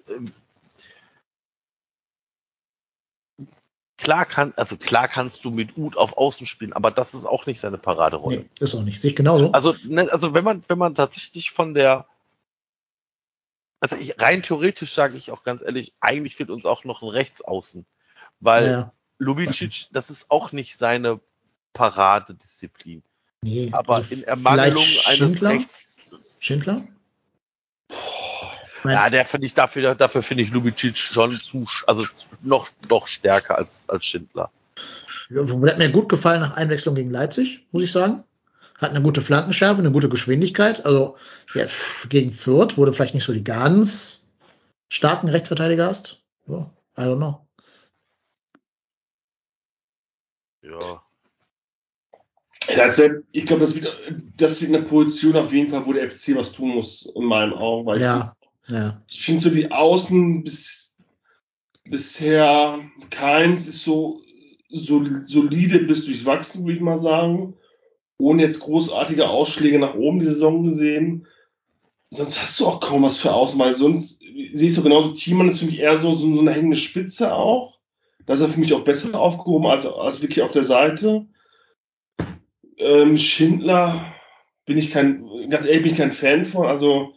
[4.01, 7.47] klar kann, also klar kannst du mit Uth auf Außen spielen, aber das ist auch
[7.47, 8.39] nicht seine Paraderolle.
[8.39, 9.01] Nee, ist auch nicht.
[9.01, 9.53] Sehe ich genauso.
[9.53, 12.07] Also, ne, also wenn man, wenn man tatsächlich von der,
[13.81, 17.09] also ich, rein theoretisch sage ich auch ganz ehrlich, eigentlich fehlt uns auch noch ein
[17.09, 17.87] Rechtsaußen,
[18.41, 21.21] weil ja, Lubicic, das ist auch nicht seine
[21.75, 23.03] Paradedisziplin.
[23.43, 23.69] nee.
[23.73, 25.51] Aber also in Ermangelung eines Schindler?
[25.51, 25.89] Rechts,
[26.39, 26.83] Schindler?
[28.85, 32.07] Ja, der finde ich dafür, dafür finde ich Lubicic schon zu, also
[32.43, 34.51] noch, noch stärker als, als Schindler.
[35.29, 38.25] Ja, Hat mir gut gefallen nach Einwechslung gegen Leipzig, muss ich sagen.
[38.79, 40.87] Hat eine gute Flankenschärfe, eine gute Geschwindigkeit.
[40.87, 41.17] Also
[41.55, 41.67] ja,
[42.09, 44.33] gegen Fürth, wo du vielleicht nicht so die ganz
[44.89, 46.25] starken Rechtsverteidiger hast.
[46.47, 47.47] So, I don't know.
[50.63, 51.03] Ja.
[52.77, 53.97] Das wär, ich glaube, das wird,
[54.37, 57.53] das wird eine Position auf jeden Fall, wo der FC was tun muss, in meinen
[57.53, 57.87] Augen.
[57.87, 58.37] Weil Ja,
[58.69, 59.03] ja.
[59.09, 60.97] ich, finde so die Außen bis,
[61.85, 62.81] bisher
[63.11, 64.21] keins ist so,
[64.69, 67.55] so solide bis durchwachsen, würde ich mal sagen.
[68.19, 71.27] Ohne jetzt großartige Ausschläge nach oben die Saison gesehen.
[72.11, 74.21] Sonst hast du auch kaum was für Außen, weil sonst
[74.53, 77.79] siehst du genauso, Thiemann ist für mich eher so, so, so eine hängende Spitze auch.
[78.27, 81.27] Da ist er für mich auch besser aufgehoben als, als wirklich auf der Seite.
[82.77, 84.15] Ähm, Schindler
[84.67, 86.67] bin ich kein, ganz ehrlich, bin ich kein Fan von.
[86.67, 87.15] Also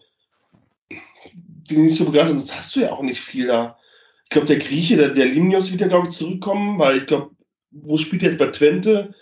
[1.68, 2.40] bin ich nicht so begeistert.
[2.40, 3.78] Sonst hast du ja auch nicht viel da.
[4.24, 7.32] Ich glaube, der Grieche, der, der Limnios wird ja, glaube ich, zurückkommen, weil ich glaube,
[7.72, 9.14] wo spielt er jetzt bei Twente?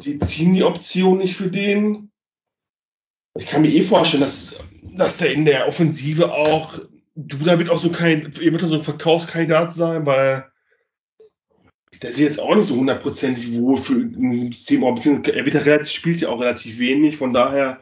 [0.00, 2.10] Die ziehen die Option nicht für den.
[3.34, 6.78] Ich kann mir eh vorstellen, dass, dass der in der Offensive auch,
[7.14, 10.50] Duda wird auch so kein, wird auch so ein Verkaufskandidat sein, weil
[12.02, 15.60] der ist jetzt auch nicht so hundertprozentig wohl für ein System, beziehungsweise er wird ja
[15.62, 17.80] relativ, spielt ja auch relativ wenig, von daher,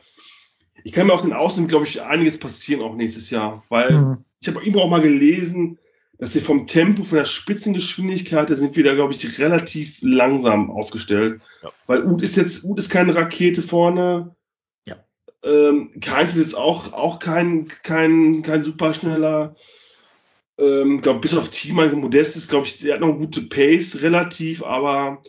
[0.85, 4.25] ich kann mir auf den Außen, glaube ich, einiges passieren auch nächstes Jahr, weil Mhm.
[4.41, 5.79] ich habe irgendwo auch mal gelesen,
[6.19, 10.71] dass sie vom Tempo, von der Spitzengeschwindigkeit, da sind wir da, glaube ich, relativ langsam
[10.71, 11.41] aufgestellt.
[11.63, 11.71] Ja.
[11.87, 14.37] Weil Uth ist jetzt, Uth ist keine Rakete vorne.
[14.87, 14.97] Ja.
[15.43, 19.57] Ähm, Keins ist jetzt auch, auch kein, kein, kein superschneller.
[20.59, 24.03] Ähm, glaube bis auf Thiemann, Modest ist, glaube ich, der hat noch eine gute Pace
[24.03, 25.23] relativ, aber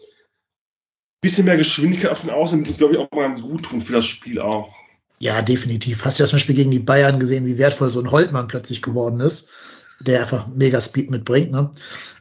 [1.22, 3.93] bisschen mehr Geschwindigkeit auf den Außen wird, glaube ich, auch mal ganz gut tun für
[3.93, 4.76] das Spiel auch.
[5.22, 6.03] Ja, definitiv.
[6.03, 8.82] Hast du ja zum Beispiel gegen die Bayern gesehen, wie wertvoll so ein Holtmann plötzlich
[8.82, 9.51] geworden ist,
[9.99, 11.51] der einfach mega Speed mitbringt.
[11.51, 11.69] Ne?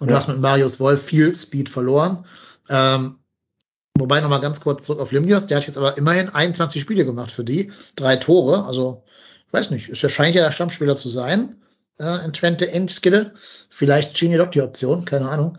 [0.01, 0.20] Und du Ja.
[0.20, 2.26] hast mit Marius Wolf viel Speed verloren.
[2.68, 3.16] Ähm,
[3.98, 7.30] wobei nochmal ganz kurz zurück auf Limnios, der hat jetzt aber immerhin 21 Spiele gemacht
[7.30, 8.66] für die, drei Tore.
[8.66, 9.03] Also,
[9.46, 11.57] ich weiß nicht, ist wahrscheinlich ja der Stammspieler zu sein
[11.98, 13.32] äh, in Twente Endskille.
[13.70, 15.57] Vielleicht schien jedoch die Option, keine Ahnung.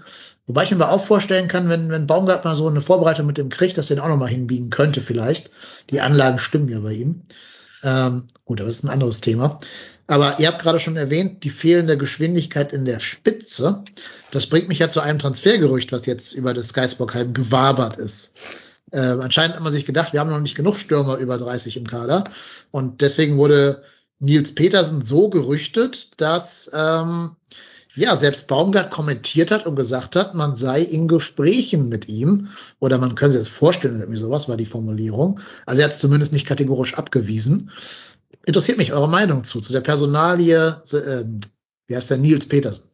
[0.47, 3.37] Wobei ich mir aber auch vorstellen kann, wenn, wenn Baumgart mal so eine Vorbereitung mit
[3.37, 5.51] dem kriegt, dass er den auch nochmal hinbiegen könnte vielleicht.
[5.89, 7.23] Die Anlagen stimmen ja bei ihm.
[7.83, 9.59] Ähm, gut, aber das ist ein anderes Thema.
[10.07, 13.83] Aber ihr habt gerade schon erwähnt, die fehlende Geschwindigkeit in der Spitze.
[14.31, 18.35] Das bringt mich ja zu einem Transfergerücht, was jetzt über das Geisbockheim gewabert ist.
[18.91, 21.87] Äh, anscheinend hat man sich gedacht, wir haben noch nicht genug Stürmer über 30 im
[21.87, 22.25] Kader.
[22.71, 23.83] Und deswegen wurde
[24.19, 27.37] Nils Petersen so gerüchtet, dass ähm,
[27.95, 32.97] ja selbst Baumgart kommentiert hat und gesagt hat, man sei in Gesprächen mit ihm oder
[32.97, 35.39] man könnte sich das vorstellen, irgendwie sowas war die Formulierung.
[35.65, 37.71] Also er hat es zumindest nicht kategorisch abgewiesen.
[38.45, 41.41] Interessiert mich eure Meinung zu, zu der Personalie, ähm,
[41.87, 42.89] wie heißt der Nils Petersen?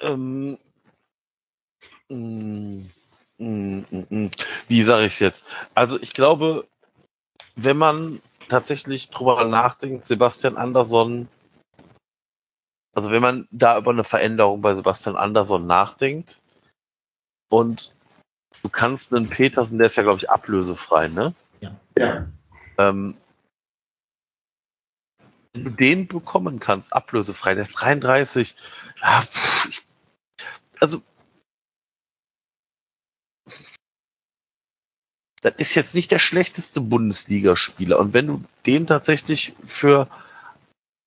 [0.00, 0.58] Ähm,
[2.08, 2.82] mm,
[3.38, 4.30] mm, mm.
[4.68, 5.46] Wie sage ich es jetzt?
[5.74, 6.66] Also ich glaube,
[7.54, 11.28] wenn man tatsächlich drüber nachdenkt, Sebastian Andersson
[12.94, 16.40] Also wenn man da über eine Veränderung bei Sebastian Andersson nachdenkt
[17.50, 17.94] und
[18.62, 21.34] du kannst einen Petersen, der ist ja, glaube ich, ablösefrei, ne?
[21.96, 22.26] Ja.
[22.78, 23.16] Ähm,
[25.52, 28.56] wenn du den bekommen kannst, ablösefrei, der ist 33,
[29.02, 29.82] ja, pff, ich,
[30.80, 31.02] also
[35.40, 37.98] das ist jetzt nicht der schlechteste Bundesligaspieler.
[37.98, 40.08] Und wenn du den tatsächlich für,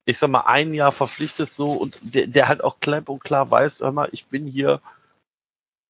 [0.06, 3.50] ich sag mal, ein Jahr verpflichtest so und der, der halt auch klipp und klar
[3.50, 4.82] weiß, hör mal, ich bin hier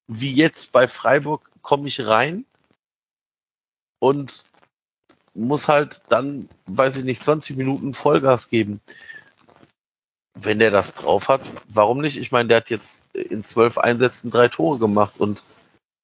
[0.08, 2.44] wie jetzt bei Freiburg, komme ich rein
[4.00, 4.44] und
[5.34, 8.80] muss halt dann, weiß ich nicht, 20 Minuten Vollgas geben.
[10.34, 12.16] Wenn der das drauf hat, warum nicht?
[12.18, 15.42] Ich meine, der hat jetzt in zwölf Einsätzen drei Tore gemacht und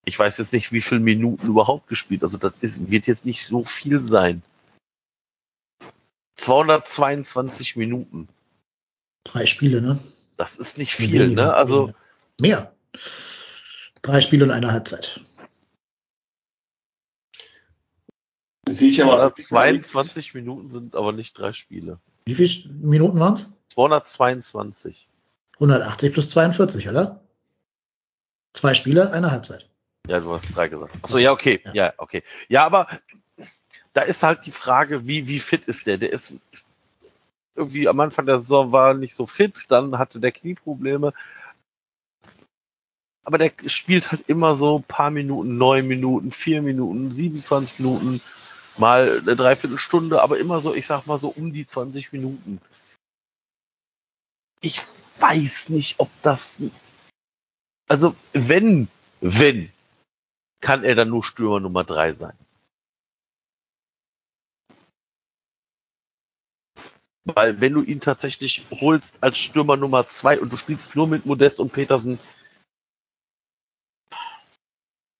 [0.04, 2.22] ich weiß jetzt nicht, wie viele Minuten überhaupt gespielt.
[2.22, 4.42] Also das ist, wird jetzt nicht so viel sein.
[6.38, 8.28] 222 Minuten.
[9.24, 9.98] Drei Spiele, ne?
[10.36, 11.54] Das ist nicht viel, Weniger, ne?
[11.54, 11.98] Also weniger.
[12.40, 12.72] Mehr.
[14.02, 15.20] Drei Spiele und eine Halbzeit.
[18.68, 19.34] Sehe ich aber.
[19.34, 21.98] 222 Minuten sind aber nicht drei Spiele.
[22.26, 23.52] Wie viele Minuten waren es?
[23.70, 25.08] 222.
[25.54, 27.20] 180 plus 42, oder?
[28.52, 29.68] Zwei Spiele, eine Halbzeit.
[30.06, 30.94] Ja, du hast drei gesagt.
[31.02, 31.60] Achso, ja, okay.
[31.66, 31.72] Ja.
[31.74, 32.22] Ja, okay.
[32.48, 32.88] Ja, aber
[33.92, 35.98] da ist halt die Frage, wie, wie fit ist der?
[35.98, 36.34] Der ist
[37.54, 41.12] irgendwie am Anfang der Saison war nicht so fit, dann hatte der Knieprobleme.
[43.24, 48.20] Aber der spielt halt immer so paar Minuten, neun Minuten, vier Minuten, 27 Minuten,
[48.78, 52.60] mal eine Dreiviertelstunde, aber immer so, ich sag mal so um die 20 Minuten.
[54.60, 54.80] Ich
[55.18, 56.58] weiß nicht, ob das,
[57.88, 58.88] also wenn,
[59.20, 59.70] wenn,
[60.60, 62.36] kann er dann nur Stürmer Nummer drei sein.
[67.34, 71.26] Weil wenn du ihn tatsächlich holst als Stürmer Nummer zwei und du spielst nur mit
[71.26, 72.18] Modest und Petersen,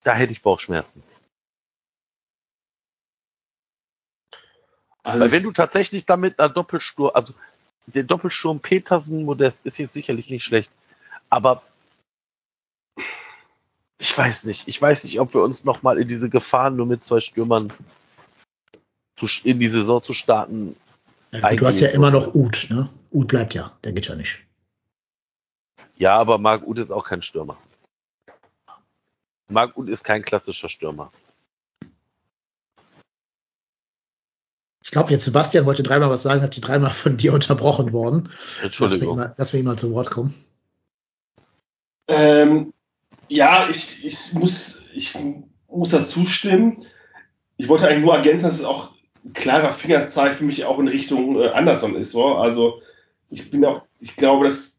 [0.05, 1.03] da hätte ich Bauchschmerzen.
[5.03, 7.35] Also Weil wenn du tatsächlich damit einer Doppelsturm, also
[7.87, 10.71] der Doppelsturm Petersen Modest ist jetzt sicherlich nicht schlecht,
[11.29, 11.63] aber
[13.99, 17.05] ich weiß nicht, ich weiß nicht, ob wir uns nochmal in diese Gefahren nur mit
[17.05, 17.73] zwei Stürmern
[19.43, 20.77] in die Saison zu starten.
[21.31, 22.89] Ja, gut, du hast ja immer noch Uth, ne?
[23.11, 24.39] Uth bleibt ja, der geht ja nicht.
[25.97, 27.59] Ja, aber Marc Uth ist auch kein Stürmer.
[29.49, 31.11] Marc Uth ist kein klassischer Stürmer.
[34.85, 38.31] Ich glaube, jetzt Sebastian wollte dreimal was sagen, hat die dreimal von dir unterbrochen worden.
[38.31, 39.17] Lass wir, ihm Entschuldigung.
[39.19, 40.35] mal, lass ihm mal zu Wort kommen.
[42.07, 42.73] Ähm,
[43.29, 45.15] ja, ich, ich, muss, ich
[45.69, 46.87] muss dazu stimmen.
[47.59, 48.95] Ich wollte eigentlich nur ergänzen, dass es auch
[49.35, 52.11] klarer Fingerzeig für mich auch in Richtung äh, Anderson ist.
[52.11, 52.35] So.
[52.35, 52.83] Also
[53.31, 54.79] ich bin auch, ich glaube, das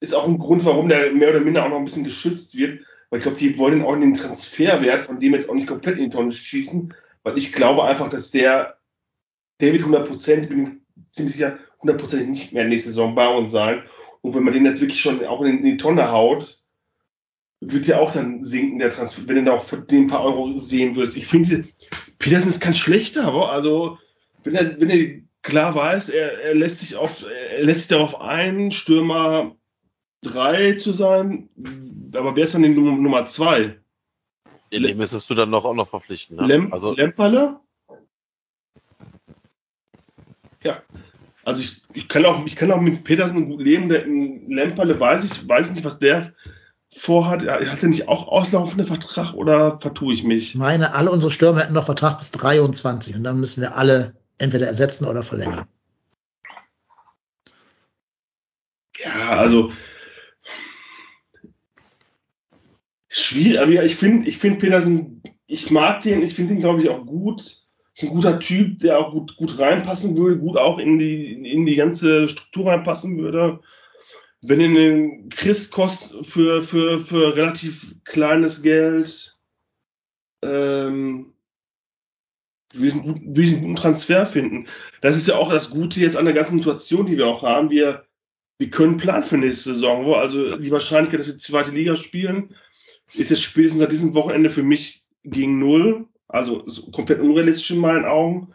[0.00, 2.80] ist auch ein Grund, warum der mehr oder minder auch noch ein bisschen geschützt wird.
[3.10, 6.04] Weil ich glaube, die wollen auch den Transferwert von dem jetzt auch nicht komplett in
[6.04, 6.92] die Tonne schießen,
[7.22, 8.78] weil ich glaube einfach, dass der,
[9.58, 10.82] wird 100 Prozent, bin
[11.12, 13.84] ziemlich sicher, 100 Prozent nicht mehr nächste Saison bei uns sein.
[14.22, 16.64] Und wenn man den jetzt wirklich schon auch in, in die Tonne haut,
[17.60, 20.56] wird ja auch dann sinken, der Transfer, wenn du da auch für den paar Euro
[20.56, 21.16] sehen würdest.
[21.16, 21.64] Ich finde,
[22.26, 23.98] Petersen ist kein schlechter, aber also,
[24.42, 28.20] wenn er, wenn er klar weiß, er, er lässt sich auf, er lässt sich darauf
[28.20, 29.54] ein, Stürmer
[30.22, 31.48] 3 zu sein,
[32.12, 33.78] aber wer ist dann die Nummer, Nummer 2?
[34.72, 36.38] Den den müsstest du dann noch auch noch verpflichten.
[36.38, 36.46] Ne?
[36.48, 37.60] Lem also Lemperle?
[40.64, 40.82] Ja.
[41.44, 43.88] Also ich, ich kann auch, ich kann auch mit Petersen gut leben.
[43.88, 46.34] Der Lemperle weiß ich, weiß nicht, was der
[46.96, 47.46] vorhat.
[47.46, 50.50] Hat er nicht auch auslaufenden Vertrag oder vertue ich mich?
[50.50, 54.14] Ich meine, alle unsere Stürmer hätten noch Vertrag bis 23 und dann müssen wir alle
[54.38, 55.66] entweder ersetzen oder verlängern.
[58.98, 59.70] Ja, also
[63.08, 66.82] schwierig, aber ja, ich finde, ich finde Petersen, ich mag den, ich finde ihn, glaube
[66.82, 67.40] ich, auch gut.
[67.40, 71.64] Ist ein guter Typ, der auch gut, gut reinpassen würde, gut auch in die, in
[71.64, 73.60] die ganze Struktur reinpassen würde.
[74.48, 79.36] Wenn ihn den Chris kostet für, für, für relativ kleines Geld,
[80.42, 81.32] ähm,
[82.72, 84.66] wir einen, guten- wir einen guten Transfer finden.
[85.00, 87.70] Das ist ja auch das Gute jetzt an der ganzen Situation, die wir auch haben.
[87.70, 88.04] Wir,
[88.58, 90.14] wir können planen für nächste Saison.
[90.14, 92.54] Also die Wahrscheinlichkeit, dass wir zweite Liga spielen,
[93.14, 96.06] ist jetzt spätestens seit diesem Wochenende für mich gegen null.
[96.28, 98.52] Also komplett unrealistisch in meinen Augen.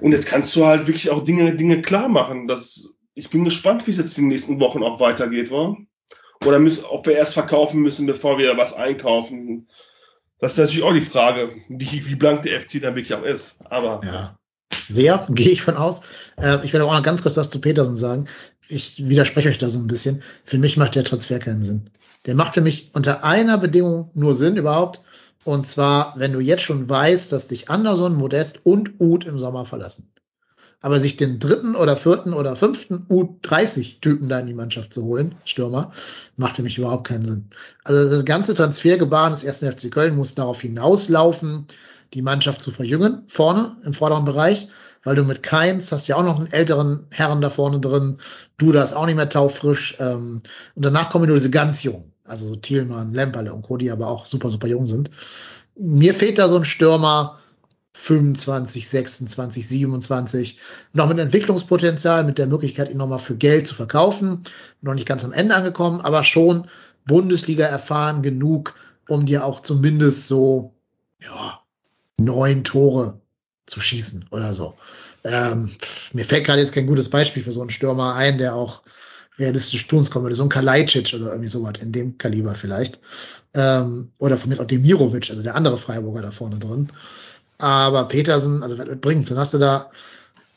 [0.00, 2.46] Und jetzt kannst du halt wirklich auch Dinge, Dinge klar machen.
[2.48, 5.76] Das, ich bin gespannt, wie es jetzt die nächsten Wochen auch weitergeht, wa?
[6.44, 9.68] Oder müssen, ob wir erst verkaufen müssen, bevor wir was einkaufen.
[10.38, 13.56] Das ist natürlich auch die Frage, wie, wie blank der FC dann wirklich auch ist.
[13.64, 14.36] Aber Ja.
[14.88, 16.02] Sehr, gehe ich von aus.
[16.40, 18.26] Äh, ich will auch noch ganz kurz was zu Petersen sagen.
[18.68, 20.22] ich widerspreche euch da so ein bisschen.
[20.44, 21.90] Für mich macht der Transfer keinen Sinn.
[22.26, 25.02] Der macht für mich unter einer Bedingung nur Sinn überhaupt.
[25.44, 29.64] Und zwar, wenn du jetzt schon weißt, dass dich Anderson, Modest und Uth im Sommer
[29.64, 30.11] verlassen.
[30.82, 35.36] Aber sich den dritten oder vierten oder fünften U30-Typen da in die Mannschaft zu holen,
[35.44, 35.92] Stürmer,
[36.36, 37.48] macht für mich überhaupt keinen Sinn.
[37.84, 41.66] Also das ganze Transfergebaren des ersten FC Köln muss darauf hinauslaufen,
[42.14, 44.68] die Mannschaft zu verjüngen, vorne im vorderen Bereich,
[45.04, 48.18] weil du mit Keins hast ja auch noch einen älteren Herren da vorne drin,
[48.58, 50.42] du da ist auch nicht mehr taufrisch ähm,
[50.74, 54.08] und danach kommen nur diese ganz jungen, also so Thielmann, Lemperle und Co., die aber
[54.08, 55.10] auch super, super jung sind.
[55.76, 57.38] Mir fehlt da so ein Stürmer,
[58.02, 60.58] 25, 26, 27,
[60.92, 64.42] noch mit Entwicklungspotenzial, mit der Möglichkeit, ihn nochmal für Geld zu verkaufen.
[64.80, 66.66] Noch nicht ganz am Ende angekommen, aber schon
[67.06, 68.74] Bundesliga erfahren genug,
[69.08, 70.74] um dir auch zumindest so,
[71.20, 71.60] ja,
[72.18, 73.20] neun Tore
[73.66, 74.74] zu schießen oder so.
[75.22, 75.70] Ähm,
[76.12, 78.82] mir fällt gerade jetzt kein gutes Beispiel für so einen Stürmer ein, der auch
[79.38, 80.34] realistisch tun könnte.
[80.34, 82.98] So ein Kalajdzic oder irgendwie sowas in dem Kaliber vielleicht.
[83.54, 86.88] Ähm, oder von mir auch Demirovic, also der andere Freiburger da vorne drin.
[87.58, 89.90] Aber Petersen, also was bringt Dann hast du da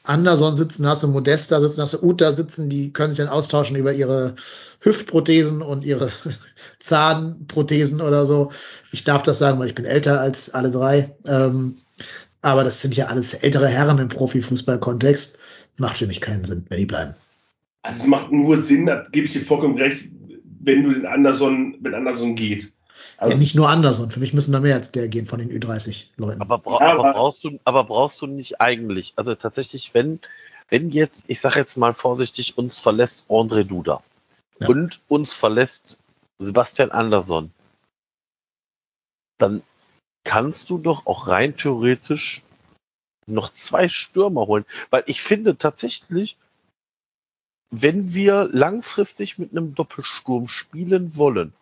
[0.04, 3.76] Anderson sitzen, hast du Modesta sitzen, hast du Uta sitzen, die können sich dann austauschen
[3.76, 4.36] über ihre
[4.82, 6.12] Hüftprothesen und ihre
[6.80, 8.52] Zahnprothesen oder so.
[8.92, 11.16] Ich darf das sagen, weil ich bin älter als alle drei.
[11.26, 11.78] Ähm,
[12.42, 15.40] aber das sind ja alles ältere Herren im Profifußball-Kontext.
[15.78, 17.16] Macht für mich keinen Sinn, wenn die bleiben.
[17.82, 20.10] Also es macht nur Sinn, da gebe ich dir vollkommen recht,
[20.62, 22.72] wenn du den Anderson, wenn Anderson geht.
[23.18, 24.12] Also, ja, nicht nur Anderson.
[24.12, 26.42] Für mich müssen da mehr als der gehen von den Ü30-Leuten.
[26.42, 30.20] Aber, bra ja, aber, brauchst du, aber brauchst du nicht eigentlich, also tatsächlich, wenn,
[30.70, 34.02] wenn jetzt, ich sage jetzt mal vorsichtig, uns verlässt André Duda
[34.60, 34.68] ja.
[34.68, 36.00] und uns verlässt
[36.40, 37.52] Sebastian Andersson,
[39.38, 39.64] dann
[40.24, 42.42] kannst du doch auch rein theoretisch
[43.28, 44.66] noch zwei Stürmer holen.
[44.90, 46.38] Weil ich finde tatsächlich,
[47.72, 51.54] wenn wir langfristig mit einem Doppelsturm spielen wollen,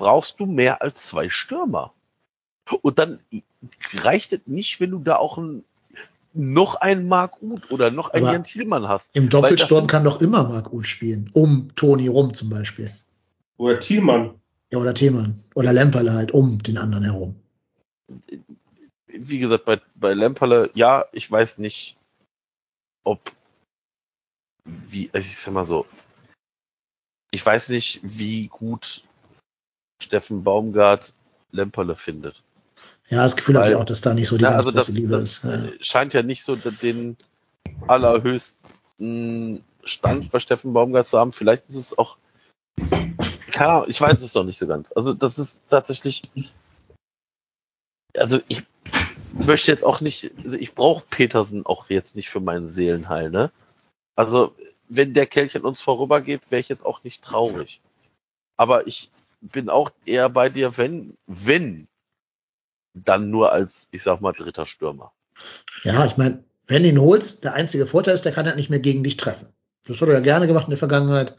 [0.00, 1.92] brauchst du mehr als zwei Stürmer.
[2.80, 3.20] Und dann
[3.92, 5.62] reicht es nicht, wenn du da auch ein,
[6.32, 9.14] noch einen Marc Uth oder noch einen Jan Thielmann hast.
[9.14, 11.28] Im Doppelsturm kann doch immer Marc Uth spielen.
[11.34, 12.90] Um Toni rum zum Beispiel.
[13.58, 14.40] Oder Thielmann.
[14.72, 15.38] Ja, oder Thielmann.
[15.54, 17.36] Oder Lemperle halt um den anderen herum.
[19.06, 21.98] Wie gesagt, bei, bei Lemperle, ja, ich weiß nicht,
[23.04, 23.20] ob,
[24.64, 25.84] wie, ich sag mal so,
[27.32, 29.04] ich weiß nicht, wie gut
[30.00, 31.12] Steffen Baumgart
[31.52, 32.42] Lemperle findet.
[33.08, 34.92] Ja, das Gefühl habe ich auch, dass da nicht so die na, ganz also große
[34.92, 35.44] das, Liebe das ist.
[35.44, 35.68] Ja.
[35.80, 37.16] Scheint ja nicht so den
[37.86, 41.32] allerhöchsten Stand bei Steffen Baumgart zu haben.
[41.32, 42.18] Vielleicht ist es auch,
[43.50, 44.92] keine Ahnung, ich weiß es noch nicht so ganz.
[44.92, 46.22] Also das ist tatsächlich,
[48.14, 48.62] also ich
[49.32, 53.50] möchte jetzt auch nicht, also ich brauche Petersen auch jetzt nicht für meinen Seelenheil, ne?
[54.16, 54.54] Also
[54.88, 57.80] wenn der Kelch an uns vorübergeht, wäre ich jetzt auch nicht traurig.
[58.56, 59.10] Aber ich
[59.40, 61.88] bin auch eher bei dir, wenn, wenn,
[62.94, 65.12] dann nur als, ich sag mal, dritter Stürmer.
[65.82, 68.70] Ja, ich meine, wenn du ihn holst, der einzige Vorteil ist, der kann halt nicht
[68.70, 69.48] mehr gegen dich treffen.
[69.86, 71.36] Das hat er ja gerne gemacht in der Vergangenheit.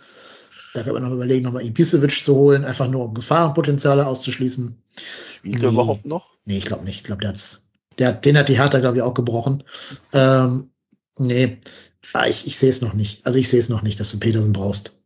[0.73, 4.82] Da kann man noch überlegen, nochmal Ibisevic zu holen, einfach nur um Gefahrenpotenziale auszuschließen.
[5.36, 6.38] Spielt nee, er überhaupt noch?
[6.45, 6.98] Nee, ich glaube nicht.
[6.98, 7.68] Ich glaube, der hat's,
[7.98, 9.64] der, den hat die Hertha, glaube ich, auch gebrochen.
[10.14, 10.72] Ähm,
[11.19, 11.60] nee,
[12.14, 13.26] ah, ich, ich sehe es noch nicht.
[13.26, 15.01] Also ich sehe es noch nicht, dass du Petersen brauchst.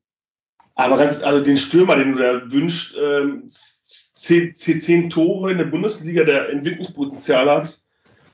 [0.75, 3.49] Aber ganz, also den Stürmer, den du da wünschst, ähm,
[3.85, 7.81] zehn, zehn, Tore in der Bundesliga, der Entwicklungspotenzial hat.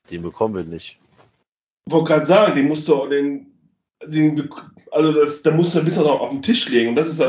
[0.09, 0.99] Den bekommen wir nicht.
[1.85, 3.51] Ich wollte gerade sagen, den musst du, den,
[4.05, 4.49] den,
[4.91, 6.89] also das, da musst du ein bisschen auf den Tisch legen.
[6.89, 7.21] Und das ist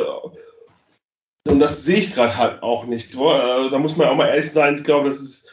[1.49, 3.17] und das sehe ich gerade halt auch nicht.
[3.17, 4.77] Also da muss man auch mal ehrlich sein.
[4.77, 5.49] Ich glaube, das ist,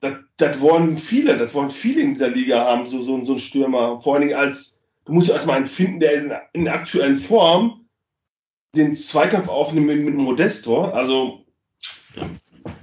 [0.00, 3.38] das, das wollen viele, das wollen viele in dieser Liga haben, so, so, so ein
[3.38, 4.00] Stürmer.
[4.00, 7.16] Vor allen Dingen als, du musst ja erstmal einen finden, der ist in, in aktuellen
[7.16, 7.84] Form
[8.74, 10.84] den Zweikampf aufnehmen mit, mit Modesto.
[10.84, 11.44] Also,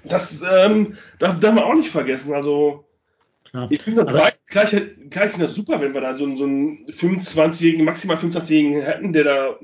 [0.04, 2.34] das ähm, darf, darf man auch nicht vergessen.
[2.34, 2.86] Also,
[3.46, 3.72] Klar.
[3.72, 4.72] ich finde das gleich,
[5.10, 9.60] gleich das super, wenn wir da so, so einen 25-jährigen, maximal 25-jährigen hätten, der da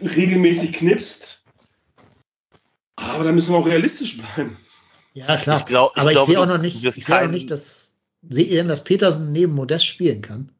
[0.00, 1.42] regelmäßig knipst.
[2.96, 4.56] Aber da müssen wir auch realistisch bleiben.
[5.14, 5.58] Ja, klar.
[5.58, 7.98] Ich glaub, ich Aber ich sehe auch noch nicht, ich sehe auch noch nicht, dass,
[8.22, 10.52] denn, dass Petersen neben Modest spielen kann?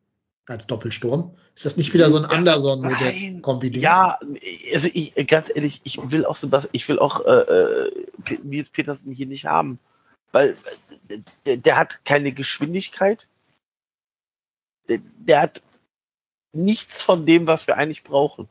[0.53, 1.35] Als Doppelsturm.
[1.55, 3.83] Ist das nicht wieder so ein Anderson kombiniert?
[3.83, 4.19] Ja,
[4.73, 9.13] also ich, ganz ehrlich, ich will auch Sebastian, ich will auch äh, äh Nils Petersen
[9.13, 9.79] hier nicht haben,
[10.31, 10.57] weil
[11.47, 13.27] der, der hat keine Geschwindigkeit.
[14.89, 15.63] Der, der, hat
[16.53, 18.49] nichts von dem, was wir eigentlich brauchen.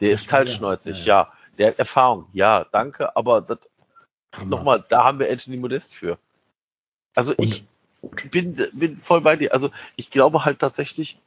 [0.00, 1.32] Der ist kaltschnäuzig, ja, ja.
[1.58, 3.46] Der hat Erfahrung, ja, danke, aber
[4.44, 6.18] nochmal, da haben wir Anthony Modest für.
[7.14, 7.64] Also Und ich,
[8.30, 9.52] bin, bin voll bei dir.
[9.52, 11.18] Also ich glaube halt tatsächlich,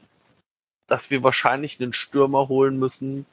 [0.88, 3.26] dass wir wahrscheinlich einen Stürmer holen müssen,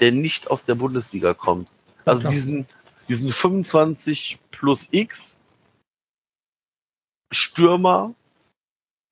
[0.00, 1.68] der nicht aus der Bundesliga kommt.
[2.04, 2.32] Also Klar.
[2.32, 2.66] diesen,
[3.08, 5.40] diesen 25 plus X
[7.32, 8.14] Stürmer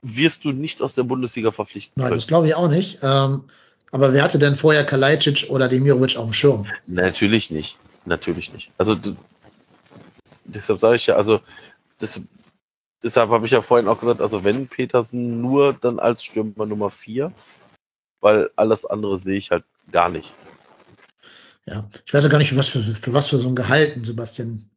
[0.03, 2.19] wirst du nicht aus der Bundesliga verpflichten Nein, können.
[2.19, 2.99] das glaube ich auch nicht.
[3.03, 3.45] Ähm,
[3.91, 6.67] aber wer hatte denn vorher Kalajdzic oder Demirovic auf dem Schirm?
[6.87, 7.79] Natürlich nicht.
[8.05, 8.71] Natürlich nicht.
[8.79, 8.97] Also
[10.45, 11.41] deshalb sage ich ja, also
[11.99, 12.21] das,
[13.03, 16.91] deshalb habe ich ja vorhin auch gesagt, also wenn Petersen nur dann als Stürmer Nummer
[16.91, 17.33] 4,
[18.21, 20.33] weil alles andere sehe ich halt gar nicht.
[21.67, 23.97] Ja, ich weiß ja gar nicht, für was für, für was für so ein Gehalt
[23.97, 24.69] ein Sebastian,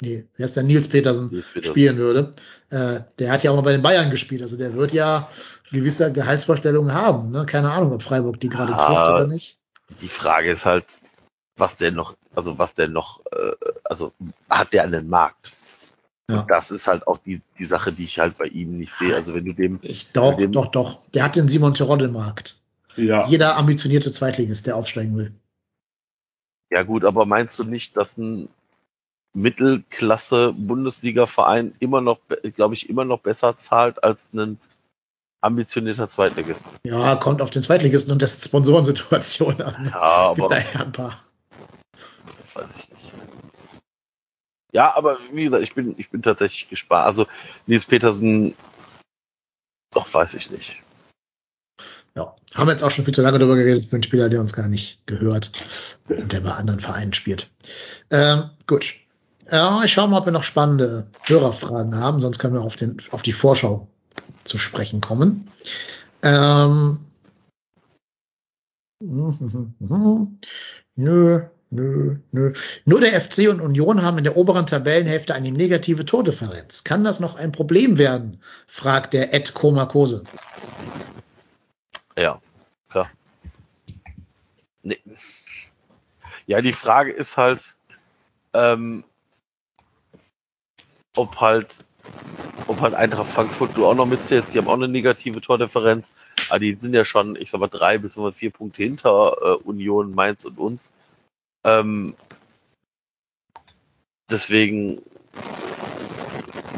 [0.00, 1.72] nee, wer ist der Nils Petersen Nils Petersen.
[1.72, 2.34] spielen würde.
[2.70, 5.28] Äh, der hat ja auch mal bei den Bayern gespielt, also der wird ja
[5.70, 7.30] gewisse Gehaltsvorstellungen haben.
[7.30, 7.46] Ne?
[7.46, 8.76] Keine Ahnung, ob Freiburg die gerade Ah.
[8.76, 9.58] trifft oder nicht.
[10.00, 10.98] Die Frage ist halt,
[11.56, 13.52] was der noch, also was der noch, äh,
[13.84, 14.12] also
[14.48, 15.52] hat der einen Markt?
[16.32, 16.40] Ja.
[16.40, 19.14] Und das ist halt auch die, die Sache, die ich halt bei ihm nicht sehe.
[19.14, 21.06] Also wenn du dem, Ich doch, Dem- doch, doch.
[21.10, 22.58] Der hat den Simon Terodde-Markt.
[22.96, 23.26] Ja.
[23.28, 25.32] Jeder ambitionierte Zweitligist, der aufsteigen will.
[26.70, 28.48] ja gut, aber meinst du nicht, dass ein
[29.34, 32.18] Mittelklasse-Bundesliga-Verein immer noch,
[32.54, 34.58] glaube ich, immer noch besser zahlt als ein
[35.40, 36.66] ambitionierter Zweitligist?
[36.84, 39.86] Ja, kommt auf den Zweitligisten und dessen Sponsorensituation an.
[39.90, 41.20] Ja, aber Gibt da ja ein paar.
[42.54, 43.12] weiß ich nicht.
[44.72, 47.06] Ja, aber wie gesagt, ich bin, ich bin tatsächlich gespannt.
[47.06, 47.26] Also
[47.66, 48.54] Nils Petersen,
[49.92, 50.82] doch weiß ich nicht.
[52.14, 53.84] Ja, haben wir jetzt auch schon viel zu lange darüber geredet.
[53.84, 55.52] Ich bin ein Spieler, der uns gar nicht gehört
[56.08, 57.50] und der bei anderen Vereinen spielt.
[58.10, 58.94] Ähm, gut.
[59.50, 63.02] Ja, ich schaue mal, ob wir noch spannende Hörerfragen haben, sonst können wir auf, den,
[63.10, 63.88] auf die Vorschau
[64.44, 65.50] zu sprechen kommen.
[66.22, 67.00] Ähm,
[70.96, 71.42] nö,
[71.72, 72.52] nö, nö.
[72.84, 76.84] Nur der FC und Union haben in der oberen Tabellenhälfte eine negative Tordifferenz.
[76.84, 78.40] Kann das noch ein Problem werden?
[78.66, 80.22] fragt der Ed Komakose.
[82.16, 82.40] Ja,
[82.90, 83.10] klar.
[84.82, 84.98] Nee.
[86.46, 87.76] Ja, die Frage ist halt,
[88.52, 89.04] ähm,
[91.16, 91.84] ob halt,
[92.66, 96.12] ob halt Eintracht Frankfurt du auch noch mitzählst, die haben auch eine negative Tordifferenz,
[96.48, 100.14] aber die sind ja schon, ich sag mal, drei bis vier Punkte hinter äh, Union,
[100.14, 100.92] Mainz und uns.
[101.64, 102.14] Ähm,
[104.30, 105.00] deswegen,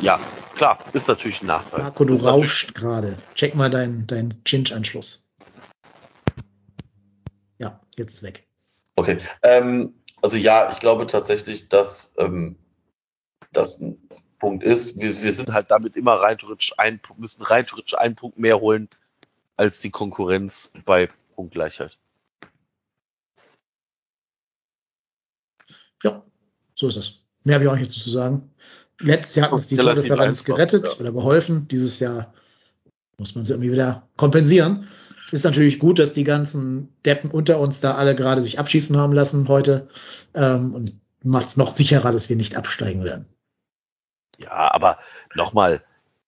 [0.01, 0.21] ja,
[0.57, 1.81] klar, ist natürlich ein Nachteil.
[1.81, 3.19] Marco, du Ist rauscht gerade.
[3.35, 5.31] Check mal deinen dein Chinch-Anschluss.
[7.59, 8.47] Ja, jetzt weg.
[8.97, 9.19] Okay.
[9.43, 12.57] Ähm, also ja, ich glaube tatsächlich, dass ähm,
[13.53, 13.99] das ein
[14.39, 15.01] Punkt ist.
[15.01, 18.61] Wir, wir sind halt damit immer rein theoretisch ein, müssen rein theoretisch einen Punkt mehr
[18.61, 18.89] holen
[19.57, 21.99] als die Konkurrenz bei Punktgleichheit.
[26.05, 26.23] Ja,
[26.75, 27.21] so ist es.
[27.43, 28.51] Mehr habe ich auch nicht zu sagen.
[29.01, 31.01] Letztes Jahr hat uns die Tordifferenz gerettet ja.
[31.01, 31.67] oder geholfen.
[31.69, 32.33] Dieses Jahr
[33.19, 34.89] muss man sie irgendwie wieder kompensieren.
[35.33, 39.13] Ist natürlich gut, dass die ganzen Deppen unter uns da alle gerade sich abschießen haben
[39.13, 39.89] lassen heute
[40.35, 43.27] ähm, und macht es noch sicherer, dass wir nicht absteigen werden.
[44.39, 44.99] Ja, aber
[45.35, 45.83] nochmal,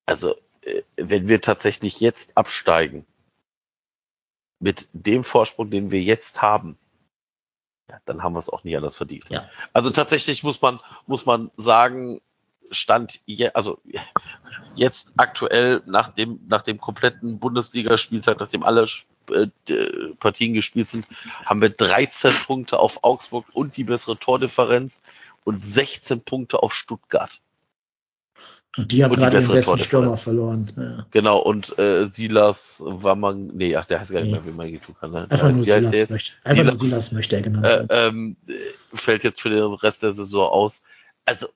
[0.07, 3.07] also äh, wenn wir tatsächlich jetzt absteigen,
[4.59, 6.79] mit dem Vorsprung, den wir jetzt haben,
[8.05, 9.29] dann haben wir es auch nicht anders verdient.
[9.29, 9.49] Ja.
[9.73, 12.21] Also tatsächlich muss man, muss man sagen,
[12.71, 13.79] Stand je, also
[14.75, 18.87] jetzt aktuell nach dem, nach dem kompletten Bundesligaspieltag, nachdem alle
[19.31, 19.47] äh,
[20.19, 21.07] Partien gespielt sind,
[21.45, 25.03] haben wir 13 Punkte auf Augsburg und die bessere Tordifferenz
[25.45, 27.41] und 16 Punkte auf Stuttgart.
[28.77, 30.71] Und die haben Und die gerade den bessere besten Stürmer verloren.
[30.77, 31.07] Ja.
[31.11, 34.37] Genau, und äh, Silas Wamang, nee, ach, der heißt gar nicht Nee.
[34.37, 35.11] mehr, wie man getan kann.
[35.13, 35.27] Ne?
[35.31, 36.33] Einfach nur Silas möchte.
[36.45, 36.91] Einfach nur Silas.
[36.91, 38.59] Silas möchte er genannt Äh, ähm, äh,
[38.95, 40.83] fällt jetzt für den Rest der Saison aus.
[41.25, 41.49] Also,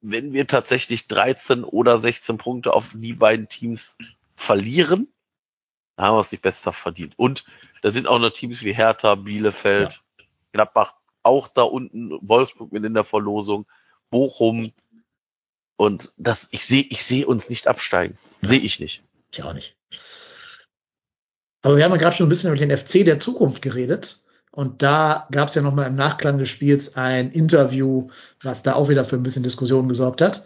[0.00, 3.96] wenn wir tatsächlich 13 oder 16 Punkte auf die beiden Teams
[4.34, 5.08] verlieren,
[5.96, 7.14] dann haben wir es nicht besser verdient.
[7.16, 7.44] Und
[7.82, 10.02] da sind auch noch Teams wie Hertha, Bielefeld,
[10.52, 13.66] Gladbach, auch da unten, Wolfsburg mit in der Verlosung,
[14.10, 14.72] Bochum.
[15.76, 18.18] Und das, ich sehe, ich sehe uns nicht absteigen.
[18.40, 19.02] Sehe ich nicht.
[19.32, 19.76] Ich auch nicht.
[21.62, 24.20] Aber wir haben ja gerade schon ein bisschen über den FC der Zukunft geredet.
[24.52, 28.08] Und da gab es ja nochmal im Nachklang des Spiels ein Interview,
[28.42, 30.44] was da auch wieder für ein bisschen Diskussion gesorgt hat.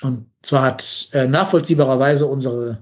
[0.00, 2.78] Und zwar hat äh, nachvollziehbarerweise unsere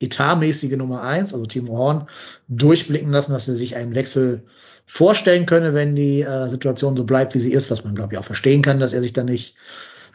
[0.00, 2.08] etatmäßige Nummer eins, also Timo Horn,
[2.48, 4.44] durchblicken lassen, dass er sich einen Wechsel
[4.86, 8.18] vorstellen könne, wenn die äh, Situation so bleibt, wie sie ist, was man, glaube ich,
[8.18, 9.56] auch verstehen kann, dass er sich dann nicht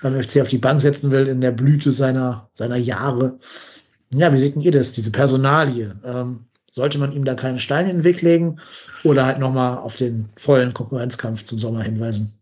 [0.01, 3.39] beim FC auf die Bank setzen will in der Blüte seiner, seiner Jahre.
[4.13, 5.99] Ja, wie seht denn ihr das, diese Personalie?
[6.03, 8.59] Ähm, sollte man ihm da keine Steine in den Weg legen
[9.03, 12.39] oder halt nochmal auf den vollen Konkurrenzkampf zum Sommer hinweisen?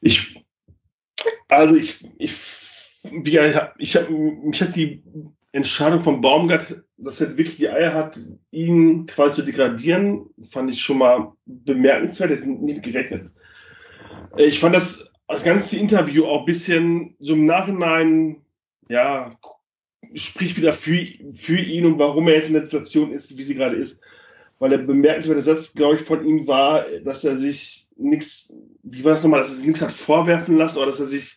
[0.00, 0.44] Ich,
[1.48, 2.34] also ich, ich
[3.02, 5.02] wie, ich hab, mich hat die
[5.52, 8.18] Entscheidung von Baumgart, dass er wirklich die Eier hat,
[8.50, 13.32] ihn quasi zu degradieren, fand ich schon mal bemerkenswert, hätte nie gerechnet.
[14.36, 18.42] Ich fand das, das ganze Interview auch ein bisschen so im Nachhinein,
[18.88, 19.36] ja,
[20.14, 23.54] spricht wieder für, für ihn und warum er jetzt in der Situation ist, wie sie
[23.54, 24.00] gerade ist.
[24.58, 28.52] Weil der bemerkenswerte Satz, glaube ich, von ihm war, dass er sich nichts,
[28.82, 31.36] wie war das nochmal, dass er sich nichts hat vorwerfen lassen oder dass er sich,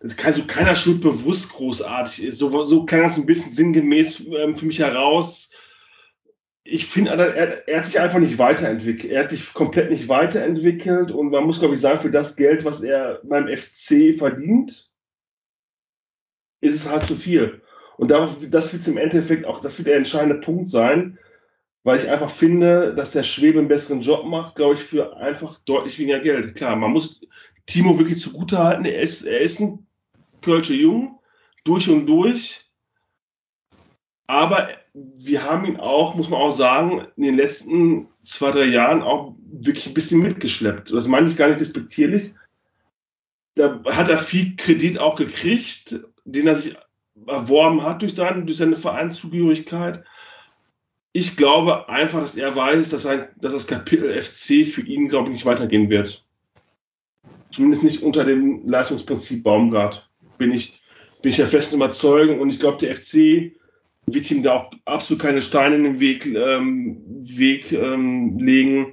[0.00, 2.38] dass kein, so keiner Schuld bewusst großartig ist.
[2.38, 5.50] So, so klang das ein bisschen sinngemäß ähm, für mich heraus.
[6.64, 9.12] Ich finde, er, er hat sich einfach nicht weiterentwickelt.
[9.12, 12.64] Er hat sich komplett nicht weiterentwickelt und man muss, glaube ich, sagen, für das Geld,
[12.64, 14.90] was er beim FC verdient,
[16.60, 17.62] ist es halt zu viel.
[17.96, 21.18] Und darauf, das wird im Endeffekt auch, das wird der entscheidende Punkt sein,
[21.84, 25.58] weil ich einfach finde, dass der Schwebe einen besseren Job macht, glaube ich, für einfach
[25.60, 26.56] deutlich weniger Geld.
[26.56, 27.20] Klar, man muss
[27.66, 29.85] Timo wirklich zugute halten, er ist, er ist ein
[30.46, 31.20] Kölsche Jung,
[31.64, 32.64] durch und durch.
[34.26, 39.02] Aber wir haben ihn auch, muss man auch sagen, in den letzten zwei, drei Jahren
[39.02, 40.90] auch wirklich ein bisschen mitgeschleppt.
[40.90, 42.32] Das meine ich gar nicht despektierlich.
[43.56, 46.76] Da hat er viel Kredit auch gekriegt den er sich
[47.26, 50.04] erworben hat durch seine, durch seine Vereinszugehörigkeit.
[51.12, 55.28] Ich glaube einfach, dass er weiß, dass, ein, dass das Kapitel FC für ihn, glaube
[55.28, 56.24] ich, nicht weitergehen wird.
[57.52, 60.10] Zumindest nicht unter dem Leistungsprinzip Baumgart.
[60.38, 60.80] Bin ich,
[61.22, 62.40] bin ich der festen Überzeugung.
[62.40, 63.52] Und ich glaube, der FC
[64.06, 68.92] wird ihm da auch absolut keine Steine in den Weg, ähm, Weg ähm, legen,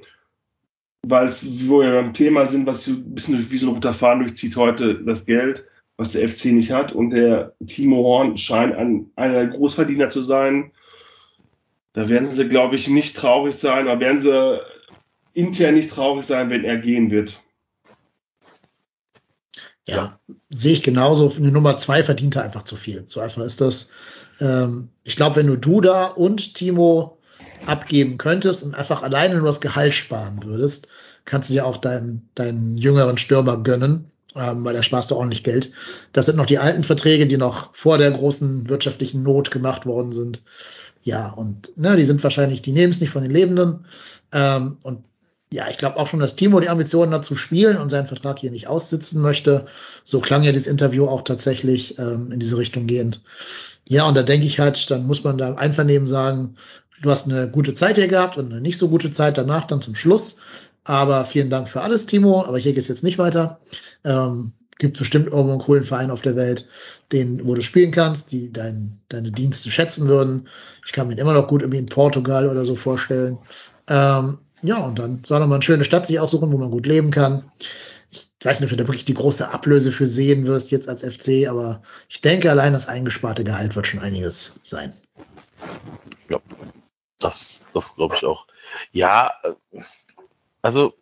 [1.06, 4.24] weil es, wo wir beim Thema sind, was ein bisschen wie so ein roter Faden
[4.24, 5.68] durchzieht heute, das Geld
[5.98, 6.92] was der FC nicht hat.
[6.92, 10.72] Und der Timo Horn scheint ein, einer der Großverdiener zu sein.
[11.94, 14.60] Da werden sie, glaube ich, nicht traurig sein, oder werden sie
[15.34, 17.43] intern nicht traurig sein, wenn er gehen wird.
[19.88, 20.18] Ja,
[20.50, 21.34] sehe ich genauso.
[21.36, 23.06] Eine Nummer zwei verdient er einfach zu viel.
[23.08, 23.92] So einfach ist das.
[24.40, 27.18] Ähm, ich glaube, wenn du Duda und Timo
[27.66, 30.88] abgeben könntest und einfach alleine nur das Gehalt sparen würdest,
[31.26, 35.44] kannst du dir auch deinen, deinen jüngeren Stürmer gönnen ähm, weil da sparst du ordentlich
[35.44, 35.72] Geld.
[36.12, 40.12] Das sind noch die alten Verträge, die noch vor der großen wirtschaftlichen Not gemacht worden
[40.12, 40.42] sind.
[41.04, 43.86] Ja, und ne, die sind wahrscheinlich, die nehmen es nicht von den Lebenden.
[44.32, 45.04] Ähm, und
[45.54, 48.40] ja, ich glaube auch schon, dass Timo die Ambitionen hat zu spielen und seinen Vertrag
[48.40, 49.68] hier nicht aussitzen möchte.
[50.04, 53.22] So klang ja das Interview auch tatsächlich ähm, in diese Richtung gehend.
[53.88, 56.56] Ja, und da denke ich halt, dann muss man da einvernehmen sagen,
[57.04, 59.80] du hast eine gute Zeit hier gehabt und eine nicht so gute Zeit danach dann
[59.80, 60.38] zum Schluss.
[60.86, 62.44] Aber vielen Dank für alles, Timo.
[62.44, 63.60] Aber hier geht's jetzt nicht weiter.
[64.04, 66.68] Ähm, gibt bestimmt irgendwo einen coolen Verein auf der Welt,
[67.12, 70.48] den, wo du spielen kannst, die dein, deine Dienste schätzen würden.
[70.84, 73.38] Ich kann mir immer noch gut irgendwie in Portugal oder so vorstellen.
[73.88, 76.88] Ähm, ja, und dann soll er mal eine schöne Stadt sich aussuchen, wo man gut
[76.88, 77.52] leben kann.
[78.10, 81.04] Ich weiß nicht, ob du da wirklich die große Ablöse für sehen wirst jetzt als
[81.04, 84.94] FC, aber ich denke, allein das eingesparte Gehalt wird schon einiges sein.
[86.30, 86.40] Ja,
[87.20, 88.48] das, das glaube ich auch.
[88.92, 89.82] Ja, äh,
[90.62, 90.94] also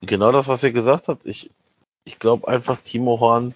[0.00, 1.26] genau das, was ihr gesagt habt.
[1.26, 1.50] Ich,
[2.04, 3.54] ich glaube einfach, Timo Horn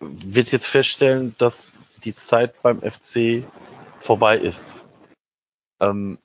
[0.00, 1.72] wird jetzt feststellen, dass
[2.04, 3.44] die Zeit beim FC
[4.00, 4.74] vorbei ist.
[5.80, 6.18] Ähm,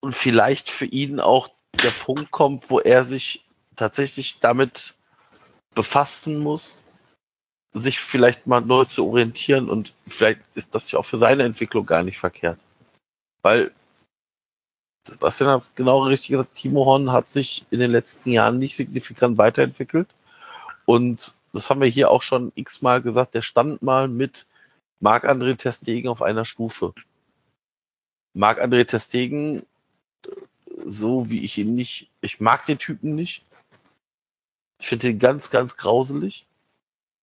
[0.00, 1.48] und vielleicht für ihn auch
[1.82, 3.44] der Punkt kommt, wo er sich
[3.76, 4.94] tatsächlich damit
[5.74, 6.80] befassen muss,
[7.72, 11.86] sich vielleicht mal neu zu orientieren und vielleicht ist das ja auch für seine Entwicklung
[11.86, 12.58] gar nicht verkehrt.
[13.42, 13.72] Weil
[15.06, 19.36] Sebastian hat genau richtig gesagt, Timo Horn hat sich in den letzten Jahren nicht signifikant
[19.38, 20.14] weiterentwickelt.
[20.84, 24.46] Und das haben wir hier auch schon x-mal gesagt, der stand mal mit
[25.02, 26.94] Marc-André Testegen auf einer Stufe.
[28.34, 29.66] Marc-André Testegen,
[30.84, 33.44] so wie ich ihn nicht, ich mag den Typen nicht.
[34.78, 36.46] Ich finde ihn ganz, ganz grauselig.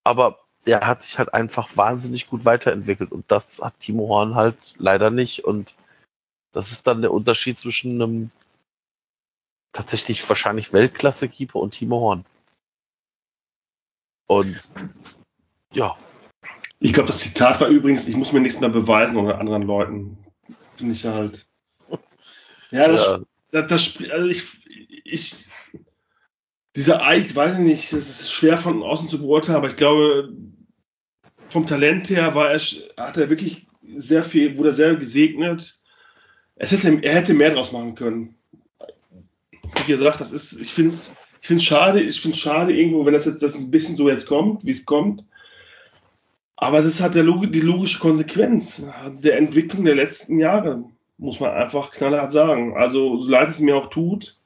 [0.04, 4.76] Aber der hat sich halt einfach wahnsinnig gut weiterentwickelt und das hat Timo Horn halt
[4.78, 5.46] leider nicht.
[5.46, 5.74] Und
[6.52, 8.32] das ist dann der Unterschied zwischen einem
[9.72, 12.26] tatsächlich wahrscheinlich Weltklasse-Keeper und Timo Horn.
[14.28, 14.74] Und
[15.72, 15.98] ja.
[16.80, 20.18] Ich glaube, das Zitat war übrigens, ich muss mir nichts mehr beweisen oder anderen Leuten.
[20.78, 21.46] Finde ich halt.
[22.72, 23.20] Ja, das, ja.
[23.52, 24.44] das, das also ich,
[25.04, 25.46] ich,
[26.76, 30.32] dieser Eich, weiß ich nicht, das ist schwer von außen zu beurteilen, aber ich glaube,
[31.50, 35.80] vom Talent her war er, hat er wirklich sehr viel, wurde er sehr gesegnet
[36.60, 38.36] es hätte, er hätte mehr draus machen können.
[39.76, 41.12] Wie gesagt, das ist, ich finde es
[41.42, 44.26] ich find's schade, ich finde schade irgendwo, wenn das jetzt das ein bisschen so jetzt
[44.26, 45.24] kommt, wie es kommt.
[46.62, 48.82] Aber ist halt der, die logische Konsequenz
[49.24, 50.84] der Entwicklung der letzten Jahre,
[51.18, 52.76] muss man einfach knallhart sagen.
[52.76, 54.38] Also, so leid es mir auch tut,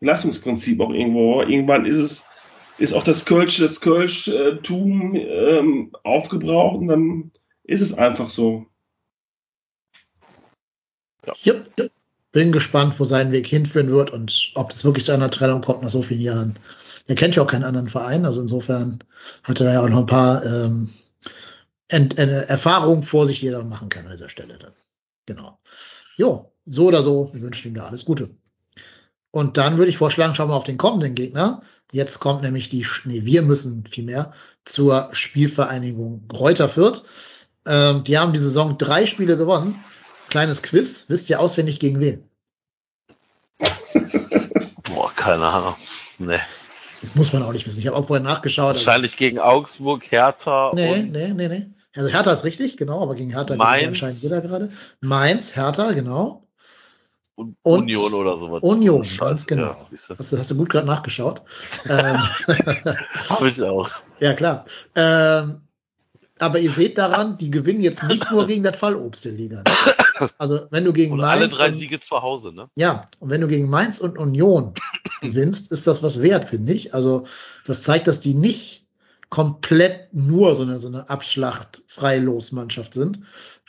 [0.00, 1.42] Leistungsprinzip auch irgendwo.
[1.42, 2.24] Irgendwann ist es,
[2.78, 7.32] ist auch das Kölsch, das Kölsch-Tum ähm, aufgebraucht und dann
[7.64, 8.64] ist es einfach so.
[11.26, 11.34] Ja.
[11.44, 11.92] Yep, yep.
[12.32, 15.82] Bin gespannt, wo sein Weg hinführen wird und ob das wirklich zu einer Trennung kommt
[15.82, 16.58] nach so vielen Jahren.
[17.06, 18.98] Er kennt ja auch keinen anderen Verein, also insofern
[19.42, 20.88] hat er ja auch noch ein paar ähm,
[21.88, 24.72] Ent, äh, Erfahrungen vor sich, die er machen kann an dieser Stelle dann.
[25.26, 25.58] Genau.
[26.16, 28.30] Jo, so oder so, wir wünschen ihm da alles Gute.
[29.30, 31.62] Und dann würde ich vorschlagen, schauen wir auf den kommenden Gegner.
[31.90, 34.32] Jetzt kommt nämlich die, nee, wir müssen vielmehr
[34.64, 37.02] zur Spielvereinigung Reuter Fürth.
[37.66, 39.82] Ähm, die haben die Saison drei Spiele gewonnen.
[40.28, 42.28] Kleines Quiz, wisst ihr auswendig gegen wen?
[44.82, 45.76] Boah, keine Ahnung.
[46.18, 46.40] Nee.
[47.02, 47.80] Das muss man auch nicht wissen.
[47.80, 48.76] Ich habe auch vorher nachgeschaut.
[48.76, 50.70] Wahrscheinlich gegen Augsburg, Hertha.
[50.72, 51.66] Nee, nee, nee, nee.
[51.94, 53.88] Also Hertha ist richtig, genau, aber gegen Hertha Mainz.
[53.88, 54.70] anscheinend jeder gerade.
[55.00, 56.46] Mainz, Hertha, genau.
[57.34, 58.62] Und Union oder sowas.
[58.62, 59.76] Union, Scheiße, ganz genau.
[59.90, 60.16] Ja.
[60.18, 61.42] Hast du, hast du gut gerade nachgeschaut.
[61.88, 62.22] ähm,
[63.28, 63.90] Hab ich auch.
[64.20, 64.64] ja, klar.
[64.94, 65.61] Ähm,
[66.42, 69.62] aber ihr seht daran, die gewinnen jetzt nicht nur gegen das Fallobst der Liga.
[69.62, 70.28] Ne?
[70.38, 72.68] Also wenn du gegen Und Mainz alle drei und, Siege zu Hause, ne?
[72.76, 74.74] ja, und wenn du gegen Mainz und Union
[75.20, 76.94] gewinnst, ist das was wert, finde ich.
[76.94, 77.26] Also
[77.64, 78.86] das zeigt, dass die nicht
[79.30, 83.20] komplett nur so eine, so eine Abschlacht-Freilos-Mannschaft sind.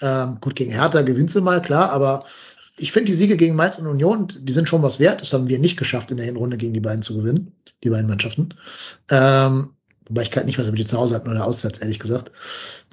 [0.01, 2.25] Ähm, gut, gegen Hertha gewinnst du mal, klar, aber
[2.75, 5.21] ich finde die Siege gegen Mainz und Union, die sind schon was wert.
[5.21, 8.09] Das haben wir nicht geschafft, in der Hinrunde gegen die beiden zu gewinnen, die beiden
[8.09, 8.49] Mannschaften.
[9.09, 9.69] Ähm,
[10.07, 12.31] wobei ich gerade nicht weiß, ob die zu Hause hatten oder auswärts, ehrlich gesagt.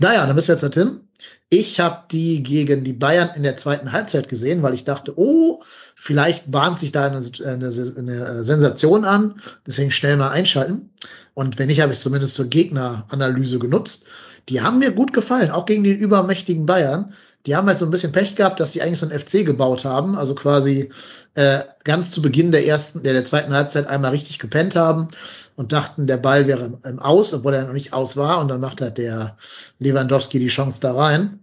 [0.00, 1.00] Naja, dann müssen wir jetzt halt hin.
[1.48, 5.62] Ich habe die gegen die Bayern in der zweiten Halbzeit gesehen, weil ich dachte, oh,
[5.96, 7.66] vielleicht bahnt sich da eine, eine,
[7.98, 9.40] eine Sensation an.
[9.66, 10.90] Deswegen schnell mal einschalten.
[11.34, 14.06] Und wenn nicht, habe ich es zumindest zur Gegneranalyse genutzt.
[14.48, 17.12] Die haben mir gut gefallen, auch gegen die übermächtigen Bayern.
[17.46, 19.84] Die haben halt so ein bisschen Pech gehabt, dass sie eigentlich so ein FC gebaut
[19.84, 20.90] haben, also quasi
[21.34, 25.08] äh, ganz zu Beginn der ersten, der, der zweiten Halbzeit einmal richtig gepennt haben
[25.60, 28.40] und dachten, der Ball wäre im, Aus, obwohl er noch nicht aus war.
[28.40, 29.36] Und dann macht halt der
[29.78, 31.38] Lewandowski die Chance da rein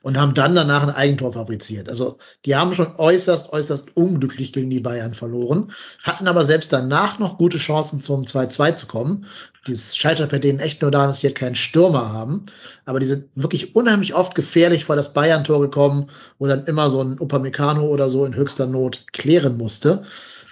[0.00, 1.90] und haben dann danach ein Eigentor fabriziert.
[1.90, 2.16] Also
[2.46, 5.72] die haben schon äußerst, äußerst unglücklich gegen die Bayern verloren,
[6.02, 9.26] hatten aber selbst danach noch gute Chancen zum 2-2 zu kommen.
[9.66, 12.46] Das scheitert bei denen echt nur daran, dass sie halt keinen Stürmer haben.
[12.86, 16.06] Aber die sind wirklich unheimlich oft gefährlich vor das Bayern-Tor gekommen,
[16.38, 20.04] wo dann immer so ein Upamecano oder so in höchster Not klären musste.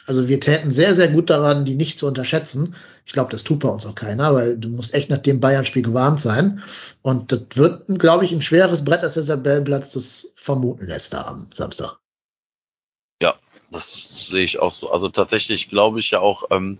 [0.06, 2.74] Also wir täten sehr, sehr gut daran, die nicht zu unterschätzen.
[3.06, 5.82] Ich glaube, das tut bei uns auch keiner, weil du musst echt nach dem Bayern-Spiel
[5.82, 6.62] gewarnt sein.
[7.02, 11.22] Und das wird, glaube ich, ein schweres Brett, als der Tabellenplatz das vermuten lässt da
[11.22, 11.98] am Samstag.
[13.22, 13.34] Ja,
[13.70, 14.90] das sehe ich auch so.
[14.90, 16.78] Also tatsächlich glaube ich ja auch, ähm,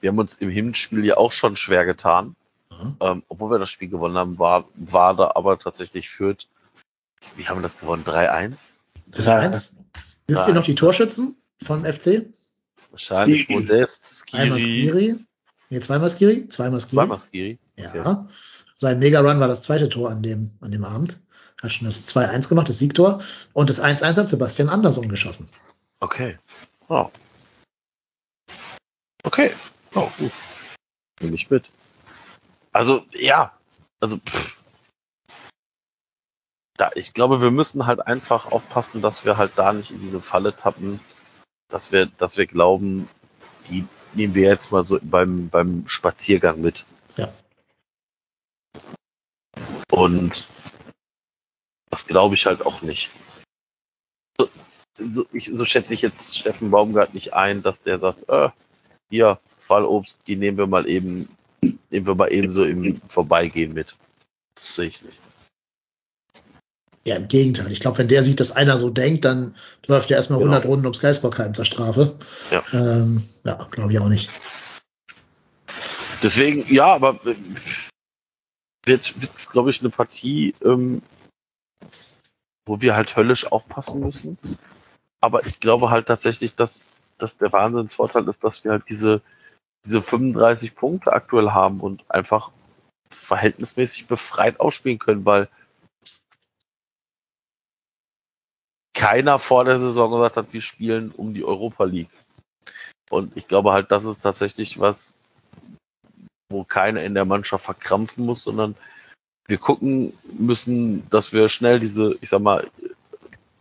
[0.00, 2.36] wir haben uns im Hinspiel ja auch schon schwer getan.
[2.70, 2.96] Mhm.
[3.00, 6.48] Ähm, obwohl wir das Spiel gewonnen haben, war, war da aber tatsächlich führt.
[7.36, 8.04] Wie haben wir das gewonnen?
[8.04, 8.72] 3-1?
[9.12, 9.76] 3-1.
[10.26, 12.26] Wisst ihr noch die Torschützen vom FC?
[12.90, 13.60] Wahrscheinlich Skiri.
[13.60, 15.16] Modest, Einmal Skiri, Skiri.
[15.70, 16.48] Nee, zweimal Skiri?
[16.48, 16.96] Zweimal Skiri.
[16.96, 17.58] zweimal Skiri.
[17.76, 18.28] Ja.
[18.76, 21.20] Sein Mega-Run war das zweite Tor an dem, an dem Abend.
[21.62, 23.22] Hat schon das 2-1 gemacht, das Siegtor.
[23.52, 25.48] Und das 1-1 hat Sebastian Andersson geschossen.
[26.00, 26.38] Okay.
[26.88, 27.10] Oh.
[29.22, 29.52] Okay.
[29.94, 30.32] Oh, gut.
[31.20, 31.68] Nehme ich mit.
[32.72, 33.52] Also, ja.
[34.00, 34.58] Also, pff.
[36.76, 40.22] Da, ich glaube, wir müssen halt einfach aufpassen, dass wir halt da nicht in diese
[40.22, 41.00] Falle tappen,
[41.70, 43.08] dass wir, dass wir glauben,
[43.68, 46.84] die nehmen wir jetzt mal so beim, beim Spaziergang mit.
[47.16, 47.32] Ja.
[49.90, 50.46] Und
[51.90, 53.10] das glaube ich halt auch nicht.
[54.38, 54.48] So,
[54.98, 58.50] so, ich, so schätze ich jetzt Steffen Baumgart nicht ein, dass der sagt, äh,
[59.08, 61.28] hier, Fallobst, die nehmen wir mal eben,
[61.62, 63.96] nehmen wir mal eben so im Vorbeigehen mit.
[64.54, 65.18] Das sehe ich nicht.
[67.06, 67.72] Ja, im Gegenteil.
[67.72, 69.56] Ich glaube, wenn der sieht, dass einer so denkt, dann
[69.86, 70.52] läuft er erstmal Genau.
[70.52, 72.18] 100 Runden ums Geisbockheim zur Strafe.
[72.50, 72.62] Ja.
[72.72, 74.28] Ähm, ja, glaube ich auch nicht.
[76.22, 77.34] Deswegen, ja, aber äh,
[78.84, 81.00] wird, wird glaube ich, eine Partie, ähm,
[82.66, 84.36] wo wir halt höllisch aufpassen müssen.
[85.20, 86.84] Aber ich glaube halt tatsächlich, dass,
[87.16, 89.22] dass der Wahnsinnsvorteil ist, dass wir halt diese,
[89.86, 92.52] diese 35 Punkte aktuell haben und einfach
[93.10, 95.48] verhältnismäßig befreit ausspielen können, weil
[99.00, 102.10] keiner vor der Saison gesagt hat, wir spielen um die Europa League.
[103.08, 105.16] Und ich glaube halt, das ist tatsächlich was,
[106.50, 108.76] wo keiner in der Mannschaft verkrampfen muss, sondern
[109.48, 112.70] wir gucken müssen, dass wir schnell diese, ich sag mal,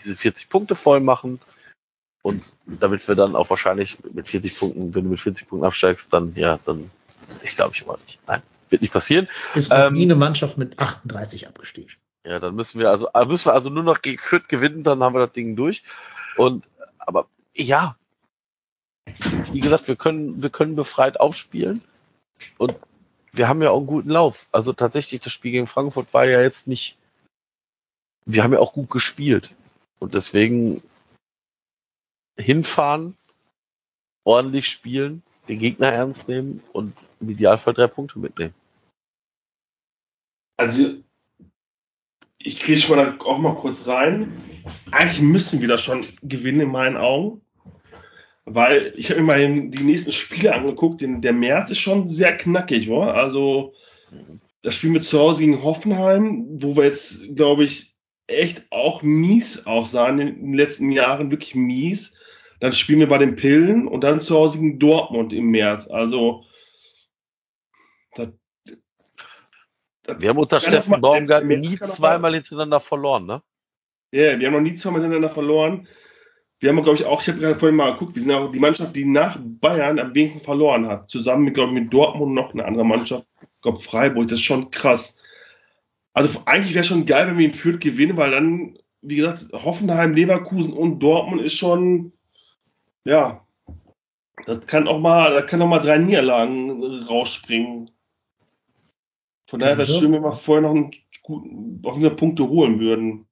[0.03, 1.39] diese 40 Punkte voll machen.
[2.21, 6.13] Und damit wir dann auch wahrscheinlich mit 40 Punkten, wenn du mit 40 Punkten absteigst,
[6.13, 6.91] dann, ja, dann,
[7.43, 8.19] ich glaube ich mal nicht.
[8.27, 9.29] Nein, wird nicht passieren.
[9.55, 11.93] Ist Ähm, nie eine Mannschaft mit 38 abgestiegen.
[12.29, 15.01] Ja, dann müssen wir also, äh, müssen wir also nur noch gegen Fürth gewinnen, dann
[15.01, 15.81] haben wir das Ding durch.
[16.37, 16.69] Und,
[16.99, 17.97] aber, ja,
[19.51, 21.81] wie gesagt, wir können, wir können befreit aufspielen
[22.59, 22.75] und
[23.31, 24.45] wir haben ja auch einen guten Lauf.
[24.51, 26.99] Also tatsächlich, das Spiel gegen Frankfurt war ja jetzt nicht,
[28.25, 29.55] wir haben ja auch gut gespielt.
[29.97, 30.83] Und deswegen
[32.37, 33.17] hinfahren,
[34.23, 38.53] ordentlich spielen, den Gegner ernst nehmen und im Idealfall drei Punkte mitnehmen.
[40.57, 41.01] Also,
[42.39, 44.41] ich kriege schon mal auch mal kurz rein.
[44.91, 47.41] Eigentlich müssen wir das schon gewinnen in meinen Augen.
[48.45, 51.01] Weil ich habe mir mal die nächsten Spiele angeguckt.
[51.01, 53.13] Der März ist schon sehr knackig, war.
[53.13, 53.73] Also
[54.63, 57.93] das Spiel mit zu Hause gegen Hoffenheim, wo wir jetzt, glaube ich,
[58.27, 62.15] echt auch mies aussahen in den letzten Jahren, wirklich mies.
[62.59, 65.87] Dann spielen wir bei den Pillen und dann zu Hause gegen Dortmund im März.
[65.87, 66.45] Also
[68.15, 68.29] das,
[68.65, 68.77] das
[70.17, 73.41] wir haben unter Steffen Baumgart nie zweimal hintereinander verloren, ne?
[74.11, 75.87] Ja, yeah, wir haben noch nie zweimal hintereinander verloren.
[76.59, 78.59] Wir haben, glaube ich, auch, ich habe gerade vorhin mal geguckt, wir sind auch die
[78.59, 81.09] Mannschaft, die nach Bayern am wenigsten verloren hat.
[81.09, 83.25] Zusammen mit, glaube ich, mit Dortmund noch eine andere Mannschaft.
[83.41, 85.21] Ich glaube, Freiburg, das ist schon krass.
[86.13, 90.13] Also eigentlich wäre schon geil, wenn wir ihn Fürth gewinnen, weil dann, wie gesagt, Hoffenheim,
[90.13, 92.11] Leverkusen und Dortmund ist schon,
[93.05, 93.45] ja,
[94.45, 97.91] das kann auch mal, da kann auch mal drei Niederlagen rausspringen.
[99.49, 100.91] Von daher wäre es schön, wenn wir vorher noch einen
[101.23, 103.25] guten, auf jeden Punkte holen würden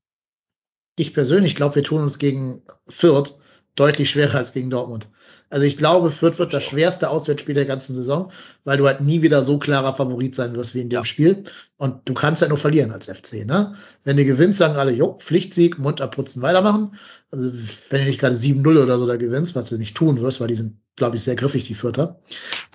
[0.97, 3.39] ich persönlich glaube, wir tun uns gegen Fürth
[3.75, 5.07] deutlich schwerer als gegen Dortmund.
[5.49, 8.31] Also ich glaube, Fürth wird das schwerste Auswärtsspiel der ganzen Saison,
[8.65, 11.05] weil du halt nie wieder so klarer Favorit sein wirst wie in dem ja.
[11.05, 11.43] Spiel.
[11.77, 13.75] Und du kannst halt nur verlieren als FC, ne?
[14.03, 16.95] Wenn du gewinnst, sagen alle, jo, Pflichtsieg, Mund abputzen, weitermachen.
[17.31, 17.51] Also
[17.89, 20.47] wenn du nicht gerade 7-0 oder so da gewinnst, was du nicht tun wirst, weil
[20.47, 22.19] die sind, glaube ich, sehr griffig, die Fürther.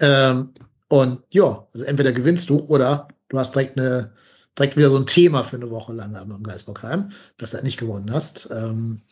[0.01, 0.51] Ähm,
[0.89, 4.13] und ja, also entweder gewinnst du oder du hast direkt eine
[4.59, 7.79] direkt wieder so ein Thema für eine Woche lang am Geisbockheim, dass du halt nicht
[7.79, 8.49] gewonnen hast.
[8.53, 9.03] Ähm,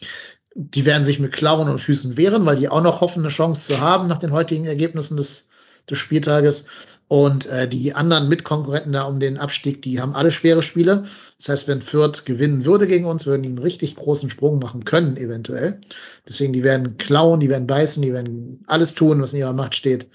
[0.55, 3.67] die werden sich mit Klauen und Füßen wehren, weil die auch noch hoffen, eine Chance
[3.67, 5.47] zu haben nach den heutigen Ergebnissen des,
[5.89, 6.67] des Spieltages.
[7.09, 11.05] Und äh, die anderen Mitkonkurrenten da um den Abstieg, die haben alle schwere Spiele.
[11.39, 14.85] Das heißt, wenn Fürth gewinnen würde gegen uns, würden die einen richtig großen Sprung machen
[14.85, 15.81] können, eventuell.
[16.29, 19.75] Deswegen, die werden klauen, die werden beißen, die werden alles tun, was in ihrer Macht
[19.75, 20.09] steht,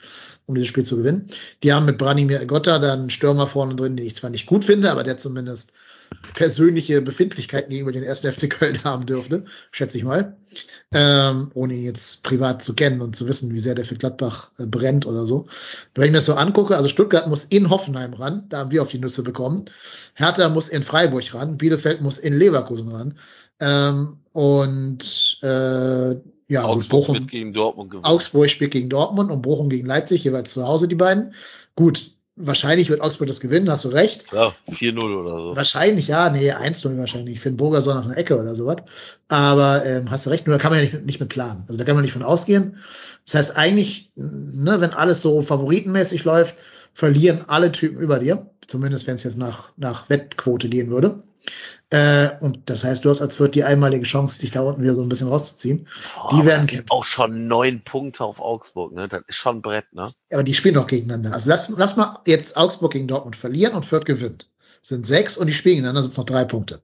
[0.45, 1.27] um dieses Spiel zu gewinnen.
[1.63, 4.65] Die haben mit Branimir Gotta dann einen Stürmer vorne drin, den ich zwar nicht gut
[4.65, 5.73] finde, aber der zumindest
[6.33, 10.37] persönliche Befindlichkeiten gegenüber den ersten FC Köln haben dürfte, schätze ich mal.
[10.93, 14.51] Ähm, ohne ihn jetzt privat zu kennen und zu wissen, wie sehr der für Gladbach
[14.57, 15.47] äh, brennt oder so.
[15.93, 18.81] Wenn ich mir das so angucke, also Stuttgart muss in Hoffenheim ran, da haben wir
[18.81, 19.65] auf die Nüsse bekommen.
[20.13, 23.17] Hertha muss in Freiburg ran, Bielefeld muss in Leverkusen ran.
[23.59, 26.15] Ähm, und äh,
[26.47, 28.05] ja, Augsburg Bochum, spielt gegen Dortmund gewonnen.
[28.05, 31.33] Augsburg spielt gegen Dortmund und Bochum gegen Leipzig, jeweils zu Hause die beiden.
[31.75, 34.25] Gut, wahrscheinlich wird Augsburg das gewinnen, hast du recht.
[34.31, 35.55] Ja, 4-0 oder so.
[35.55, 37.39] Wahrscheinlich, ja, nee, 1-0 wahrscheinlich.
[37.39, 38.77] Finn Burgerson nach einer Ecke oder sowas.
[39.27, 41.63] Aber ähm, hast du recht, nur da kann man ja nicht, nicht mit planen.
[41.67, 42.77] Also da kann man nicht von ausgehen.
[43.25, 46.55] Das heißt eigentlich, ne, wenn alles so favoritenmäßig läuft,
[46.93, 48.49] verlieren alle Typen über dir.
[48.67, 51.23] Zumindest wenn es jetzt nach, nach Wettquote gehen würde.
[51.91, 54.95] Äh, und das heißt, du hast als Wirt die einmalige Chance, dich da unten wieder
[54.95, 55.87] so ein bisschen rauszuziehen.
[56.15, 56.89] Boah, die werden kämpfen.
[56.89, 59.07] Auch schon neun Punkte auf Augsburg, ne?
[59.07, 60.11] Das ist schon ein Brett, ne?
[60.31, 61.33] Aber die spielen doch gegeneinander.
[61.33, 64.49] Also lass, lass mal jetzt Augsburg gegen Dortmund verlieren und Fürth gewinnt.
[64.79, 66.81] Das sind sechs und die spielen gegeneinander, sind noch drei Punkte.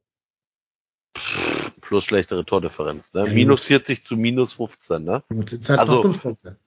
[1.82, 3.26] Plus schlechtere Tordifferenz, ne?
[3.26, 5.24] Ja, minus 40 zu minus 15, ne?
[5.30, 6.58] Gut, sind halt also, noch fünf Punkte.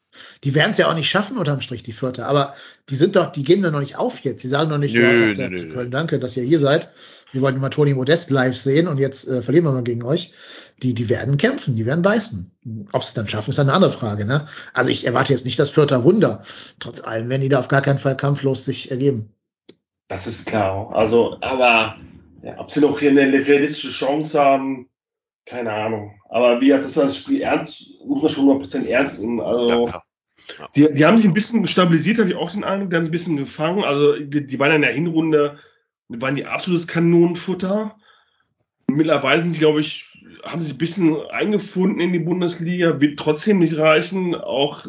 [0.42, 2.26] Die werden es ja auch nicht schaffen unterm Strich, die Vierte.
[2.26, 2.54] Aber
[2.88, 4.42] die sind doch, die geben da noch nicht auf jetzt.
[4.42, 6.90] Die sagen noch nicht, nö, ja, nö, nö, Köln, danke, dass ihr hier seid
[7.34, 10.32] wir wollten mal Toni Modest live sehen und jetzt äh, verlieren wir mal gegen euch.
[10.82, 12.52] Die, die werden kämpfen, die werden beißen.
[12.92, 14.24] Ob sie es dann schaffen, ist eine andere Frage.
[14.24, 14.46] Ne?
[14.72, 16.42] Also ich erwarte jetzt nicht das vierte Wunder.
[16.78, 19.34] Trotz allem werden die da auf gar keinen Fall kampflos sich ergeben.
[20.08, 20.92] Das ist klar.
[20.94, 21.96] Also, aber
[22.42, 24.88] ja, ob sie noch hier eine realistische Chance haben,
[25.44, 26.14] keine Ahnung.
[26.28, 29.40] Aber wie hat das das Spiel ernst, muss man schon 100% ernst nehmen.
[29.40, 30.02] Also, ja,
[30.76, 33.10] die, die haben sich ein bisschen stabilisiert, habe ich auch den Eindruck, die haben sich
[33.10, 33.82] ein bisschen gefangen.
[33.82, 35.58] Also, die, die waren in der Hinrunde
[36.08, 37.96] waren die absolutes Kanonenfutter.
[38.88, 40.06] Mittlerweile sind die, glaube ich,
[40.44, 44.34] haben sich ein bisschen eingefunden in die Bundesliga, wird trotzdem nicht reichen.
[44.34, 44.86] Auch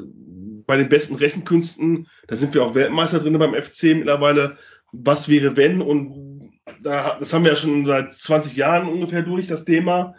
[0.68, 4.58] bei den besten Rechenkünsten, da sind wir auch Weltmeister drin beim FC mittlerweile.
[4.92, 5.82] Was wäre wenn?
[5.82, 6.52] Und
[6.82, 10.16] da, das haben wir ja schon seit 20 Jahren ungefähr durch, das Thema,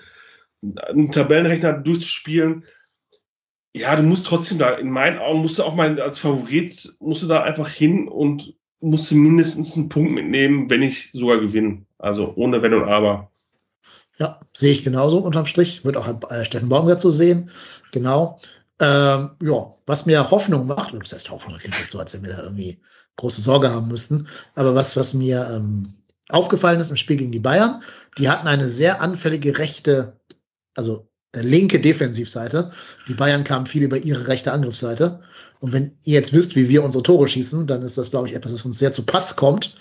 [0.88, 2.64] einen Tabellenrechner durchzuspielen.
[3.74, 7.22] Ja, du musst trotzdem da, in meinen Augen musst du auch mal als Favorit, musst
[7.22, 11.86] du da einfach hin und musste mindestens einen Punkt mitnehmen, wenn ich sogar gewinne.
[11.98, 13.30] Also ohne Wenn und Aber.
[14.18, 15.84] Ja, sehe ich genauso unterm Strich.
[15.84, 17.50] Wird auch äh, Steffen Baumgart so sehen.
[17.92, 18.38] Genau.
[18.80, 22.34] Ähm, ja, was mir Hoffnung macht, das heißt Hoffnung, klingt jetzt so, als wenn wir
[22.34, 22.78] da irgendwie
[23.16, 25.94] große Sorge haben müssten, aber was, was mir ähm,
[26.28, 27.82] aufgefallen ist im Spiel gegen die Bayern,
[28.18, 30.20] die hatten eine sehr anfällige rechte,
[30.74, 31.08] also
[31.42, 32.70] linke Defensivseite.
[33.08, 35.20] Die Bayern kamen viel über ihre rechte Angriffsseite.
[35.60, 38.34] Und wenn ihr jetzt wisst, wie wir unsere Tore schießen, dann ist das, glaube ich,
[38.34, 39.74] etwas, was uns sehr zu Pass kommt,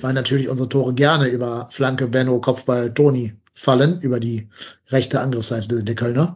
[0.00, 4.48] weil natürlich unsere Tore gerne über Flanke, Benno, Kopfball, Toni fallen, über die
[4.88, 6.34] rechte Angriffsseite der Kölner.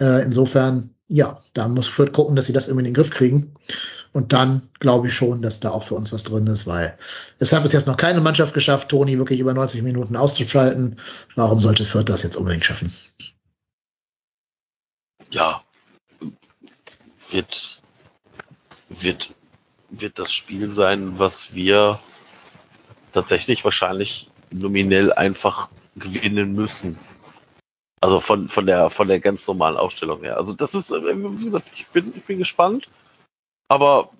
[0.00, 3.54] Äh, insofern, ja, da muss Fürth gucken, dass sie das irgendwie in den Griff kriegen.
[4.12, 6.96] Und dann glaube ich schon, dass da auch für uns was drin ist, weil
[7.40, 11.00] es hat bis jetzt noch keine Mannschaft geschafft, Toni wirklich über 90 Minuten auszuschalten.
[11.34, 12.92] Warum sollte Fürth das jetzt unbedingt schaffen?
[15.34, 15.64] Ja,
[17.30, 17.82] wird,
[18.88, 19.34] wird,
[19.90, 21.98] wird das Spiel sein, was wir
[23.12, 26.96] tatsächlich wahrscheinlich nominell einfach gewinnen müssen.
[28.00, 30.36] Also von, von der, von der ganz normalen Aufstellung her.
[30.36, 32.88] Also das ist, wie gesagt, ich bin, ich bin gespannt.
[33.66, 34.10] Aber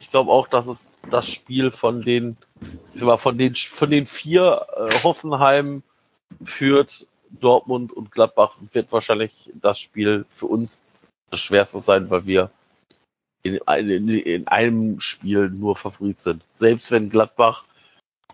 [0.00, 2.36] ich glaube auch, dass es das Spiel von den,
[2.94, 5.82] ich sag mal, von den, von den vier äh, Hoffenheim
[6.44, 10.80] führt, Dortmund und Gladbach wird wahrscheinlich das Spiel für uns
[11.30, 12.50] das schwerste sein, weil wir
[13.42, 16.44] in, in, in einem Spiel nur Favorit sind.
[16.56, 17.64] Selbst wenn Gladbach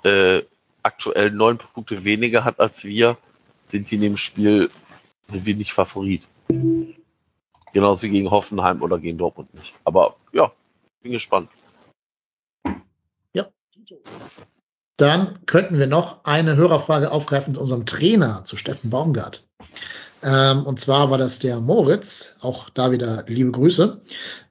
[0.02, 0.42] äh,
[0.82, 3.16] aktuell neun Punkte weniger hat als wir,
[3.68, 4.70] sind die in dem Spiel
[5.28, 6.28] sind wir nicht Favorit.
[7.72, 9.74] Genauso wie gegen Hoffenheim oder gegen Dortmund nicht.
[9.84, 10.52] Aber ja,
[11.02, 11.50] bin gespannt.
[13.32, 13.48] Ja.
[14.96, 19.44] Dann könnten wir noch eine Hörerfrage aufgreifen zu unserem Trainer, zu Steffen Baumgart.
[20.22, 24.00] Ähm, und zwar war das der Moritz, auch da wieder liebe Grüße.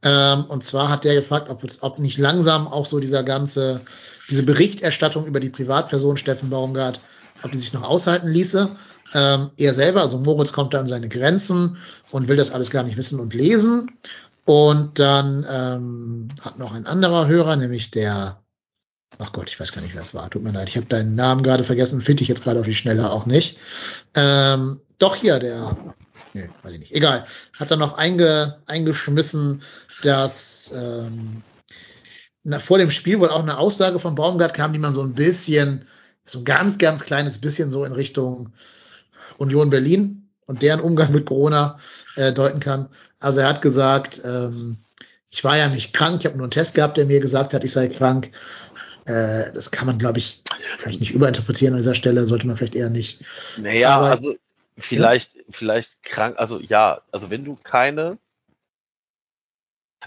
[0.04, 3.82] Ähm, und zwar hat der gefragt, ob, ob nicht langsam auch so dieser ganze,
[4.30, 7.00] diese Berichterstattung über die Privatperson Steffen Baumgart,
[7.42, 8.76] ob die sich noch aushalten ließe
[9.14, 11.78] ähm, er selber, also Moritz kommt da an seine Grenzen
[12.12, 13.92] und will das alles gar nicht wissen und lesen.
[14.46, 18.43] Und dann ähm, hat noch ein anderer Hörer, nämlich der,
[19.20, 21.16] ach Gott, ich weiß gar nicht, wer es war, tut mir leid, ich habe deinen
[21.16, 23.58] Namen gerade vergessen, finde ich jetzt gerade auf die Schnelle auch nicht.
[24.16, 25.78] Ähm, doch hier, der,
[26.34, 29.62] nee, weiß ich nicht, egal, hat dann noch einge, eingeschmissen,
[30.02, 31.44] dass ähm,
[32.44, 35.14] na, vor dem Spiel wohl auch eine Aussage von Baumgart kam, die man so ein
[35.14, 35.86] bisschen,
[36.26, 38.54] so ein ganz, ganz kleines bisschen so in Richtung
[39.38, 41.78] Union Berlin und deren Umgang mit Corona
[42.16, 42.90] äh, deuten kann.
[43.20, 44.78] Also er hat gesagt, ähm,
[45.30, 47.64] ich war ja nicht krank, ich habe nur einen Test gehabt, der mir gesagt hat,
[47.64, 48.32] ich sei krank.
[49.06, 50.44] Äh, das kann man, glaube ich,
[50.78, 53.22] vielleicht nicht überinterpretieren an dieser Stelle, sollte man vielleicht eher nicht.
[53.58, 54.36] Naja, Aber, also
[54.78, 55.42] vielleicht, ja?
[55.50, 58.18] vielleicht krank, also ja, also wenn du keine,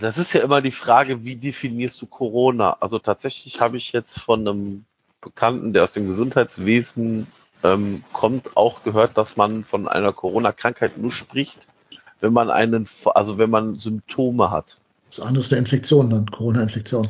[0.01, 2.77] das ist ja immer die Frage, wie definierst du Corona?
[2.81, 4.85] Also tatsächlich habe ich jetzt von einem
[5.21, 7.27] Bekannten, der aus dem Gesundheitswesen
[7.63, 11.69] ähm, kommt, auch gehört, dass man von einer Corona-Krankheit nur spricht,
[12.21, 14.79] wenn man einen, also wenn man Symptome hat.
[15.11, 17.09] Das andere ist eine Infektion dann, Corona-Infektion.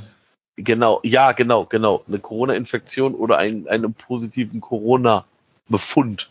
[0.56, 2.02] Genau, ja, genau, genau.
[2.08, 6.30] Eine Corona-Infektion oder ein, einen positiven Corona-Befund.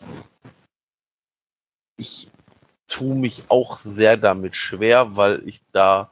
[1.96, 2.28] Ich
[2.88, 6.10] tue mich auch sehr damit schwer, weil ich da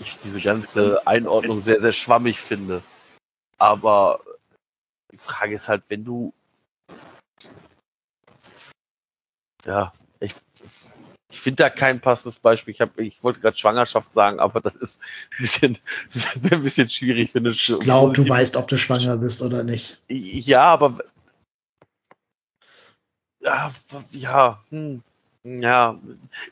[0.00, 2.82] ich diese ganze Einordnung sehr, sehr schwammig finde.
[3.58, 4.20] Aber
[5.12, 6.32] die Frage ist halt, wenn du
[9.64, 10.34] ja, ich,
[11.34, 12.72] ich finde da kein passendes Beispiel.
[12.72, 15.00] Ich, hab, ich wollte gerade Schwangerschaft sagen, aber das ist
[15.32, 15.78] ein bisschen,
[16.50, 17.32] ein bisschen schwierig.
[17.32, 20.00] Finde ich glaube, du weißt, ob du schwanger bist oder nicht.
[20.08, 20.98] Ja, aber
[23.40, 23.74] ja,
[24.12, 25.02] ja, hm,
[25.42, 25.98] ja.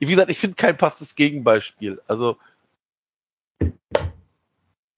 [0.01, 2.03] Wie gesagt, ich finde kein passendes Gegenbeispiel.
[2.09, 2.37] Also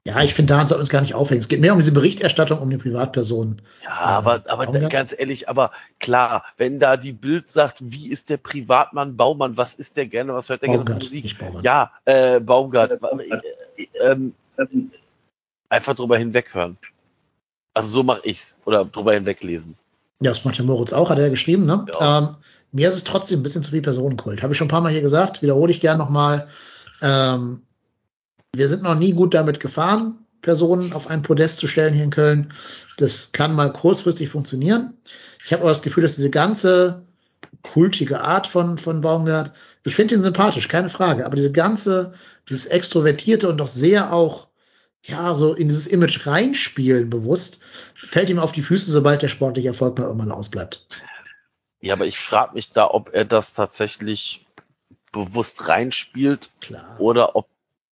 [0.07, 1.41] ja, ich finde, daran sollten wir uns gar nicht aufhängen.
[1.41, 3.63] Es geht mehr um diese Berichterstattung um die Privatperson.
[3.85, 8.29] Ja, aber, äh, aber ganz ehrlich, aber klar, wenn da die Bild sagt, wie ist
[8.29, 11.65] der Privatmann Baumann, was ist der gerne, was hört der Baumgart, gerne für Musik?
[11.65, 12.93] Ja, äh, Baumgart.
[12.93, 14.35] Äh, ähm,
[15.71, 16.77] einfach drüber hinweghören.
[17.73, 18.57] Also so mache ich's.
[18.67, 19.75] Oder drüber hinweglesen.
[20.21, 21.87] Ja, das macht der Moritz auch, hat er geschrieben, ne?
[21.99, 22.19] Ja.
[22.19, 22.37] Ähm,
[22.73, 24.43] mir ist es trotzdem ein bisschen zu viel Personenkult.
[24.43, 26.49] Habe ich schon ein paar Mal hier gesagt, wiederhole ich gern nochmal.
[27.01, 27.63] Ähm,
[28.57, 32.11] wir sind noch nie gut damit gefahren, Personen auf ein Podest zu stellen hier in
[32.11, 32.53] Köln.
[32.97, 34.95] Das kann mal kurzfristig funktionieren.
[35.45, 37.05] Ich habe aber das Gefühl, dass diese ganze
[37.63, 39.53] kultige Art von, von Baumgart,
[39.85, 42.15] ich finde ihn sympathisch, keine Frage, aber diese ganze,
[42.49, 44.49] dieses extrovertierte und doch sehr auch,
[45.03, 47.61] ja, so in dieses Image reinspielen bewusst,
[48.07, 50.87] fällt ihm auf die Füße, sobald der sportliche Erfolg mal irgendwann ausbleibt.
[51.81, 54.47] Ja, aber ich frage mich da, ob er das tatsächlich
[55.13, 56.99] bewusst reinspielt Klar.
[56.99, 57.49] oder ob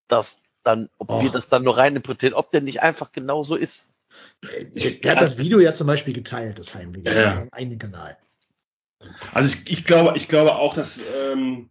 [0.07, 1.23] das dann, ob Och.
[1.23, 3.87] wir das dann nur rein interpretieren, ob der nicht einfach genau so ist.
[4.41, 7.27] Der hat das Video ja zum Beispiel geteilt, das Heimvideo, ja.
[7.27, 8.17] auf seinem eigenen Kanal.
[9.33, 11.69] Also ich, ich, glaube, ich glaube auch, dass ähm,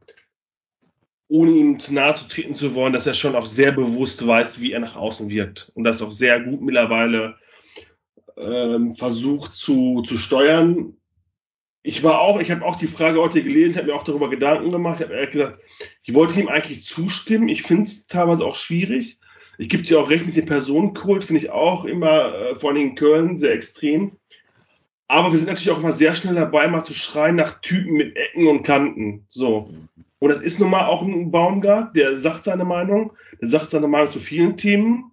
[1.29, 4.61] ohne ihm zu nahe zu treten zu wollen, dass er schon auch sehr bewusst weiß,
[4.61, 7.37] wie er nach außen wirkt und das auch sehr gut mittlerweile
[8.37, 10.97] ähm, versucht zu, zu steuern.
[11.83, 14.71] Ich war auch, ich habe auch die Frage heute gelesen, habe mir auch darüber Gedanken
[14.71, 15.01] gemacht.
[15.01, 15.61] Ich habe ehrlich gesagt,
[16.05, 17.49] ich wollte ihm eigentlich zustimmen.
[17.49, 19.19] Ich finde es teilweise auch schwierig.
[19.59, 22.83] Ich gebe dir auch recht mit dem Personenkult, finde ich auch immer, äh, vor allem
[22.83, 24.13] in Köln, sehr extrem.
[25.09, 28.17] Aber wir sind natürlich auch immer sehr schnell dabei, mal zu schreien nach Typen mit
[28.17, 29.27] Ecken und Kanten.
[29.29, 29.69] So.
[30.21, 33.89] Und das ist nun mal auch ein Baumgart, der sagt seine Meinung, der sagt seine
[33.89, 35.13] Meinung zu vielen Themen.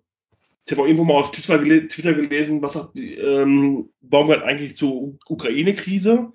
[0.65, 4.77] Ich habe auch irgendwo mal auf Twitter, gele Twitter gelesen, was sagt ähm, Baumgart eigentlich
[4.77, 6.31] zur Ukraine-Krise,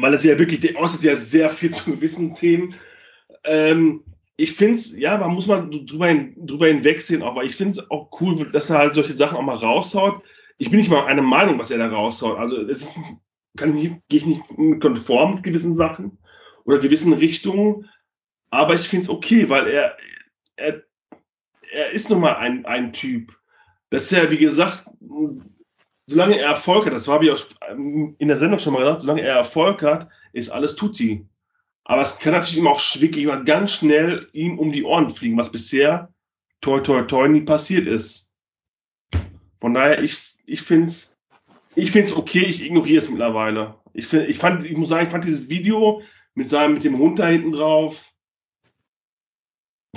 [0.00, 2.74] weil es ja wirklich, der äußert ja sehr viel zu gewissen Themen.
[3.44, 4.04] Ähm,
[4.36, 7.90] ich finde es, ja, man muss mal drüber, hin, drüber hinwegsehen, aber ich finde es
[7.90, 10.22] auch cool, dass er halt solche Sachen auch mal raushaut.
[10.58, 12.38] Ich bin nicht mal einer Meinung, was er da raushaut.
[12.38, 12.96] Also es ist,
[13.56, 14.42] kann ich nicht, gehe ich nicht
[14.80, 16.18] konform mit gewissen Sachen
[16.64, 17.88] oder gewissen Richtungen,
[18.50, 19.96] aber ich finde es okay, weil er,
[20.56, 20.82] er,
[21.72, 23.36] er ist nun mal ein, ein Typ.
[23.90, 24.84] Das ist ja, wie gesagt,
[26.06, 27.44] solange er Erfolg hat, das habe ich auch
[27.76, 31.26] in der Sendung schon mal gesagt, solange er Erfolg hat, ist alles Tutti.
[31.84, 35.52] Aber es kann natürlich immer auch wirklich ganz schnell ihm um die Ohren fliegen, was
[35.52, 36.12] bisher
[36.60, 38.32] toi toi toi nie passiert ist.
[39.60, 41.16] Von daher, ich, ich finde es
[41.76, 43.74] ich find's okay, ich ignoriere es mittlerweile.
[43.92, 46.02] Ich, find, ich, fand, ich muss sagen, ich fand dieses Video
[46.34, 48.12] mit, seinem, mit dem Hund da hinten drauf,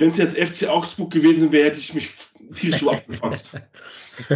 [0.00, 2.10] wenn es jetzt FC Augsburg gewesen wäre, hätte ich mich
[2.54, 3.46] tierisch abgefasst.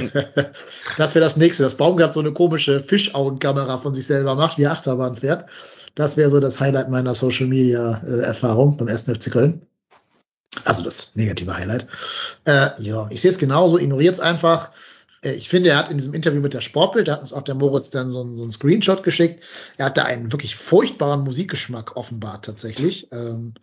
[0.97, 4.67] das wäre das nächste, dass Baumgart so eine komische Fischaugenkamera von sich selber macht, wie
[4.67, 5.47] Achterbahn fährt.
[5.95, 9.05] Das wäre so das Highlight meiner Social Media äh, Erfahrung beim 1.
[9.05, 9.67] FC Köln.
[10.65, 11.87] Also das negative Highlight.
[12.45, 14.73] Äh, ja, ich sehe es genauso, ignoriert es einfach.
[15.23, 17.43] Äh, ich finde, er hat in diesem Interview mit der Sportbild, da hat uns auch
[17.43, 19.43] der Moritz dann so, ein, so einen Screenshot geschickt.
[19.77, 23.09] Er hat da einen wirklich furchtbaren Musikgeschmack offenbart tatsächlich.
[23.13, 23.55] Ähm,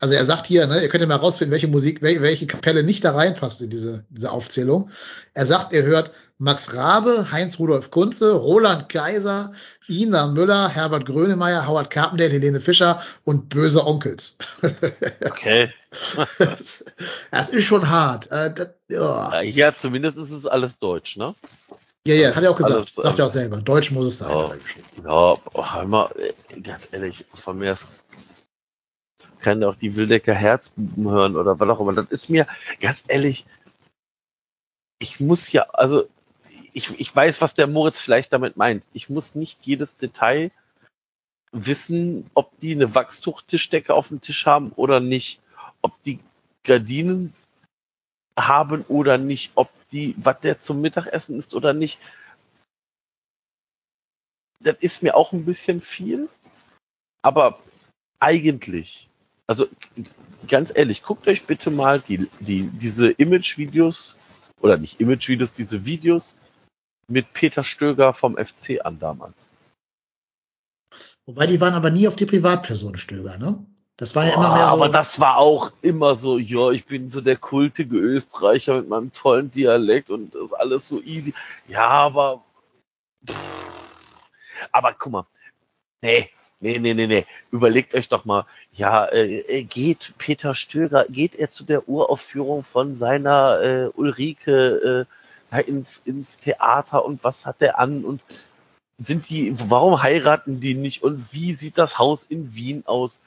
[0.00, 3.04] also er sagt hier, ne, ihr könnt ja mal rausfinden, welche Musik, welche, Kapelle nicht
[3.04, 4.90] da reinpasst in diese, diese Aufzählung.
[5.34, 9.52] Er sagt, er hört Max Rabe, Heinz Rudolf Kunze, Roland Kaiser,
[9.88, 14.36] Ina Müller, Herbert Grönemeyer, Howard Carpendale, Helene Fischer und böse Onkels.
[15.22, 15.70] Okay.
[16.38, 18.30] das, ist schon hart.
[18.30, 19.42] Äh, das, ja.
[19.42, 21.34] ja, zumindest ist es alles Deutsch, ne?
[22.06, 22.76] Ja, ja, hat er auch gesagt.
[22.76, 23.56] Alles, Sagt er auch selber.
[23.58, 24.30] Deutsch muss es sein.
[24.30, 26.10] Ja, ja oh, immer,
[26.62, 27.88] ganz ehrlich, von mir ist
[29.40, 31.94] kann auch die Wildecker Herzbuben hören oder was auch immer.
[31.94, 32.46] Das ist mir,
[32.80, 33.46] ganz ehrlich,
[34.98, 36.08] ich muss ja, also
[36.72, 38.84] ich, ich weiß, was der Moritz vielleicht damit meint.
[38.92, 40.50] Ich muss nicht jedes Detail
[41.52, 45.40] wissen, ob die eine Wachstuchtischdecke auf dem Tisch haben oder nicht,
[45.82, 46.20] ob die
[46.62, 47.34] Gardinen
[48.38, 51.98] haben oder nicht, ob die, was der zum Mittagessen ist oder nicht.
[54.60, 56.28] Das ist mir auch ein bisschen viel,
[57.22, 57.60] aber
[58.20, 59.09] eigentlich
[59.50, 59.66] also
[60.46, 64.20] ganz ehrlich, guckt euch bitte mal die, die, diese Image-Videos,
[64.60, 66.38] oder nicht Image-Videos, diese Videos
[67.08, 69.50] mit Peter Stöger vom FC an damals.
[71.26, 73.66] Wobei die waren aber nie auf die Privatperson Stöger, ne?
[73.96, 74.66] Das war ja immer oh, mehr.
[74.66, 78.88] So aber das war auch immer so, ja, ich bin so der kultige Österreicher mit
[78.88, 81.34] meinem tollen Dialekt und das ist alles so easy.
[81.66, 82.44] Ja, aber.
[83.28, 84.30] Pff,
[84.70, 85.26] aber guck mal.
[86.02, 86.30] Nee,
[86.62, 87.26] Nee, nee, nee, nee.
[87.50, 92.64] Überlegt euch doch mal, ja, äh, äh, geht Peter Stöger, geht er zu der Uraufführung
[92.64, 95.06] von seiner äh, Ulrike
[95.50, 98.22] äh, ins, ins Theater und was hat er an und
[98.98, 103.22] sind die, warum heiraten die nicht und wie sieht das Haus in Wien aus?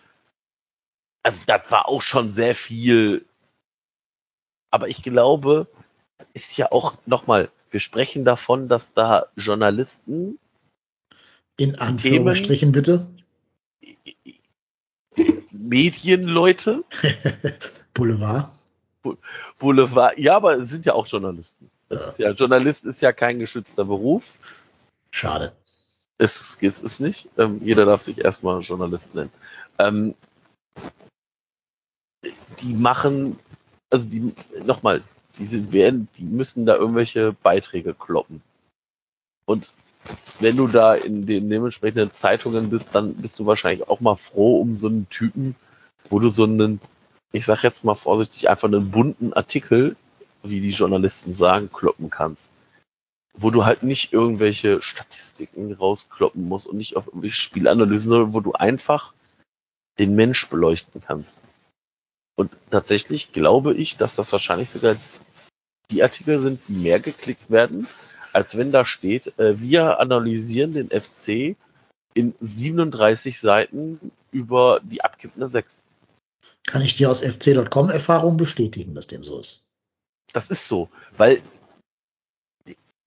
[1.23, 3.25] Also das war auch schon sehr viel.
[4.69, 5.67] Aber ich glaube,
[6.33, 10.37] ist ja auch nochmal, wir sprechen davon, dass da Journalisten
[11.57, 13.07] in Anführungsstrichen bitte
[15.51, 16.83] Medienleute.
[17.93, 18.49] Boulevard.
[19.59, 21.69] Boulevard, ja, aber es sind ja auch Journalisten.
[21.89, 24.37] Ist ja, Journalist ist ja kein geschützter Beruf.
[25.11, 25.53] Schade.
[26.17, 27.29] Es, es ist nicht.
[27.37, 29.31] Ähm, jeder darf sich erstmal Journalist nennen.
[29.77, 30.15] Ähm,
[32.61, 33.39] die machen,
[33.89, 35.03] also die, nochmal,
[35.37, 38.41] die sind, werden, die müssen da irgendwelche Beiträge kloppen.
[39.45, 39.73] Und
[40.39, 44.59] wenn du da in den dementsprechenden Zeitungen bist, dann bist du wahrscheinlich auch mal froh
[44.59, 45.55] um so einen Typen,
[46.09, 46.81] wo du so einen,
[47.31, 49.95] ich sag jetzt mal vorsichtig, einfach einen bunten Artikel,
[50.43, 52.51] wie die Journalisten sagen, kloppen kannst.
[53.33, 58.41] Wo du halt nicht irgendwelche Statistiken rauskloppen musst und nicht auf irgendwelche Spielanalysen, sondern wo
[58.41, 59.13] du einfach
[59.99, 61.41] den Mensch beleuchten kannst.
[62.35, 64.95] Und tatsächlich glaube ich, dass das wahrscheinlich sogar
[65.91, 67.87] die Artikel sind, die mehr geklickt werden,
[68.33, 71.55] als wenn da steht, äh, wir analysieren den FC
[72.13, 75.85] in 37 Seiten über die abkippende 6.
[76.65, 79.67] Kann ich dir aus fc.com Erfahrung bestätigen, dass dem so ist?
[80.31, 81.41] Das ist so, weil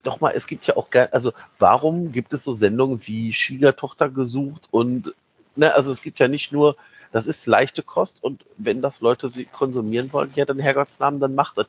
[0.03, 4.69] nochmal, es gibt ja auch gar, also warum gibt es so Sendungen wie Schwiegertochter gesucht
[4.71, 5.13] und,
[5.55, 6.77] ne, also es gibt ja nicht nur,
[7.11, 11.35] das ist leichte Kost und wenn das Leute sie konsumieren wollen, ja, dann Herrgottsnamen, dann
[11.35, 11.67] macht es.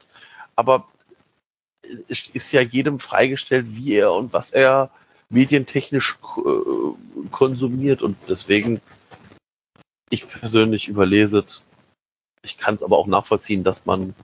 [0.57, 0.87] Aber
[2.09, 4.91] ist ja jedem freigestellt, wie er und was er
[5.31, 8.81] medientechnisch äh, konsumiert und deswegen,
[10.11, 11.63] ich persönlich überlese es.
[12.43, 14.15] Ich kann es aber auch nachvollziehen, dass man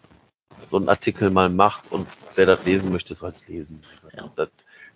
[0.67, 3.83] so einen Artikel mal macht und wer das lesen möchte, soll es lesen.
[4.17, 4.31] Ja.
[4.37, 4.49] Das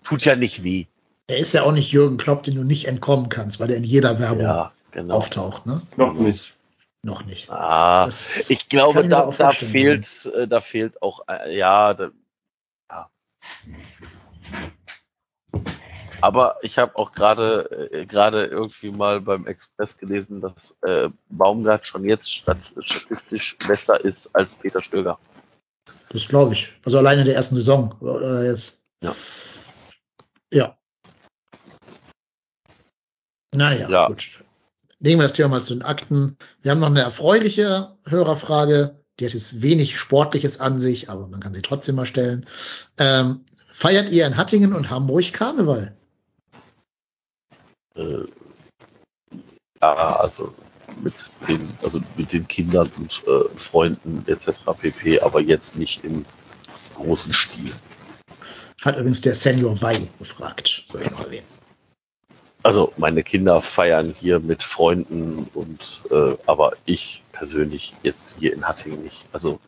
[0.05, 0.87] tut ja nicht weh.
[1.27, 3.85] Er ist ja auch nicht Jürgen Klopp, den du nicht entkommen kannst, weil der in
[3.85, 5.17] jeder Werbung Ja, genau.
[5.17, 5.83] auftaucht, ne?
[5.97, 6.57] Noch nicht.
[7.03, 7.51] Noch nicht.
[7.51, 12.11] Ah, Das ich glaube, da, da fehlt, äh, da fehlt auch, äh, ja, da, ja.
[16.21, 21.87] Aber ich habe auch gerade äh, gerade irgendwie mal beim Express gelesen, dass äh, Baumgart
[21.87, 25.19] schon jetzt stat statistisch besser ist als Peter Stöger.
[26.11, 26.73] Das glaube ich.
[26.85, 27.95] Also alleine in der ersten Saison.
[28.01, 28.85] Oder jetzt.
[29.01, 29.15] Ja.
[30.53, 30.77] Ja.
[33.55, 34.07] Naja, Ja.
[34.09, 34.45] gut.
[35.01, 36.37] Nehmen wir das Thema mal zu den Akten.
[36.63, 38.98] Wir haben noch eine erfreuliche Hörerfrage.
[39.19, 42.47] Die hat jetzt wenig Sportliches an sich, aber man kann sie trotzdem mal stellen.
[42.99, 45.97] Ähm, feiert ihr in Hattingen und Hamburg Karneval?
[47.97, 48.25] Äh,
[49.81, 50.55] ja, also
[51.03, 51.15] mit
[51.49, 54.61] den, also mit den Kindern und äh, Freunden etc.
[54.81, 56.25] pp, aber jetzt nicht im
[56.95, 57.73] großen Stil.
[58.83, 60.85] Hat übrigens der Senior Wei gefragt.
[60.87, 61.47] Soll ich noch erwähnen.
[62.63, 68.67] Also meine Kinder feiern hier mit Freunden und äh, aber ich persönlich jetzt hier in
[68.67, 69.27] Hattingen nicht.
[69.33, 69.61] Also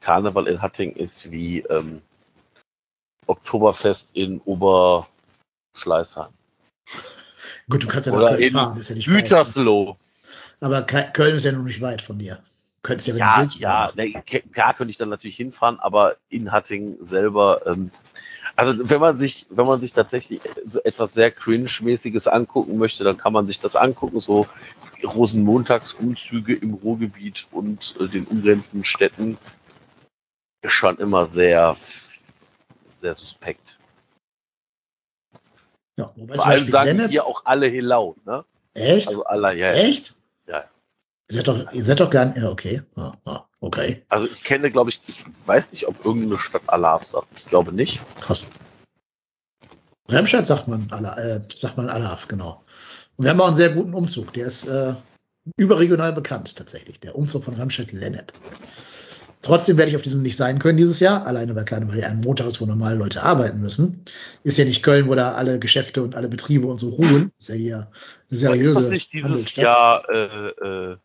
[0.00, 2.00] Karneval in Hattingen ist wie ähm,
[3.26, 6.32] Oktoberfest in Oberschleißheim.
[7.68, 9.24] Gut, du kannst ja nach Köln fahren, ist ja nicht weit.
[9.24, 9.96] Gütersloh.
[10.60, 12.38] Aber Köln ist ja noch nicht weit von dir.
[12.82, 16.16] Könntest ja, wenn du Ja, willst, ja, ne, klar könnte ich dann natürlich hinfahren, aber
[16.28, 17.90] in Hattingen selber, ähm,
[18.58, 23.16] also wenn man sich, wenn man sich tatsächlich so etwas sehr cringe-mäßiges angucken möchte, dann
[23.16, 24.48] kann man sich das angucken, so
[25.04, 29.38] Rosenmontagsumzüge im Ruhrgebiet und äh, den umgrenzenden Städten
[30.62, 31.76] ist schon immer sehr,
[32.96, 33.78] sehr suspekt.
[35.96, 38.44] Ja, wobei Vor allem sagen Lennep, hier auch alle Helau, ne?
[38.74, 39.06] echt?
[39.06, 39.72] Also alle, ja, ja.
[39.74, 40.16] echt?
[40.48, 40.64] Ja.
[41.30, 42.82] Ihr seid doch, ihr seid doch gar nicht, ja, okay.
[42.96, 44.02] Ja, ja, okay.
[44.08, 47.28] Also ich kenne, glaube ich, ich weiß nicht, ob irgendeine Stadt Alaf sagt.
[47.36, 48.00] Ich glaube nicht.
[48.20, 48.48] Krass.
[50.08, 52.62] Remscheid sagt man, Ala, äh, sagt man Alaf, genau.
[53.16, 54.32] Und wir haben auch einen sehr guten Umzug.
[54.32, 54.94] Der ist äh,
[55.56, 57.00] überregional bekannt tatsächlich.
[57.00, 58.32] Der Umzug von Remscheid Lennep.
[59.40, 62.20] Trotzdem werde ich auf diesem nicht sein können dieses Jahr, alleine weil Karneval ja ein
[62.20, 64.04] Montag ist, wo normal Leute arbeiten müssen.
[64.42, 67.30] Ist ja nicht Köln, wo da alle Geschäfte und alle Betriebe und so ruhen.
[67.38, 67.86] Ist ja hier eine
[68.30, 69.54] ist seriöse das nicht dieses.
[69.54, 70.96] Jahr äh, äh,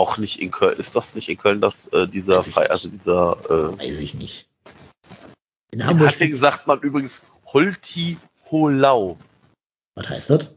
[0.00, 0.76] auch nicht in Köln?
[0.78, 2.70] Ist das nicht in Köln, dass äh, dieser Weiß ich Fre nicht.
[2.72, 4.48] also dieser äh, Weiß ich nicht.
[5.70, 8.18] In in Hamburg Hattingen sagt man übrigens Holti
[8.50, 9.16] Holau.
[9.94, 10.54] Was heißt das?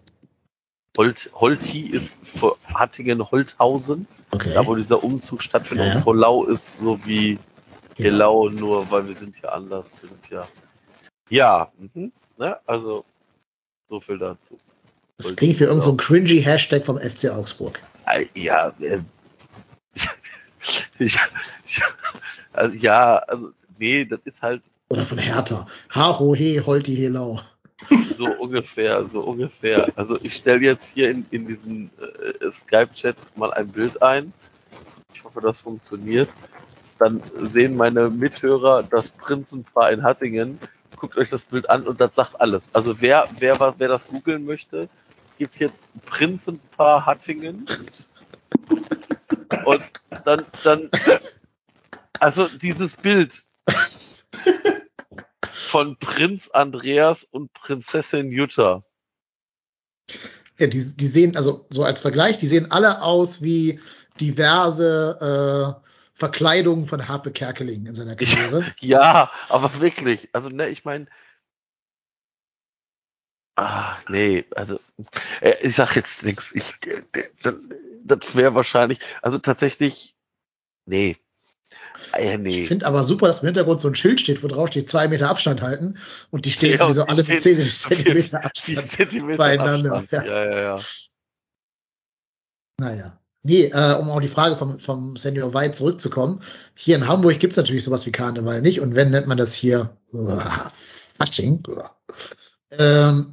[0.98, 4.54] Holt, Holti ist für Hattingen Holthausen, Okay.
[4.54, 5.88] da wo dieser Umzug stattfindet.
[5.88, 5.96] Ja.
[5.98, 7.34] Und Holau ist so wie
[7.98, 8.06] Ja.
[8.06, 9.98] Helau, nur weil wir sind ja anders.
[10.02, 10.48] Wir sind ja.
[11.30, 12.58] Ja, mhm, ne?
[12.66, 13.06] also
[13.88, 14.58] so viel dazu.
[15.18, 17.82] Das klingt wie irgendein so ein cringy Hashtag vom FC Augsburg.
[18.06, 18.74] Äh, Ja,
[21.00, 21.22] ja,
[21.66, 21.86] ja,
[22.52, 25.68] also, ja, also nee, das ist halt Oder von Hertha.
[25.94, 27.40] Ha, ho, he, holti, he, lau.
[28.16, 29.92] so ungefähr, so ungefähr.
[29.96, 34.34] Also ich stelle jetzt hier in, in diesen äh, Skype-Chat mal ein Bild ein.
[35.14, 36.30] Ich hoffe, das funktioniert.
[37.00, 40.60] Dann sehen meine Mithörer das Prinzenpaar in Hattingen.
[40.96, 42.70] Guckt euch das Bild an und das sagt alles.
[42.74, 44.88] Also wer, wer, wer das googeln möchte,
[45.38, 47.66] gibt jetzt Prinzenpaar Hattingen.
[49.66, 49.82] Und
[50.26, 50.90] dann, dann,
[52.20, 53.46] also dieses Bild
[55.52, 58.84] von Prinz Andreas und Prinzessin Jutta.
[60.60, 63.80] Ja, die, die sehen, also so als Vergleich, die sehen alle aus wie
[64.20, 68.66] diverse äh, Verkleidungen von Harpe Kerkeling in seiner Karriere.
[68.80, 70.30] Ja, aber wirklich.
[70.34, 71.08] Also, ne, ich meine.
[73.56, 74.80] Ah, nee, also
[75.42, 76.54] äh, ich sag jetzt nichts.
[76.56, 77.04] Ich, äh,
[78.04, 80.16] das, wäre wahrscheinlich, also tatsächlich,
[80.86, 81.18] nee.
[82.14, 82.64] Äh, nee.
[82.64, 85.08] Ich finde aber super, dass im Hintergrund so ein Schild steht, wo drauf steht, zwei
[85.08, 85.98] Meter Abstand halten.
[86.32, 89.94] Und die stehen Ja, so alle 10 Zentimeter Abstand Zentimeter beieinander.
[89.94, 90.28] Abstand.
[90.28, 90.44] Ja.
[90.44, 90.80] Ja, ja, ja.
[92.80, 93.20] Naja.
[93.44, 96.42] Nee, äh, um auf die Frage vom, vom Senior White zurückzukommen.
[96.76, 98.80] Hier in Hamburg gibt's natürlich sowas wie Karneval nicht.
[98.80, 100.72] Und wenn, nennt man das hier uah,
[101.18, 101.62] Fasching.
[101.68, 101.96] uah.
[102.72, 103.33] Ähm,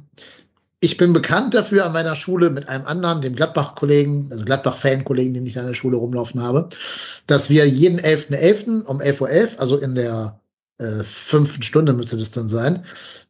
[0.83, 5.45] ich bin bekannt dafür an meiner Schule mit einem anderen, dem Gladbach-Kollegen, also Gladbach-Fan-Kollegen, den
[5.45, 6.69] ich an der Schule rumlaufen habe,
[7.27, 8.85] dass wir jeden 11.11.
[8.85, 9.21] um 11.11
[9.53, 10.41] Uhr, also in der
[10.79, 12.83] äh, fünften Stunde müsste das dann sein,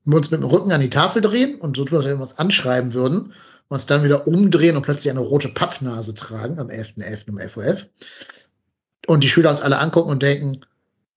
[0.05, 2.39] uns mit dem Rücken an die Tafel drehen und so tun, als wenn wir uns
[2.39, 3.33] anschreiben würden,
[3.67, 7.27] uns dann wieder umdrehen und plötzlich eine rote Pappnase tragen am 11.11.
[7.27, 7.29] .11.
[7.29, 7.85] um FOF.
[9.07, 10.61] Und die Schüler uns alle angucken und denken,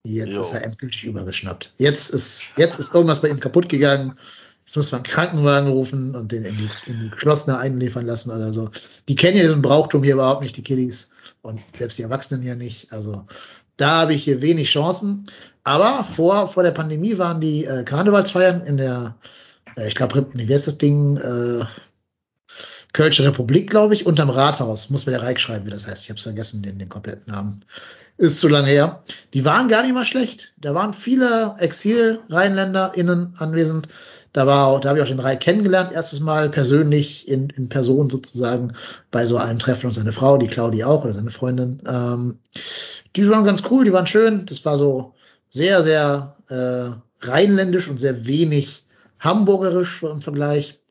[0.03, 0.41] jetzt Jo.
[0.41, 1.73] ist er endgültig übergeschnappt.
[1.77, 4.19] Jetzt ist, jetzt ist irgendwas bei ihm kaputt gegangen.
[4.65, 8.31] Jetzt muss man einen Krankenwagen rufen und den in die, in die geschlossene einliefern lassen
[8.31, 8.69] oder so.
[9.07, 11.11] Die kennen ja diesen Brauchtum hier überhaupt nicht, die Kiddies.
[11.41, 12.91] Und selbst die Erwachsenen ja nicht.
[12.91, 13.27] Also
[13.77, 15.27] da habe ich hier wenig Chancen.
[15.63, 19.15] Aber vor, vor der Pandemie waren die äh, Karnevalsfeiern in der,
[19.77, 21.17] äh, ich glaube, wie heißt das Ding?
[21.17, 21.65] Äh,
[22.93, 24.89] Kölsche Republik, glaube ich, unterm Rathaus.
[24.89, 26.03] Muss mir der Reich schreiben, wie das heißt.
[26.03, 27.65] Ich habe es vergessen, den, den kompletten Namen.
[28.17, 29.03] Ist zu lange her.
[29.33, 30.53] Die waren gar nicht mal schlecht.
[30.57, 33.89] Da waren viele Exil-RheinländerInnen anwesend.
[34.35, 38.09] Da war, da habe ich auch den Rai kennengelernt, erstes Mal persönlich in, in Person
[38.09, 38.73] sozusagen
[39.09, 41.81] bei so einem Treffen und seine Frau, die Claudi auch oder seine Freundin.
[41.87, 42.39] Ähm,
[43.15, 44.45] die waren ganz cool, die waren schön.
[44.45, 45.13] Das war so
[45.47, 48.83] sehr, sehr äh, rheinländisch und sehr wenig
[49.21, 50.81] hamburgerisch im Vergleich.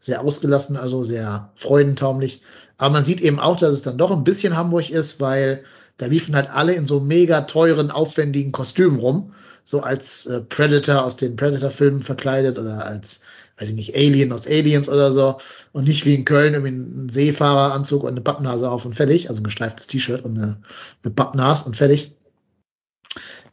[0.00, 2.40] Sehr ausgelassen, also sehr freudentaumlich.
[2.78, 5.64] Aber man sieht eben auch, dass es dann doch ein bisschen Hamburg ist, weil
[5.98, 9.34] da liefen halt alle in so mega teuren, aufwendigen Kostümen rum.
[9.64, 13.22] So als äh, Predator aus den Predator-Filmen verkleidet oder als,
[13.58, 15.38] weiß ich nicht, Alien aus Aliens oder so.
[15.72, 19.28] Und nicht wie in Köln irgendwie ein Seefahreranzug und eine Pappnase auf und fertig.
[19.30, 20.62] Also ein gestreiftes T-Shirt und eine,
[21.02, 22.12] eine Pappnase und fertig.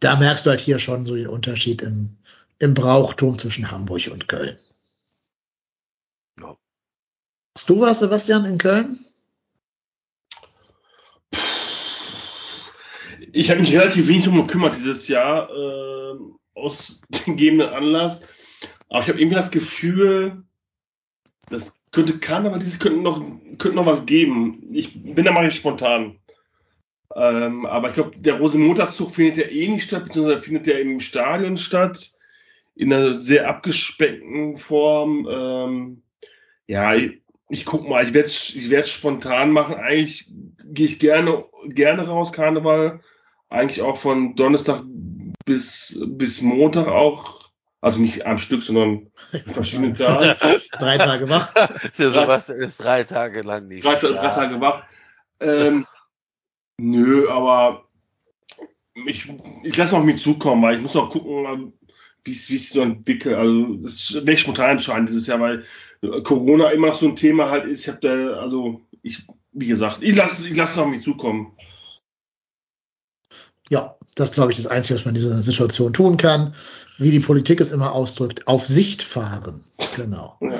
[0.02, 2.18] Da merkst du halt hier schon so den Unterschied im,
[2.60, 4.58] im Brauchtum zwischen Hamburg und Köln.
[6.40, 6.58] Ja.
[7.56, 8.98] Hast du was, Sebastian, in Köln?
[13.34, 16.18] Ich habe mich relativ wenig darum gekümmert dieses Jahr, äh,
[16.54, 18.28] aus dem gegebenen Anlass.
[18.90, 20.44] Aber ich habe irgendwie das Gefühl,
[21.50, 23.22] das könnte Karneval, dieses könnte noch,
[23.58, 24.64] könnte noch was geben.
[24.74, 26.18] Ich bin da mal spontan.
[27.16, 31.00] Ähm, aber ich glaube, der Rosenmontagszug findet ja eh nicht statt, beziehungsweise findet ja im
[31.00, 32.12] Stadion statt.
[32.76, 35.28] In einer sehr abgespeckten Form.
[35.30, 36.04] Ähm,
[36.68, 39.76] ja, ich, ich guck mal, ich werde ich werde spontan machen.
[39.76, 40.26] Eigentlich
[40.64, 43.02] gehe ich gerne, gerne raus, Karneval.
[43.52, 44.84] Eigentlich auch von Donnerstag
[45.46, 47.52] bis, bis Montag auch.
[47.82, 49.08] Also nicht am Stück, sondern
[49.54, 50.38] verschiedene Tage.
[50.80, 51.54] Drei Tage wach.
[51.98, 53.84] Der Sebastian ist drei Tage lang nicht.
[53.84, 54.30] drei, drei.
[54.30, 54.84] Tage wach.
[55.42, 55.86] Ähm,
[56.78, 57.90] nö, aber
[59.06, 59.34] ich,
[59.64, 61.74] ich lasse auf mich zukommen, weil ich muss noch gucken,
[62.24, 63.36] wie es sich so entwickelt.
[63.36, 65.66] Also das ist nicht spontan entscheidend dieses Jahr, weil
[66.24, 67.82] Corona immer noch so ein Thema halt ist.
[67.82, 71.58] Ich habe da, also ich, wie gesagt, ich lasse ich lasse auf mich zukommen.
[73.72, 76.54] Ja, das glaube ich das Einzige, was man in dieser Situation tun kann.
[76.98, 79.64] Wie die Politik es immer ausdrückt, auf Sicht fahren.
[79.96, 80.38] Genau.
[80.42, 80.60] Ja.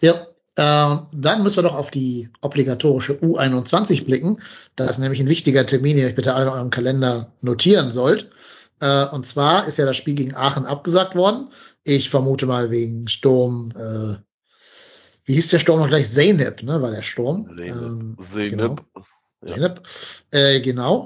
[0.00, 0.26] Ja,
[0.56, 4.40] ähm, dann müssen wir doch auf die obligatorische U21 blicken.
[4.76, 7.90] Das ist nämlich ein wichtiger Termin, den ihr euch bitte alle in eurem Kalender notieren
[7.90, 8.30] sollt.
[8.80, 11.50] Äh, und zwar ist ja das Spiel gegen Aachen abgesagt worden.
[11.84, 14.16] Ich vermute mal wegen Sturm, äh,
[15.26, 16.08] wie hieß der Sturm noch gleich?
[16.08, 17.46] Zeynep, ne, war der Sturm.
[17.46, 17.76] Zeynep.
[17.76, 18.82] Ähm, Zeynep.
[19.44, 19.52] Ja.
[19.52, 19.82] Zeynep.
[20.30, 21.04] Äh, genau.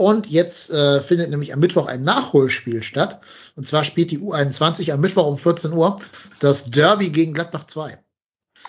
[0.00, 3.20] Und jetzt äh, findet nämlich am Mittwoch ein Nachholspiel statt.
[3.56, 5.96] Und zwar spielt die U21 am Mittwoch um 14 Uhr
[6.38, 7.98] das Derby gegen Gladbach 2.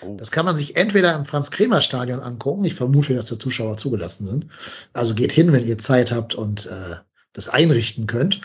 [0.02, 0.16] Oh.
[0.18, 2.64] Das kann man sich entweder im Franz-Kremer-Stadion angucken.
[2.64, 4.46] Ich vermute, dass da Zuschauer zugelassen sind.
[4.92, 6.96] Also geht hin, wenn ihr Zeit habt und äh,
[7.32, 8.40] das einrichten könnt.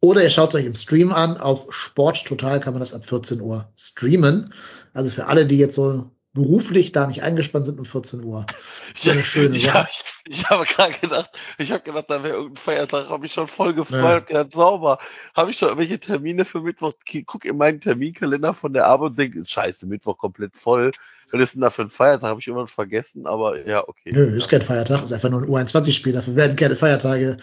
[0.00, 1.38] Oder ihr schaut es euch im Stream an.
[1.38, 4.54] Auf Sport Total kann man das ab 14 Uhr streamen.
[4.92, 6.08] Also für alle, die jetzt so
[6.38, 8.46] beruflich da nicht eingespannt sind um 14 Uhr.
[8.94, 9.88] So eine schöne ich, Sache.
[10.26, 13.46] ich, ich habe gerade gedacht, ich habe gedacht, da wäre irgendein Feiertag, habe ich schon
[13.48, 14.34] voll gefreut, Nee.
[14.34, 14.98] gedacht, sauber.
[15.34, 16.92] Habe ich schon irgendwelche Termine für Mittwoch?
[17.26, 20.92] Guck in meinen Terminkalender von der Arbeit und denke, scheiße, Mittwoch komplett voll.
[21.30, 22.30] Was ist denn da für ein Feiertag?
[22.30, 24.10] Habe ich irgendwann vergessen, aber ja, okay.
[24.14, 26.14] Nö, ist kein Feiertag, ist einfach nur ein U21-Spiel.
[26.14, 27.36] Dafür werden keine Feiertage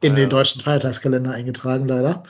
[0.00, 0.16] in Ja.
[0.16, 2.22] den deutschen Feiertagskalender eingetragen, leider.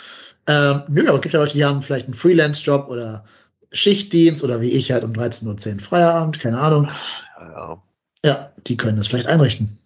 [0.46, 3.24] Ähm, nö, aber es gibt ja Leute, die haben vielleicht einen Freelance-Job oder
[3.72, 6.90] Schichtdienst oder wie ich halt um 13.10 Uhr Feierabend, keine Ahnung.
[7.38, 7.82] Ja,
[8.24, 8.52] ja.
[8.66, 9.78] Die können das vielleicht einrichten.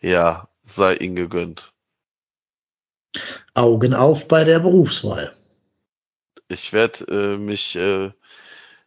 [0.00, 1.72] ja sei ihnen gegönnt.
[3.54, 5.32] Augen auf bei der Berufswahl.
[6.48, 8.10] Ich werde äh, mich, äh,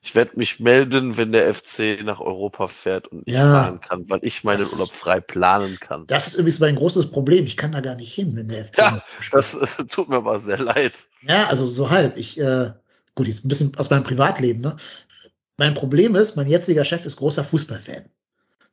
[0.05, 3.41] ich werde mich melden, wenn der FC nach Europa fährt und Ja.
[3.41, 6.05] fahren kann, weil ich meinen Das- Urlaub frei planen kann.
[6.07, 7.45] Das ist übrigens mein großes Problem.
[7.45, 8.77] Ich kann da gar nicht hin, wenn der FC.
[8.77, 9.03] Ja.
[9.31, 9.57] Das
[9.91, 11.05] tut mir aber sehr leid.
[11.27, 12.17] Ja, also so halb.
[12.17, 12.69] Ich, äh,
[13.15, 14.77] gut, jetzt ein bisschen aus meinem Privatleben, ne?
[15.57, 18.05] Mein Problem ist, mein jetziger Chef ist großer Fußballfan.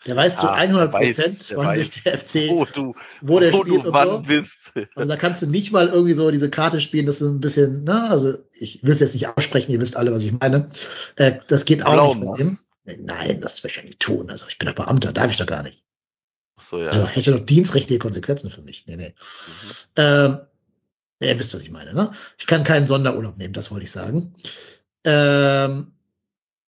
[0.04, 2.94] Der weiß zu Ah, 100 der weiß- Prozent, wann weiß, sich der FC, wo du,
[3.22, 4.18] wo der wo spielt du und wann so.
[4.20, 4.61] bist.
[4.94, 7.84] Also da kannst du nicht mal irgendwie so diese Karte spielen, das ist ein bisschen,
[7.84, 10.70] ne, also ich will es jetzt nicht aussprechen, ihr wisst alle, was ich meine.
[11.16, 12.58] Äh, das geht auch Blau nicht mit ihm.
[13.04, 14.30] Nein, das will ich ja nicht tun.
[14.30, 15.84] Also ich bin doch Beamter, darf ich doch gar nicht.
[16.58, 16.90] So, ja.
[16.90, 18.86] Also hätte doch dienstrechtliche Konsequenzen für mich.
[18.86, 19.14] Nee, nee.
[19.14, 19.72] Mhm.
[19.96, 20.38] Ähm,
[21.20, 22.12] ihr wisst, was ich meine, ne?
[22.38, 24.34] Ich kann keinen Sonderurlaub nehmen, das wollte ich sagen.
[25.04, 25.92] Ähm,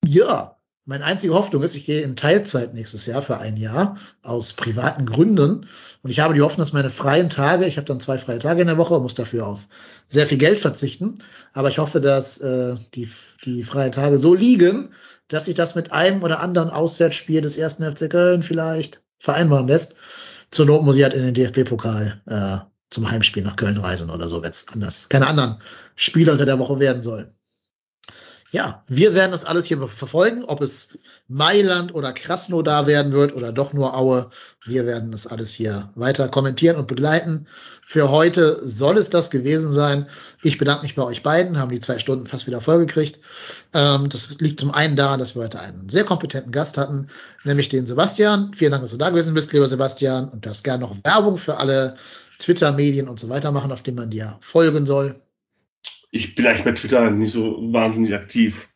[0.04, 0.53] ja,
[0.86, 5.06] meine einzige Hoffnung ist, ich gehe in Teilzeit nächstes Jahr für ein Jahr aus privaten
[5.06, 5.66] Gründen.
[6.02, 8.60] Und ich habe die Hoffnung, dass meine freien Tage, ich habe dann zwei freie Tage
[8.60, 9.60] in der Woche und muss dafür auf
[10.08, 11.18] sehr viel Geld verzichten.
[11.54, 13.08] Aber ich hoffe, dass äh, die,
[13.44, 14.90] die freien Tage so liegen,
[15.28, 19.96] dass sich das mit einem oder anderen Auswärtsspiel des ersten FC Köln vielleicht vereinbaren lässt.
[20.50, 22.58] Zur Not muss ich halt in den DFB-Pokal äh,
[22.90, 25.56] zum Heimspiel nach Köln reisen oder so, wenn es anders keine anderen
[25.96, 27.34] Spiele unter der Woche werden sollen.
[28.54, 33.50] Ja, wir werden das alles hier verfolgen, ob es Mailand oder Krasnodar werden wird oder
[33.50, 34.30] doch nur Aue.
[34.64, 37.48] Wir werden das alles hier weiter kommentieren und begleiten.
[37.84, 40.06] Für heute soll es das gewesen sein.
[40.44, 43.18] Ich bedanke mich bei euch beiden, haben die zwei Stunden fast wieder vollgekriegt.
[43.72, 47.08] Ähm, das liegt zum einen daran, dass wir heute einen sehr kompetenten Gast hatten,
[47.42, 48.54] nämlich den Sebastian.
[48.54, 50.28] Vielen Dank, dass du da gewesen bist, lieber Sebastian.
[50.28, 51.96] Und darfst gerne noch Werbung für alle
[52.38, 55.16] Twitter-Medien und so weiter machen, auf denen man dir folgen soll
[56.14, 58.68] ich bin eigentlich bei Twitter nicht so wahnsinnig aktiv.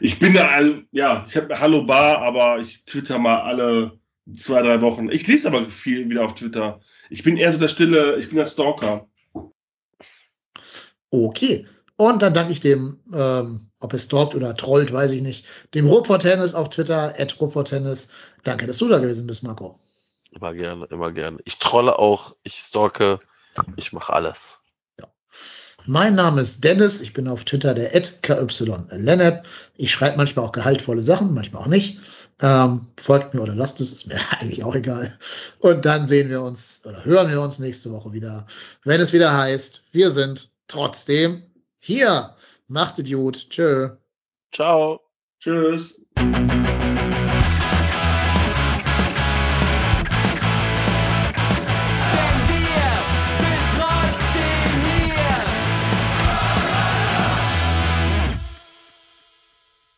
[0.00, 3.98] ich bin da, also, ja, ich habe Hallo Bar, aber ich twitter mal alle
[4.32, 5.10] zwei, drei Wochen.
[5.10, 6.80] Ich lese aber viel wieder auf Twitter.
[7.10, 9.06] Ich bin eher so der Stille, ich bin der Stalker.
[11.10, 11.66] Okay.
[11.96, 15.86] Und dann danke ich dem, ähm, ob es stalkt oder trollt, weiß ich nicht, dem
[15.86, 18.10] Ruhrport Tennis auf Twitter, at Ruhrport Tennis.
[18.42, 19.78] Danke, dass du da gewesen bist, Marco.
[20.30, 21.38] Immer gerne, immer gerne.
[21.44, 23.20] Ich trolle auch, ich stalke,
[23.76, 24.63] ich mache alles.
[25.86, 28.46] Mein Name ist Dennis, ich bin auf Twitter der KY
[29.76, 31.98] Ich schreibe manchmal auch gehaltvolle Sachen, manchmal auch nicht.
[32.40, 35.18] Ähm, folgt mir oder lasst es, ist mir eigentlich auch egal.
[35.58, 38.46] Und dann sehen wir uns oder hören wir uns nächste Woche wieder,
[38.84, 41.42] wenn es wieder heißt, wir sind trotzdem
[41.78, 42.34] hier.
[42.66, 43.50] Macht Idiot.
[43.50, 43.90] Tschö.
[44.52, 45.00] Ciao.
[45.38, 46.00] Tschüss.